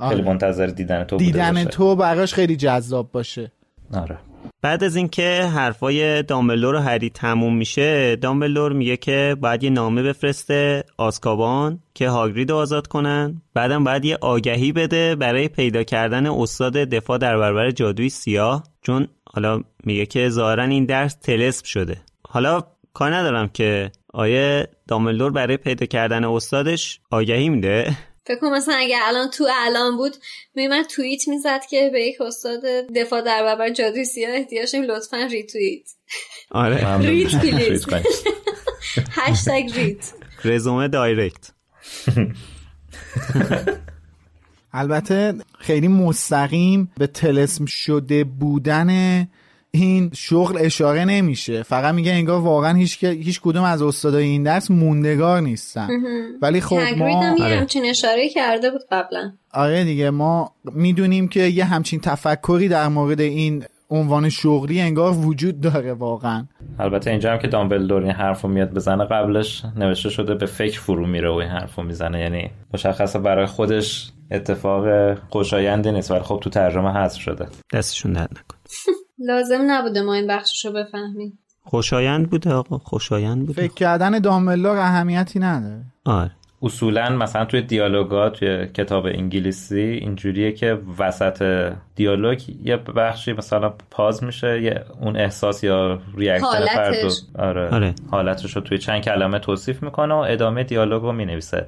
[0.09, 1.77] خیلی منتظر دیدن تو دیدن بوده باشه.
[1.77, 3.51] تو براش خیلی جذاب باشه
[3.93, 4.19] آره.
[4.61, 10.03] بعد از اینکه حرفای دامبلور و هری تموم میشه دامبلور میگه که باید یه نامه
[10.03, 13.41] بفرسته آسکابان که هاگرید رو آزاد کنن.
[13.53, 18.63] بعدم باید یه آگهی بده برای پیدا کردن استاد دفاع در برابر جادوی سیاه.
[18.81, 21.97] چون حالا میگه که ظاهرا این درس تلسم شده.
[22.27, 22.63] حالا
[22.93, 27.97] کار ندارم که آیه دامبلور برای پیدا کردن استادش آگهی میده.
[28.25, 30.15] فکر کنم مثلا اگه الان تو الان بود
[30.55, 32.61] من توییت می‌زد که به یک استاد
[32.95, 35.89] دفاع در برابر جادوی سیاه احتیاج داریم لطفا ریتوییت.
[36.51, 36.97] آره.
[36.97, 37.85] ریت please.
[39.11, 40.13] هشتگ ریت.
[40.45, 41.51] رزومه دایرکت.
[44.73, 49.27] البته خیلی مستقیم به تلسم شده بودن
[49.75, 51.63] این شغل اشاره نمیشه.
[51.63, 55.87] فقط میگه انگار واقعا هیچ هیچ کدوم از استادای این درس موندگار نیستن.
[56.41, 59.31] ولی خب ما هم یه همچین اشاره کرده بود قبلا.
[59.53, 65.61] آره دیگه ما می‌دونیم که یه همچین تفکری در مورد این عنوان شغلی انگار وجود
[65.61, 66.45] داره واقعا.
[66.79, 71.07] البته اینجا هم که دامبلدور این حرفو میاد بزنه قبلش نوشته شده به فکر فرو
[71.07, 72.19] میره و این حرفو می‌زنه.
[72.19, 77.47] یعنی مشخصه برای خودش اتفاق خوشایندی نیست ولی خب تو ترجمه حذف شده.
[77.73, 78.57] دستشون درد نکن
[79.27, 81.39] لازم نبوده ما این بخششو بفهمیم.
[81.63, 83.61] خوشایند بوده آقا خوشایند بوده.
[83.61, 85.81] فکر کردن دامبلدور اهمیتی نداره.
[86.05, 86.31] آره.
[86.61, 94.23] اصولا مثلا توی دیالوگات توی کتاب انگلیسی اینجوریه که وسط دیالوگ یه بخشی مثلا pause
[94.23, 96.95] میشه یه اون احساس یا reaction فرد
[97.39, 97.69] آره.
[97.69, 97.95] آره.
[98.11, 101.67] حالتش رو توی چند کلمه توصیف می‌کنه و ادامه دیالوگ رو می‌نویسه.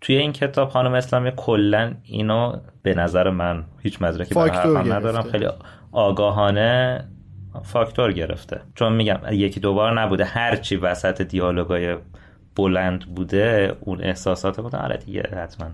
[0.00, 2.52] توی این کتاب خانم اسلامی کلا اینو
[2.82, 5.22] به نظر من هیچ مدرکی حرفم ندارم.
[5.22, 5.46] خیلی
[5.92, 7.04] آگاهانه
[7.64, 8.60] فاکتور گرفته.
[8.74, 10.24] چون میگم یکی دوبار نبوده.
[10.24, 11.96] هرچی وسط دیالوگای
[12.56, 15.68] بلند بوده اون احساسات بوده آره دیگه حتما.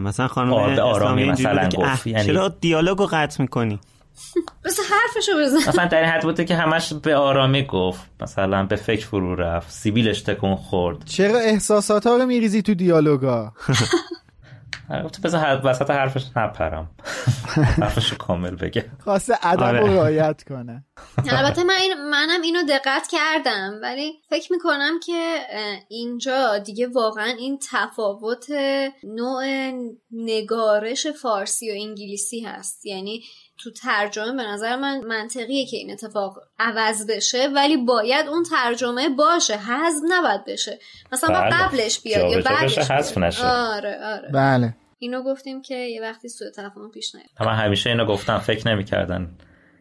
[0.00, 2.06] مثلا خانم آرامی مثلا گفت.
[2.06, 3.78] یعنی چرا دیالوگو قطع می‌کنی؟
[4.64, 5.68] بس حرفشو بزن.
[5.68, 8.00] مثلا در این حد بوده که همش به آرامی گفت.
[8.20, 9.70] مثلا به فکر فرو رفت.
[9.70, 11.04] سیبیلش تکون خورد.
[11.04, 13.52] چرا احساسات ها رو میریزی تو دیالوگا؟
[15.12, 16.90] تو بذار وسط حرفش نپرم.
[17.82, 19.80] حرفش کامل بگه خواسته ادب آره.
[19.80, 20.84] رو رعایت کنه.
[21.30, 25.38] البته من این منم اینو دقت کردم ولی فکر می‌کنم که
[25.88, 28.46] اینجا دیگه واقعا این تفاوت
[29.04, 29.44] نوع
[30.10, 32.86] نگارش فارسی و انگلیسی هست.
[32.86, 33.22] یعنی
[33.62, 39.08] تو ترجمه به نظر من منطقیه که این اتفاق عوض بشه ولی باید اون ترجمه
[39.08, 40.78] باشه حذف نباید بشه.
[41.12, 41.50] مثلا بله.
[41.50, 42.78] قبلش بیاد یا بعدش.
[42.78, 43.46] حذف نشه.
[43.46, 44.28] آره آره.
[44.32, 44.74] بله.
[44.98, 47.48] اینو گفتیم که یه وقتی سوء تفاهم پیش نیاد.
[47.48, 49.30] من همیشه اینو گفتم فکر نمی‌کردن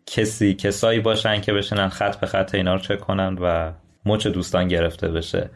[0.06, 3.72] کسی کسایی باشن که بشنن خط به خط اینا رو چک کنن و
[4.06, 5.50] مچ دوستان گرفته بشه.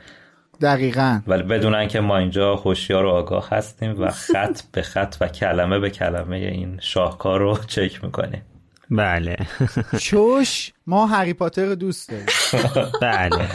[0.64, 1.22] دقیقا.
[1.28, 5.80] ولی بدونن که ما اینجا هوشیار و آگاه هستیم و خط به خط و کلمه
[5.80, 8.46] به کلمه این شاهکار رو چک می‌کنیم.
[8.92, 9.38] بله.
[10.00, 12.26] چوش ما هری پاتر رو دوست داریم.
[13.02, 13.48] بله.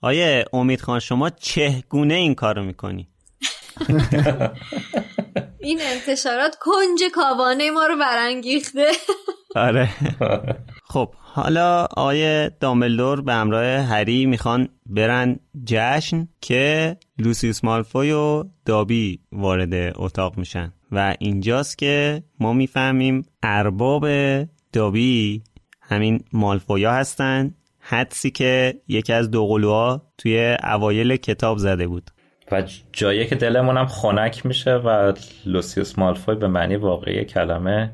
[0.00, 3.08] آیه امید خان شما چه گونه این کارو می‌کنی؟
[5.58, 8.86] این انتشارات کنج کاوانه ما رو برانگیخته.
[9.56, 9.88] آره.
[10.84, 19.20] خب حالا آیه داملدور به همراه هری می‌خوان برن جشن که لوسیوس مالفوی و دابی
[19.32, 24.06] وارد اتاق میشن و اینجاست که ما می‌فهمیم ارباب
[24.72, 25.42] دابی
[25.80, 27.54] همین مالفویا هستن.
[27.78, 32.10] حدسی که یکی از دوقلوها توی اوایل کتاب زده بود.
[32.52, 32.62] و
[32.92, 35.12] جایی که دلمون هم خنک میشه و
[35.46, 37.92] لوسیوس مالفوی به معنی واقعی کلمه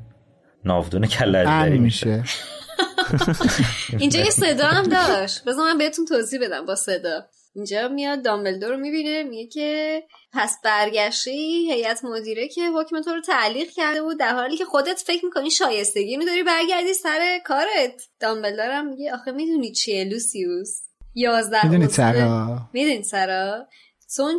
[0.64, 2.24] ناودون کلجدری میشه.
[4.00, 5.44] اینجا یه صدا هم داشت.
[5.44, 7.24] بذار من بهتون توضیح بدم با صدا.
[7.54, 13.20] اینجا میاد دامبلدور رو می‌بینه میگه که پس برگشتی هیئت مدیره که حکم تو رو
[13.20, 18.02] تعلیق کرده بود در حالی که خودت فکر می‌کنی شایستگی میداری برگردی سر کارت.
[18.20, 20.82] دامبلدور هم میگه آخه می‌دونی چیه لوسیوس؟
[21.14, 23.66] یازده می‌دونی سرا؟ می‌دونی سرا؟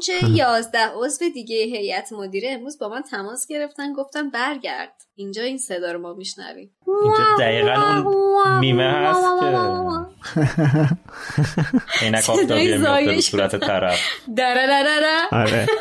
[0.05, 4.96] چه یازده عضو دیگه هیئت مدیره امروز با من تماس گرفتن گفتن برگرد.
[5.19, 6.69] اینجا این صدا رو ما میشنویم.
[7.03, 9.45] اینجا دقیقا اون میمه هست که.
[12.05, 13.99] اینک آفتابی میفته به صورت طرف.
[14.37, 15.67] دره دره آره.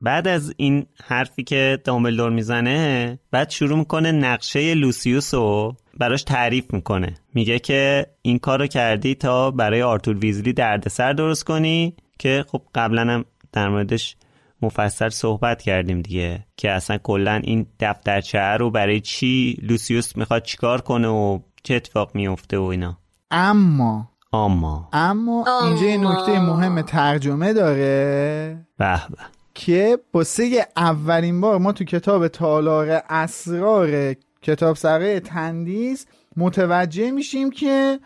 [0.00, 6.64] بعد از این حرفی که دامبلدور می‌زنه بعد شروع می‌کنه نقشه لوسیوس رو براش تعریف
[6.72, 7.14] می‌کنه.
[7.34, 12.62] میگه که این کار رو کردی تا برای آرتور ویزلی دردسر درست کنی که خب
[12.74, 14.16] قبلا هم در موردش
[14.62, 20.80] مفصل صحبت کردیم دیگه که اصلا کلا این دفترچه رو برای چی لوسیوس می‌خواد چیکار
[20.80, 22.98] کنه و چه اتفاق میفته و اینا.
[23.30, 28.66] اما اما اما اینجا یه نکته مهم ترجمه داره.
[28.78, 29.16] به به.
[29.54, 36.06] که بسه اولین بار ما تو کتاب تالار اسرار کتاب سره تندیس
[36.36, 37.98] متوجه میشیم که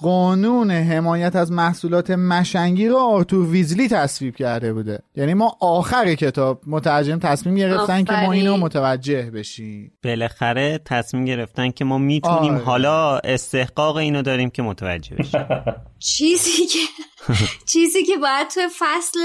[0.00, 5.02] قانون حمایت از محصولات مشنگی رو آرتور ویزلی تصویب کرده بوده.
[5.16, 9.92] یعنی ما آخر کتاب مترجم تصمیم گرفتن که ما اینو متوجه بشیم.
[10.04, 12.64] بالاخره تصمیم گرفتن که ما می‌تونیم آره.
[12.64, 15.46] حالا استحقاق اینو داریم که متوجه بشیم.
[15.98, 16.78] چیزی که
[17.72, 19.18] چیزی که باید توی فصل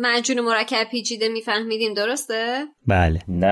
[0.00, 3.20] مجون مرکب پیچیده میفهمیدیم درسته؟ بله.
[3.28, 3.46] نه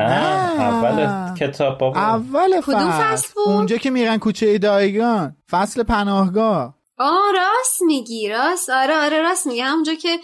[0.61, 2.01] اول کتاب بابا.
[2.01, 5.37] اول کدوم فصل, بود؟ اونجا که میرن کوچه دایگان.
[5.51, 6.75] فصل پناهگاه.
[6.99, 8.71] آه راست میگی راست.
[8.71, 9.61] آره آره راست میگی.
[9.61, 10.19] همونجا که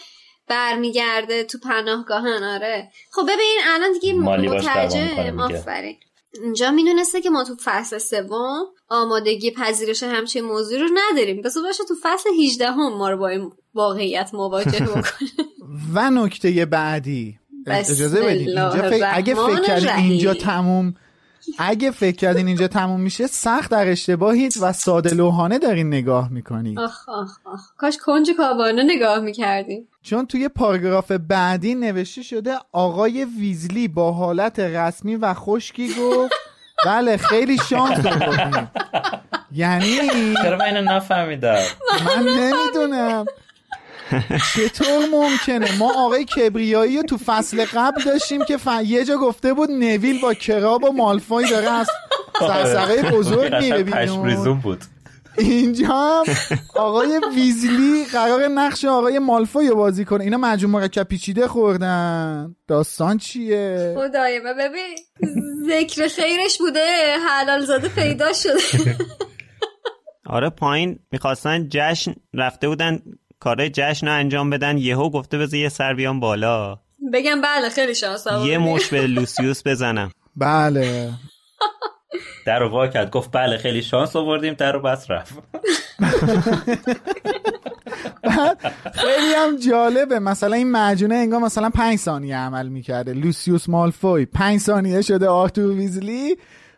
[0.48, 2.90] برمیگرده تو پناهگاهن آره.
[3.12, 5.40] خب ببین الان دیگه مالی باش دوام مترجم.
[5.40, 5.96] آفرین.
[6.42, 11.84] اینجا می‌دونسته که ما تو فصل سوم آمادگی پذیرش همچین موضوع رو نداریم بس باشه
[11.88, 15.46] تو فصل 18 هم ما رو با این واقعیت مواجه بکنه
[15.94, 19.06] و نکته بعدی اجازه بدید اینجا.
[19.12, 20.10] اگه فکر الرحیم.
[20.10, 20.94] اینجا تموم
[21.58, 26.78] اگه فکر کردین اینجا تموم میشه سخت در اشتباهید و ساده لوحانه دارین نگاه می‌کنید.
[26.78, 27.60] آخ آخ آخ.
[27.78, 29.88] کاش کنج کابانه نگاه می‌کردیم.
[30.02, 36.32] چون توی پاراگراف بعدی نوشته شده آقای ویزلی با حالت رسمی و خشکی گفت
[36.86, 38.06] بله خیلی شانس
[39.52, 39.98] یعنی؟
[40.42, 41.62] چرا من اینو نفهمیدم؟
[42.06, 43.24] من نمی‌دونم.
[44.54, 48.68] چطور ممکنه؟ ما آقای کبریایی رو تو فصل قبل داشتیم که ف...
[48.84, 51.88] یه جا گفته بود نویل با کراب و مالفای داره از
[52.38, 54.60] سرسره بزرگ میره بیرون.
[54.60, 54.84] بود.
[55.38, 56.24] اینجا هم
[56.76, 60.24] آقای ویزلی قرار نقش آقای مالفوی رو بازی کنه.
[60.24, 62.56] اینا مجموع مرکب پیچیده خوردن.
[62.68, 64.96] داستان چیه؟ خدای ببین
[65.66, 67.16] ذکر خیرش بوده.
[67.28, 68.60] حلال زاده پیدا شده.
[70.26, 73.00] آره پایین می‌خواستن جشن رفته بودن
[73.40, 76.78] کار جشن رو انجام بدن یهو گفته بذار یه سر بیام بالا.
[77.12, 78.58] بگم بله خیلی شانس یه.
[78.58, 80.10] مش به لوسیوس بزنم.
[80.36, 81.10] بله.
[82.46, 85.34] در رو وا کرد گفت بله خیلی شانس آوردیم در رو بس رفت.
[88.94, 90.18] خیلی هم جالبه.
[90.18, 93.12] مثلا این مجونه انگار مثلا پنج ثانیه عمل می‌کرده.
[93.12, 94.26] لوسیوس مالفوی.
[94.26, 96.36] پنج ثانیه شده آرتور ویزلی.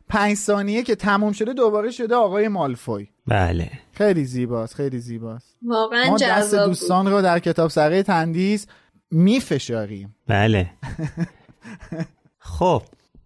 [0.09, 3.09] پنج ثانیه که تموم شده دوباره شده آقای مالفوی.
[3.27, 3.71] بله.
[3.99, 5.57] خیلی زیباست خیلی زیباست.
[5.62, 6.66] واقعا ما دست بود.
[6.66, 8.66] دوستان رو در کتاب سره تندیس
[9.11, 10.16] میفشاریم.
[10.27, 10.70] بله.
[12.39, 12.83] خب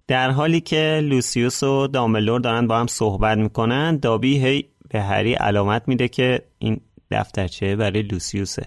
[0.08, 5.34] در حالی که لوسیوس و دامبلور دارن با هم صحبت می‌کنن دابی هی به هری
[5.34, 6.80] علامت میده که این
[7.10, 8.66] دفترچه برای لوسیوسه.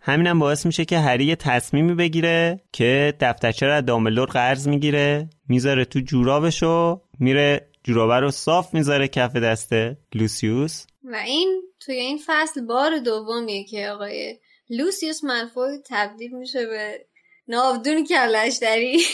[0.00, 5.28] همینم باعث میشه که هری یه تصمیمی بگیره که دفترچه رو از دامبلور قرض می‌گیره
[5.48, 10.86] می‌ذاره تو جورابش و میره جورابه رو صاف می‌ذاره کف دسته لوسیوس.
[11.04, 14.38] و این توی این فصل بار دومیه که آقای
[14.70, 17.06] لوسیوس مالفوی تبدیل میشه به
[17.48, 19.02] ناودون کلشدری.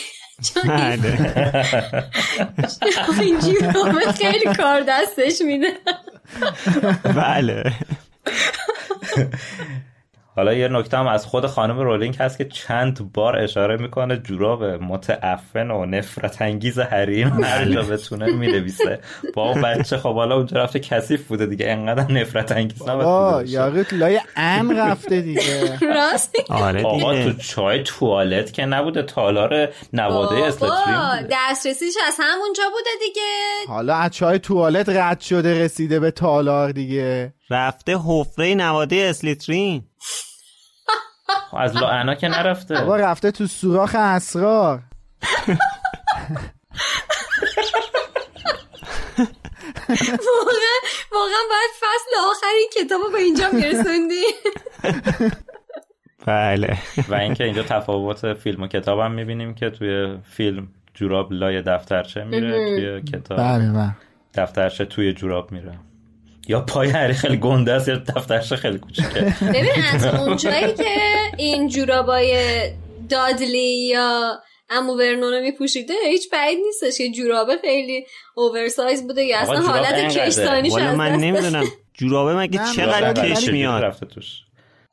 [0.53, 2.09] چون این بله.
[4.19, 5.77] خیلی کار دستش میده.
[7.15, 7.63] بله.
[10.35, 14.63] حالا یه نکته هم از خود خانم رولینگ هست که چند بار اشاره می‌کنه جوراب
[14.63, 18.99] متعفن و نفرت انگیز هری هر جا بتونه می‌نویسه.
[19.33, 21.71] با اون بچه خب حالا اونجا رفته کثیف بوده دیگه.
[21.71, 25.79] انقدر نفرت انگیز آه یاقوت لای ان رفته دیگه.
[25.95, 29.03] راست آره آقا تو چای توالت که نبوده.
[29.03, 31.27] تالار نواده بوده.
[31.31, 33.67] دسترسیش از همونجا بوده دیگه.
[33.67, 37.33] حالا از چای توالت رد شده رسیده به تالار دیگه.
[37.51, 39.83] رفته حفره نواده اسلیترین.
[41.57, 42.75] از لاعنا که نرفته.
[42.75, 44.83] بابا رفته تو سوراخ اسرار.
[49.99, 50.77] واقعا
[51.11, 54.23] واقعا باید فصل آخر این کتاب رو به اینجا میرسوندی.
[56.25, 56.77] بله.
[57.09, 62.23] و اینکه اینجا تفاوت فیلم و کتاب هم می‌بینیم که توی فیلم جوراب لای دفترچه
[62.23, 63.95] میره توی کتاب بله بله.
[64.33, 65.79] دفترچه توی جوراب میره.
[66.49, 69.35] یا پای هری خیلی گنده است یا دفترچه خیلی کوچیکه.
[69.41, 70.85] ببین از اونجایی که
[71.37, 72.61] این جورابای
[73.09, 74.39] دادلی یا
[74.69, 78.05] امو ورنونو میپوشیده هیچ بعید نیستش که جورابه خیلی
[78.35, 80.17] اوورسایز بوده یا اصلا حالت.
[80.17, 81.65] کشتانیش از من نمی‌دونم.
[81.93, 83.49] جورابه مگه چقدر کش.
[83.49, 84.25] میاد؟ رفته توش.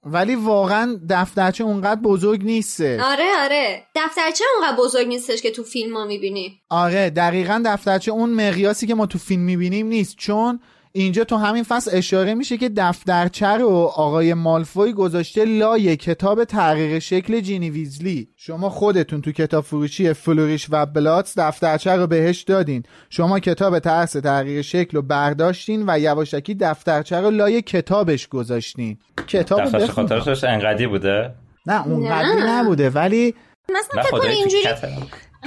[0.05, 3.01] ولی واقعا دفترچه اونقدر بزرگ نیسته.
[3.03, 3.83] آره آره.
[3.97, 8.95] دفترچه اونقدر بزرگ نیستش که تو فیلم ها می‌بینیم آره دقیقا دفترچه اون مقیاسی که
[8.95, 10.17] ما تو فیلم می‌بینیم نیست.
[10.17, 10.61] چون
[10.99, 16.99] اینجا تو همین فصل اشاره میشه که دفترچه رو آقای مالفوی گذاشته لای کتاب تغییر
[16.99, 18.29] شکل جینی ویزلی.
[18.37, 22.83] شما خودتون تو کتاب فروشی فلوریش و بلاتس دفترچه رو بهش دادین.
[23.11, 28.99] شما کتاب ترس تغییر شکل رو برداشتین و یواشکی دفترچه رو لای کتابش گذاشتین.
[29.27, 29.87] کتاب دفترچه.
[29.87, 31.35] خاطرش انقدی بوده؟
[31.67, 32.51] نه اونقدری نه.
[32.51, 33.35] نبوده ولی
[33.69, 34.65] مثلا فکر اینجوری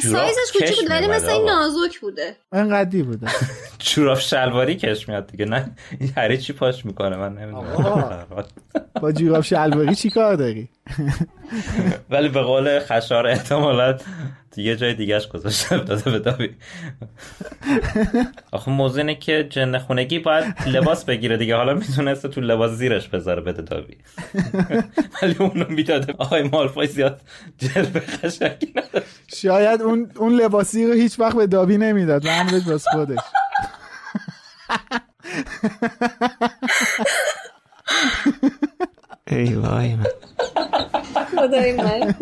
[0.02, 1.46] سایزش کوچیک بود ولی مثل این.
[1.50, 2.36] نازک بوده.
[2.52, 3.28] انقدی بوده.
[3.80, 8.46] جوراب شلواری کش میاد دیگه نه این هری چی پاش می‌کنه من نمی‌دونم.
[9.02, 10.70] با جوراب شلواری چی کار داری؟
[12.10, 13.98] ولی به قول خشار احتمالا
[14.64, 16.50] یه جای دیگهش گذاشته داده به دابی
[18.52, 21.56] آخه موضوع اینه که جن خونگی باید لباس بگیره دیگه.
[21.56, 23.98] حالا می‌تونسته تو لباس زیرش بذاره بده دابی
[25.22, 26.14] ولی اونو می‌داده.
[26.18, 27.22] آقای مالفای زیاد
[27.58, 29.06] جلب خشکی نداره
[29.36, 32.26] شاید اون اون لباسی رو هیچ وقت به دابی نمی‌داد.
[32.26, 33.20] و همونش باز خودش.
[39.28, 40.06] ای وای من.
[41.38, 42.16] خدای من.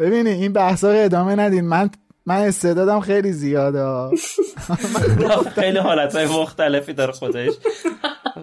[0.00, 1.64] ببینی این بحثا رو ادامه ندین.
[1.64, 1.90] من
[2.26, 4.16] من استعدادم خیلی زیاده.
[5.60, 7.52] خیلی حالتهای مختلفی داره خودش.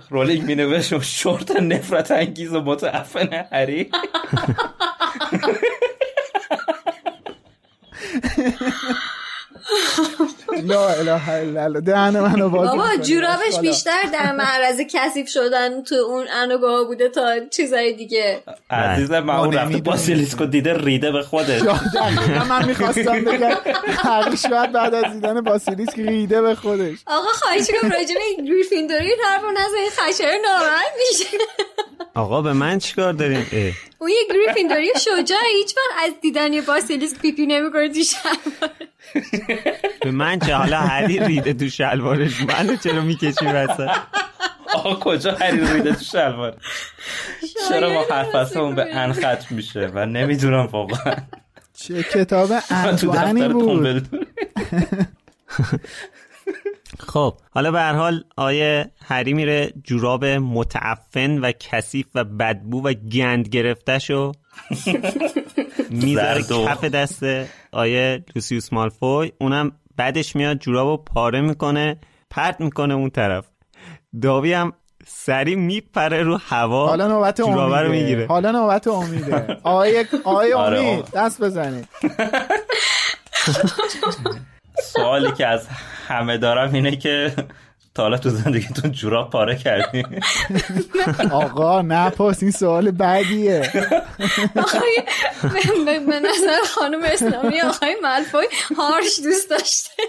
[0.10, 3.90] رولینگ می نوشت شورت نفرت انگیز و متعفن هری.
[10.64, 12.96] لا اله الا الله دهن منو باز بابا.
[13.02, 13.60] جورابش.
[13.62, 19.54] بیشتر در معرض کثیف شدن تو اون انوگاه بوده تا چیزای دیگه عزیزم من اون
[19.54, 19.78] رفته.
[19.78, 21.62] باسیلیسکو دیده ریده به خودش
[22.50, 23.56] من می‌خواستم بگم
[24.06, 29.06] هری شاید بعد از دیدن باسیلیسک ریده به خودش آقا خواهش کنم راجع به گریفیندوری
[29.08, 31.38] این حرف نزنید خشر ناراحت میشه
[32.16, 33.46] آقا به من چیکار دارین.
[34.00, 38.38] اون یه گریفیندوری شجاع هیچ وقت از دیدن یه باسیلیسک پیپی نمی‌کنه تو شب
[40.02, 42.42] به من چه؟ حالا هری ریده تو شلوارش.
[42.42, 43.90] منو چرا می‌کشی وسط؟
[44.74, 46.58] آقا کجا هری ریده تو شلوار؟
[47.70, 48.36] چرا ما حرف
[48.76, 51.16] به ان ختم میشه؟ و نمی‌دونم واقعا.
[51.78, 54.08] چه کتاب انتوانی بود.
[57.00, 62.94] خب حالا به هر حال آیه هری میره جوراب متعفن و کثیف و بدبو و
[62.94, 64.32] گند گرفته شو
[65.90, 67.24] می‌ذاره و- کف دست
[67.72, 69.32] آیه لوسیوس مالفوی.
[69.42, 71.98] اونم بعدش میاد جورابو پاره می‌کنه
[72.30, 73.46] پرت می‌کنه اون طرف.
[74.22, 74.74] داوی هم
[75.08, 78.02] سری میپره رو هوا حالا نوبت جورابه رو امیده.
[78.04, 78.28] می‌گیره.
[78.28, 79.58] حالا نوبت امیده.
[79.64, 81.06] آقای آقای آره، امید.
[81.14, 81.88] دست بزنید.
[84.94, 85.68] سوالی که از
[86.08, 87.34] همه دارم اینه که
[87.96, 90.04] تا حالا تو زندگیتون جوراب پاره کردی.
[91.32, 93.72] آقا نپاس این سوال بعدیه
[94.56, 95.04] آقای
[96.06, 98.48] به- نظر خانم اسلامی آقای ملفوی
[98.78, 99.90] هارش دوست داشته.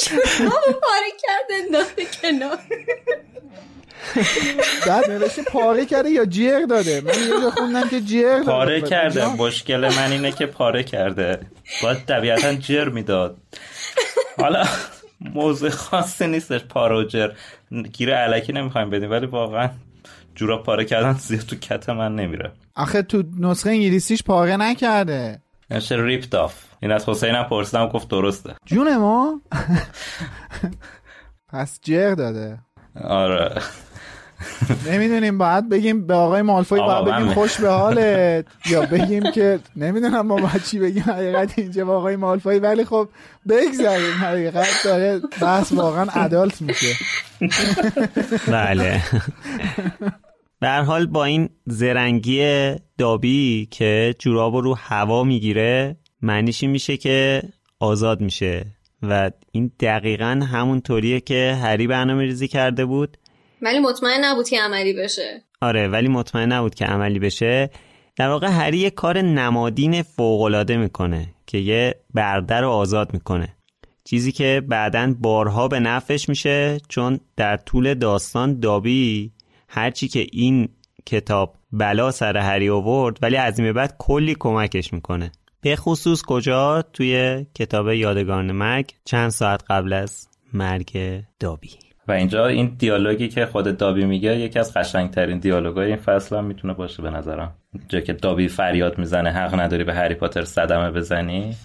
[0.00, 2.58] چرا پاره کرده انداخته کنار.
[4.86, 7.00] بعد نوشته پاره کرده یا جیر داده.
[7.00, 8.44] من یه جا خوندم که جیر داده.
[8.44, 9.26] پاره خب، کرده.
[9.26, 11.40] مشکل من اینه که پاره کرده.
[11.82, 13.36] باید طبیعتا جر می‌داد.
[14.38, 14.64] حالا
[15.20, 17.30] موضوع خاصی نیستش پاره و جر.
[17.92, 19.68] گیره علکی نمی‌خوایم بدیم ولی واقعا
[20.34, 22.52] جوراب پاره کردن زیاد تو کت من نمیره.
[22.74, 25.42] آخه تو نسخه انگلیسیش پاره نکرده.
[25.70, 28.54] نشه ریپت آف این از حسینم پرسیدم گفت درسته.
[28.66, 29.40] جون ما؟
[31.52, 32.58] پس جر داده.
[33.04, 33.54] آره.
[34.90, 38.44] نمی‌دونیم باید بگیم به آقای مالفوی باید بگیم خوش به حالت.
[38.70, 43.08] یا بگیم که نمی‌دونم ما باید چی بگیم حقیقت اینجا با آقای مالفوی ولی خب
[43.48, 46.96] بگذاریم حقیقت داره بحث واقعا ادالت میشه.
[48.52, 49.02] بله.
[50.60, 57.42] به حال با این زرنگی دابی که جوراب رو هوا می‌گیره معنیش میشه که
[57.80, 58.66] آزاد میشه.
[59.02, 63.16] و این دقیقا همون طوریه که هری برنامه ریزی کرده بود.
[63.66, 65.42] ولی مطمئن نبود که عملی بشه.
[65.60, 67.70] آره ولی مطمئن نبود که عملی بشه.
[68.16, 73.56] در واقع هری یه کار نمادین فوقالعاده می‌کنه که یه برده رو آزاد می‌کنه.
[74.04, 79.32] چیزی که بعدا بارها به نفش میشه چون در طول داستان دابی
[79.68, 80.68] هرچی که این
[81.06, 85.32] کتاب بلا سر هری آورد ولی از این بعد کلی کمکش می‌کنه.
[85.60, 91.85] به خصوص کجا؟ توی کتاب یادگان مرگ چند ساعت قبل از مرگ دابی.
[92.08, 96.44] و اینجا این دیالوگی که خود دابی میگه یکی از قشنگترین دیالوگای این فصل هم
[96.44, 97.54] می‌تونه باشه به نظرم.
[97.88, 101.56] جا که دابی فریاد می‌زنه حق نداری به هری پاتر صدمه بزنی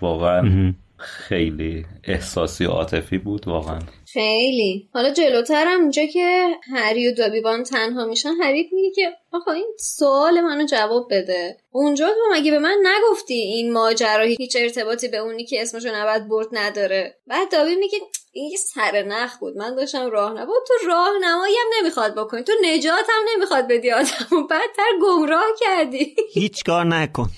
[0.00, 3.78] واقعا خیلی احساسی و عاطفی بود واقعا.
[4.14, 4.88] خیلی.
[4.92, 10.40] حالا جلوترم اونجا که هری و دابیبان تنها میشن هری میگه که آقا این سوال
[10.40, 11.56] منو جواب بده.
[11.70, 16.28] اونجا تو مگه به من نگفتی این ماجرا هیچ ارتباطی به اونی که اسمشو نبد
[16.28, 17.98] برد نداره؟ بعد دابی میگه
[18.32, 19.56] این یه سر نخ بود.
[19.56, 22.42] من داشتم راه نبود تو راه نمایی هم نمی‌خواد بکنی.
[22.42, 26.16] تو نجات هم نمی‌خواد بدی آدم و بدتر گمراه کردی.
[26.32, 27.30] هیچ کار نکن.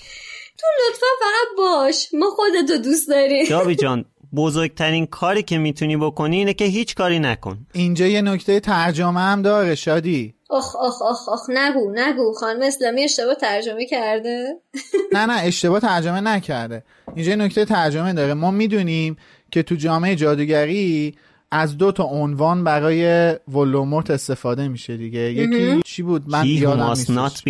[0.57, 2.09] تو لطفا فقط باش.
[2.13, 3.45] ما خودتو دوست داریم.
[3.49, 4.05] دابی جان
[4.37, 7.67] بزرگترین کاری که می‌تونی بکنی اینه که هیچ کاری نکن.
[7.73, 10.33] اینجا یه نکته ترجمه هم داره شادی.
[10.49, 12.33] آخ آخ آخ آخ نگو نگو.
[12.33, 14.45] خانم اسلامی اشتباه ترجمه کرده.
[15.15, 16.83] نه نه اشتباه ترجمه نکرده.
[17.15, 18.33] اینجا یه نکته ترجمه داره.
[18.33, 19.17] ما می‌دونیم
[19.51, 21.15] که تو جامعه جادوگری
[21.51, 25.19] از دو تا عنوان برای ولومورت استفاده میشه دیگه.
[25.19, 27.47] یکی چی بود؟ من یادم نیست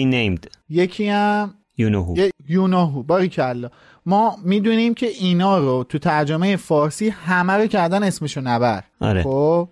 [0.69, 2.15] یکی هم یونوهو
[2.47, 3.69] یونوهو باری کلا
[4.07, 8.83] ما می‌دونیم که اینا رو تو ترجمه فارسی همه رو کردن اسمشو نبر.
[9.01, 9.23] آره.
[9.23, 9.69] خب؟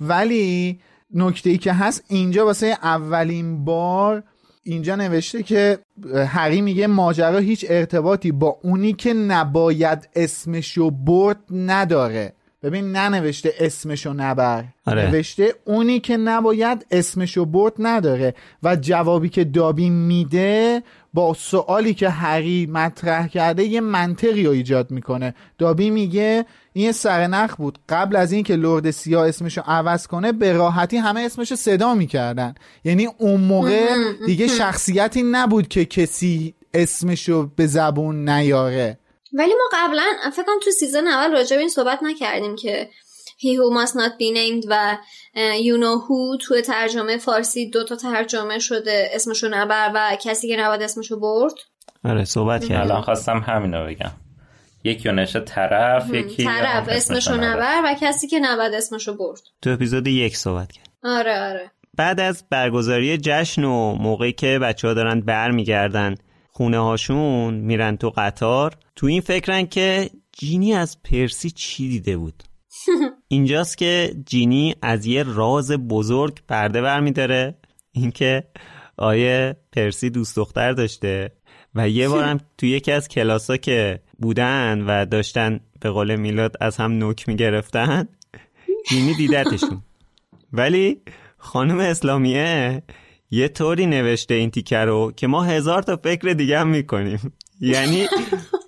[0.00, 0.80] ولی
[1.14, 4.22] نکته ای که هست اینجا واسه اولین بار
[4.62, 5.78] اینجا نوشته که
[6.26, 12.32] هری میگه ماجرا هیچ ارتباطی با اونی که نباید اسمشو برد نداره.
[12.62, 14.64] ببین ننوشته اسمشو نبر.
[14.86, 15.10] آره.
[15.10, 18.34] نوشته اونی که نباید اسمشو برد نداره.
[18.62, 20.82] و جوابی که دابی میده
[21.14, 25.34] با سوالی که هری مطرح کرده یه منطقی رو ایجاد می‌کنه.
[25.58, 27.78] دابی میگه این سرنخ بود.
[27.88, 32.54] قبل از اینکه لرد سیاه اسمشو عوض کنه به راحتی همه اسمشو صدا می‌کردن.
[32.84, 33.88] یعنی اون موقع
[34.26, 38.98] دیگه شخصیتی نبود که کسی اسمشو به زبون نیاره.
[39.32, 42.88] ولی ما قبلا فکر کنم تو سیزن اول راجع به این صحبت نکردیم که
[43.42, 44.98] He who must not be named و
[45.36, 50.56] You know who تو ترجمه فارسی دو تا ترجمه شده اسمشو نبر و کسی که
[50.56, 51.54] نباید اسمشو برد.
[52.04, 54.10] آره صحبت کردم الان خواستم همینو بگم.
[54.84, 57.82] یکی نشه طرف یکی طرف اسمشو نبر.
[57.84, 59.40] و کسی که نباید اسمشو برد.
[59.62, 61.70] تو اپیزود یک صحبت کرد آره آره.
[61.96, 66.14] بعد از برگزاری جشن و موقعی که بچه ها دارن برمیگردن
[66.50, 72.42] خونه هاشون میرن تو قطار تو این فکرن که جینی از پرسی چی دیده بود؟
[73.32, 77.54] اینجاست که جینی از یه راز بزرگ پرده برمیداره.
[77.92, 78.44] اینکه
[78.96, 81.32] آیه پرسی دوست دختر داشته
[81.74, 86.76] و یه بارم تو یکی از کلاسا که بودن و داشتن به قول میلاد از
[86.76, 88.08] هم نوک می‌گرفتن
[88.88, 89.82] جینی دیدتشون
[90.52, 91.00] ولی
[91.38, 92.82] خانم اسلامیه
[93.30, 97.32] یه طوری نوشته این تیکه رو که ما هزار تا فکر دیگه هم می‌کنیم.
[97.60, 98.06] یعنی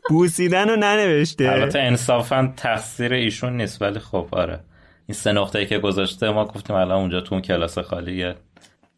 [0.09, 1.51] بوسیدن رو ننوشته.
[1.51, 4.61] البته انصافا تقصیر ایشون نیست ولی خب آره.
[5.07, 8.35] این سه نقطه که گذاشته ما گفتیم الان اونجا تو اون کلاس خالی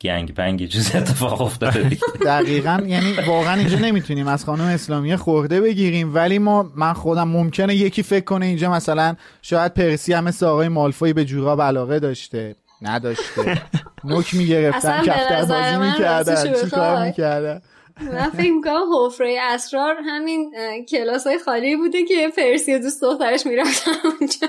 [0.00, 1.90] گنگ بنگی چیز اتفاق افتاده
[2.26, 7.74] دقیقا یعنی واقعا اینجا نمی‌تونیم از خانم اسلامی خورده بگیریم ولی ما من خودم ممکنه
[7.74, 12.56] یکی فکر کنه اینجا مثلا شاید پرسی هم مثل آقای مالفوی به جوراب علاقه داشته
[12.82, 13.62] نداشته.
[14.04, 17.60] نوک می‌گرفتن کفتر بازی می‌کردن چی کار می‌کردن؟
[18.00, 20.52] من فکر می‌کنم حفره اسرار همین
[20.88, 24.48] کلاس های خالی بوده که پرسی و دوست دخترش می‌رفتن اونجا.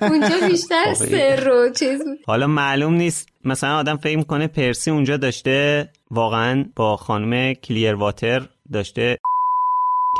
[0.08, 2.18] اونجا بیشتر خب، سر و چیز بود.
[2.26, 8.42] حالا معلوم نیست مثلا آدم فکر می‌کنه پرسی اونجا داشته واقعا با خانم کلیر واتر
[8.72, 9.18] داشته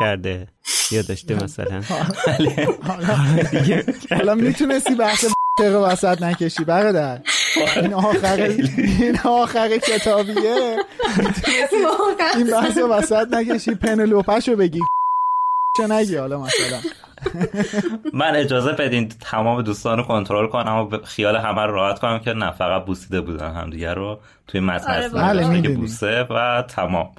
[0.00, 0.46] کرده.
[0.90, 1.82] یا داشته مثلا.
[4.16, 5.24] حالا می‌تونستی بحث
[5.60, 7.20] رو وسط نکشی برادر.
[7.76, 8.40] این آخر
[8.76, 10.78] این آخر کتابیه.
[12.34, 14.80] این بحث رو وسط نکشی پنلوپش رو بگی.
[15.76, 16.78] چه نگی حالا مثلا؟
[18.12, 22.32] من اجازه بدین تمام دوستان رو کنترل کنم و خیال همه رو راحت کنم که
[22.32, 24.18] نه فقط بوسیده بودن همدیگه رو
[24.48, 27.10] توی متن آره بله، که بوسه و تمام.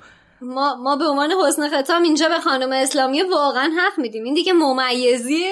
[0.42, 4.24] ما ما به عنوان حسن ختام اینجا به خانم اسلامی واقعا حق میدیم.
[4.24, 5.44] این دیگه ممیزی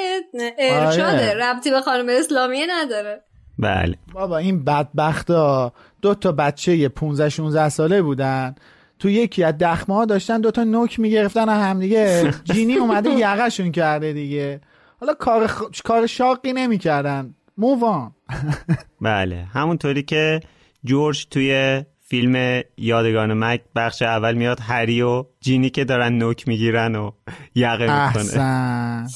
[0.58, 1.34] ارشاده آره.
[1.34, 3.24] ربطی به خانم اسلامی نداره.
[3.60, 3.96] بله.
[4.14, 8.56] بابا این بدبختا دو تا بچه 15 16 ساله بودن.
[9.00, 13.72] تو یکی از دخمه ها داشتن دو تا نوک می‌گرفتن از همدیگه جینی اومده یقشون
[13.72, 14.62] کرده دیگه.
[15.00, 15.64] حالا کار خ...
[15.84, 17.36] کار شاقی نمی‌کردن.
[17.58, 18.12] مووان
[19.02, 19.48] بله.
[19.54, 20.40] همونطوری که
[20.84, 21.84] جورج توی
[22.14, 27.12] فیلم یادگان مک بخش اول میاد هری و جینی که دارن نوک می‌گیرن و
[27.56, 29.08] یقه می‌کنه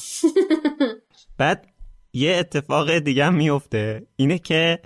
[1.38, 1.66] بعد
[2.12, 4.78] یه اتفاق دیگه هم میفته اینه که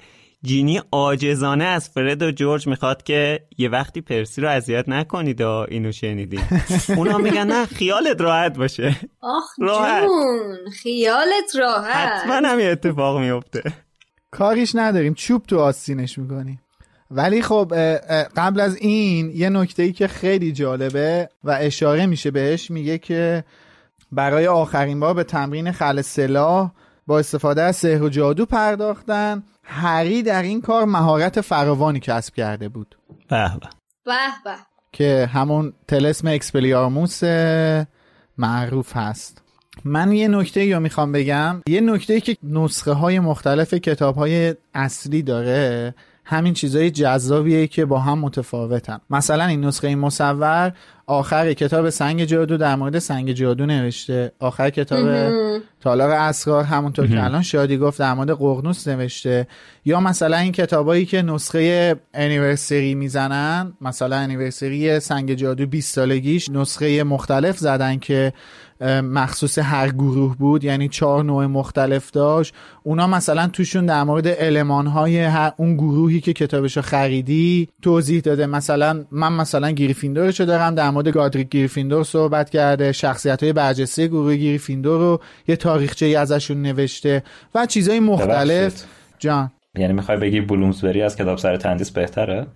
[0.42, 5.66] جینی آجزانه از فرد و جورج می‌خواد که یه وقتی پرسی رو اذیت نکنید و
[5.68, 6.42] اینو شنیدین
[6.96, 8.96] اونا میگن نه خیالت راحت باشه.
[9.20, 10.02] آخ راحت.
[10.02, 11.96] جون خیالت راحت.
[11.96, 13.62] حتما هم یه اتفاق میفته
[14.30, 15.14] کاریش نداریم.
[15.14, 16.61] چوب تو آستینش می‌کنیم
[17.14, 17.74] ولی خب
[18.36, 23.44] قبل از این یه نکته ای که خیلی جالبه و اشاره میشه بهش میگه که
[24.12, 26.70] برای آخرین بار به تمرین خل سلاح
[27.06, 29.42] با استفاده از سحر و جادو پرداختن.
[29.64, 32.96] هری در این کار مهارت فراوانی کسب کرده بود.
[33.28, 33.68] به به
[34.04, 34.12] به.
[34.44, 34.56] به
[34.92, 37.24] که همون تلسم اکسپلیارموس
[38.38, 39.42] معروف هست.
[39.84, 41.62] من یه نکته یا می‌خوام بگم.
[41.66, 45.94] یه نکته که نسخه های مختلف کتاب های اصلی داره.
[46.24, 48.98] همین چیزای جذابیه که با هم متفاوتن.
[49.10, 50.72] مثلا این نسخه این مصور
[51.06, 54.32] آخر کتاب سنگ جادو در مورد سنگ جادو نوشته.
[54.38, 55.32] آخر کتاب
[55.80, 59.46] تالار اسرار همونطور که الان شادی گفت در مورد ققنوس نوشته.
[59.84, 67.04] یا مثلا این کتابایی که نسخه anniversary می‌زنن مثلا anniversary سنگ جادو 20 سالگیش نسخه
[67.04, 68.32] مختلف زدن که
[68.90, 72.54] مخصوص هر گروه بود یعنی چهار نوع مختلف داشت.
[72.82, 78.46] اونا مثلا توشون در مورد المان های هر اون گروهی که کتابشو خریدی توضیح داده.
[78.46, 82.92] مثلا من مثلا گریفیندورشو دارم؟ در مورد گادریک گریفیندور صحبت کرده.
[82.92, 87.22] شخصیت های برجسته گروه گریفیندور رو یه تاریخچه ازشون نوشته
[87.54, 88.84] و چیزهای مختلف.
[89.18, 89.50] جان.
[89.78, 92.46] یعنی می‌خوای بگی بلومسبری از کتابسرای تندیس بهتره؟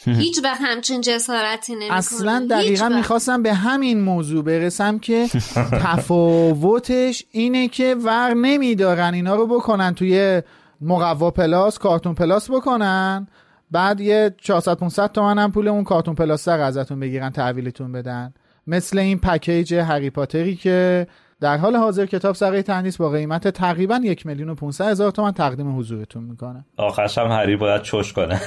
[0.22, 1.96] هیچ وقت همچین جسارتی نمی‌کنه.
[1.98, 5.28] اصلا دقیقا می‌خواستم به همین موضوع برسم که
[5.84, 10.42] تفاوتش اینه که ور نمیدارن اینا رو بکنن توی
[10.80, 13.28] مقوا پلاس کارتون پلاس بکنن.
[13.70, 18.34] بعد یه 400 500 تومن هم پول اون کارتون پلاس ازتون بگیرن تحویلتون بدن.
[18.66, 21.06] مثل این پکیج هری پاتری که
[21.40, 25.32] در حال حاضر کتاب سقه تندیس با قیمت تقریبا یک میلیون و 500 هزار تومن
[25.32, 26.64] تقدیم حضورتون می‌کنه.
[26.76, 28.40] آخرش هم هری باید چش کنه.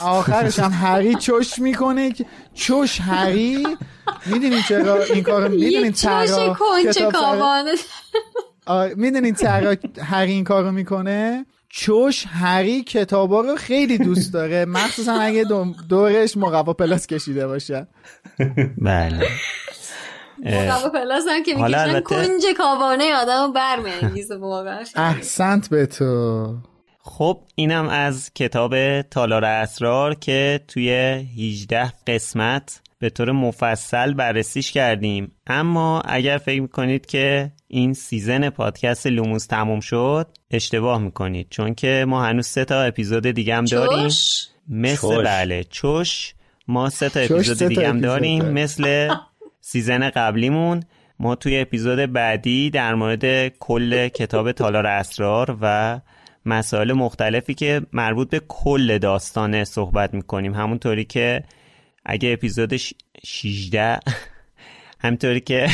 [0.00, 3.66] آخرش هم هری چش می‌کنه که چش هری؟
[4.26, 6.56] می‌دونین چرا این کارو می‌دونین چوش چرا
[6.92, 7.66] کتاب
[8.96, 14.64] می‌دونین چرا هری این کارو می‌کنه؟ چوش هری کتابا رو خیلی دوست داره.
[14.64, 17.86] مخصوصا اگه دو- دورش مقوا پلاس کشیده باشه.
[18.78, 19.26] بله.
[20.94, 24.84] پلاس هم که حالا می‌کشن البته- کنج کاوانه آدم رو برمیانگیزه واقعا.
[24.96, 26.54] احسنت به تو.
[27.02, 35.32] خب اینم از کتاب تالار اسرار که توی 18 قسمت به طور مفصل بررسیش کردیم.
[35.46, 41.46] اما اگر فکر می‌کنید که این سیزن پادکست لوموس تموم شد اشتباه می‌کنید.
[41.50, 44.02] چون که ما هنوز سه تا اپیزود دیگه هم داریم.
[44.08, 45.26] چوش مثل چوش.
[45.26, 46.34] بله چوش
[46.68, 48.44] ما سه تا اپیزود دیگه هم داریم.
[48.44, 49.08] مثل
[49.72, 50.82] سیزن قبلیمون.
[51.18, 56.00] ما توی اپیزود بعدی در مورد کل کتاب تالار اسرار و
[56.46, 60.54] مسائل مختلفی که مربوط به کل داستانه صحبت می‌کنیم.
[60.54, 61.44] همونطوری که
[62.04, 62.94] اگه اپیزود ش-
[63.26, 64.00] 16
[65.04, 65.66] همطوری که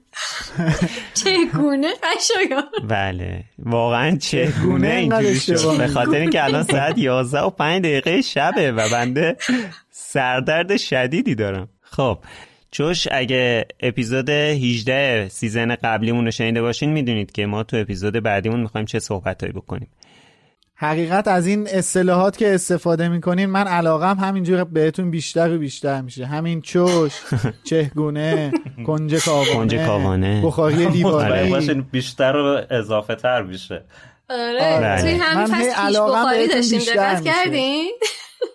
[1.24, 3.44] چگونه؟ قشنگ بله.
[3.58, 5.78] واقعا چگونه اینجوری شد.
[5.78, 9.36] به خاطر اینکه الان ساعت 11 و 5 دقیقه شبه و بنده
[10.12, 11.68] سردرد شدیدی دارم.
[11.82, 12.18] خب.
[12.74, 18.60] چوش اگه اپیزود 18 سیزن قبلیمون رو شنیده باشین می‌دونید که ما تو اپیزود بعدیمون
[18.60, 19.88] می‌خوایم چه صحبتهایی بکنیم.
[20.74, 26.26] حقیقت از این اصطلاحات که استفاده می‌کنین من علاقم همینجور بهتون بیشتر و بیشتر میشه.
[26.26, 27.12] همین چوش
[27.70, 28.52] چهگونه
[28.86, 29.14] کنج
[29.86, 30.42] کاوانه.
[30.44, 33.84] بخاری مطمئن دیواری باشین بیشتر و اضافه تر میشه.
[34.30, 34.58] آره.
[34.60, 35.00] بله.
[35.00, 36.80] توی همین فصل پیش بخاری داشتیم.
[36.80, 37.24] دقت.
[37.24, 37.92] کردین؟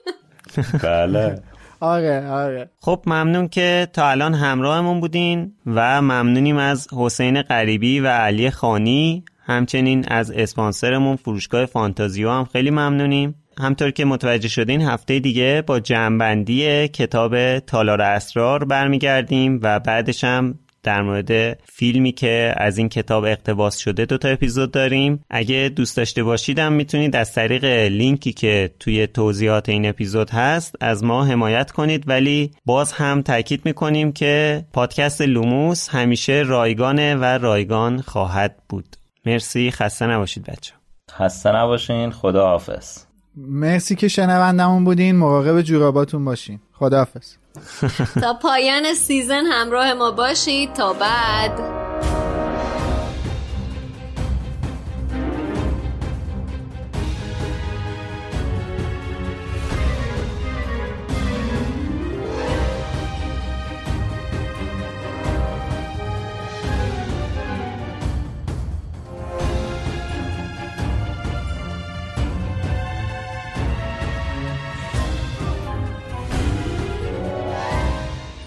[0.84, 1.42] بله.
[1.80, 2.70] آره آره.
[2.80, 9.24] خب ممنون که تا الان همراهمون بودین و ممنونیم از حسین غریبی و علی خانی.
[9.46, 13.36] همچنین از اسپانسرمون فروشگاه فانتازیو هم خیلی ممنونیم.
[13.60, 20.60] همطور که متوجه شدین هفته دیگه با جمعبندی کتاب تالار اسرار برمیگردیم و بعدش هم
[20.90, 25.24] در مورد فیلمی که از این کتاب اقتباس شده دو تا اپیزود داریم.
[25.30, 31.04] اگه دوست داشته باشیدم می‌تونید از طریق لینکی که توی توضیحات این اپیزود هست از
[31.04, 32.04] ما حمایت کنید.
[32.08, 38.96] ولی باز هم تاکید می‌کنیم که پادکست لوموس همیشه رایگانه و رایگان خواهد بود.
[39.26, 39.72] مرسی.
[39.72, 40.74] خسته نباشید بچه
[41.12, 42.12] خسته نباشین.
[42.12, 42.98] خدا حافظ
[43.38, 45.16] مرسی که شنوندمون بودین.
[45.16, 46.60] مراقب جوراباتون باشین.
[46.74, 47.39] خداحافظ.
[48.22, 50.74] تا پایان سیزن همراه ما باشید.
[50.74, 51.80] تا بعد.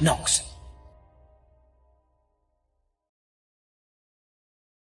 [0.03, 0.52] Knox.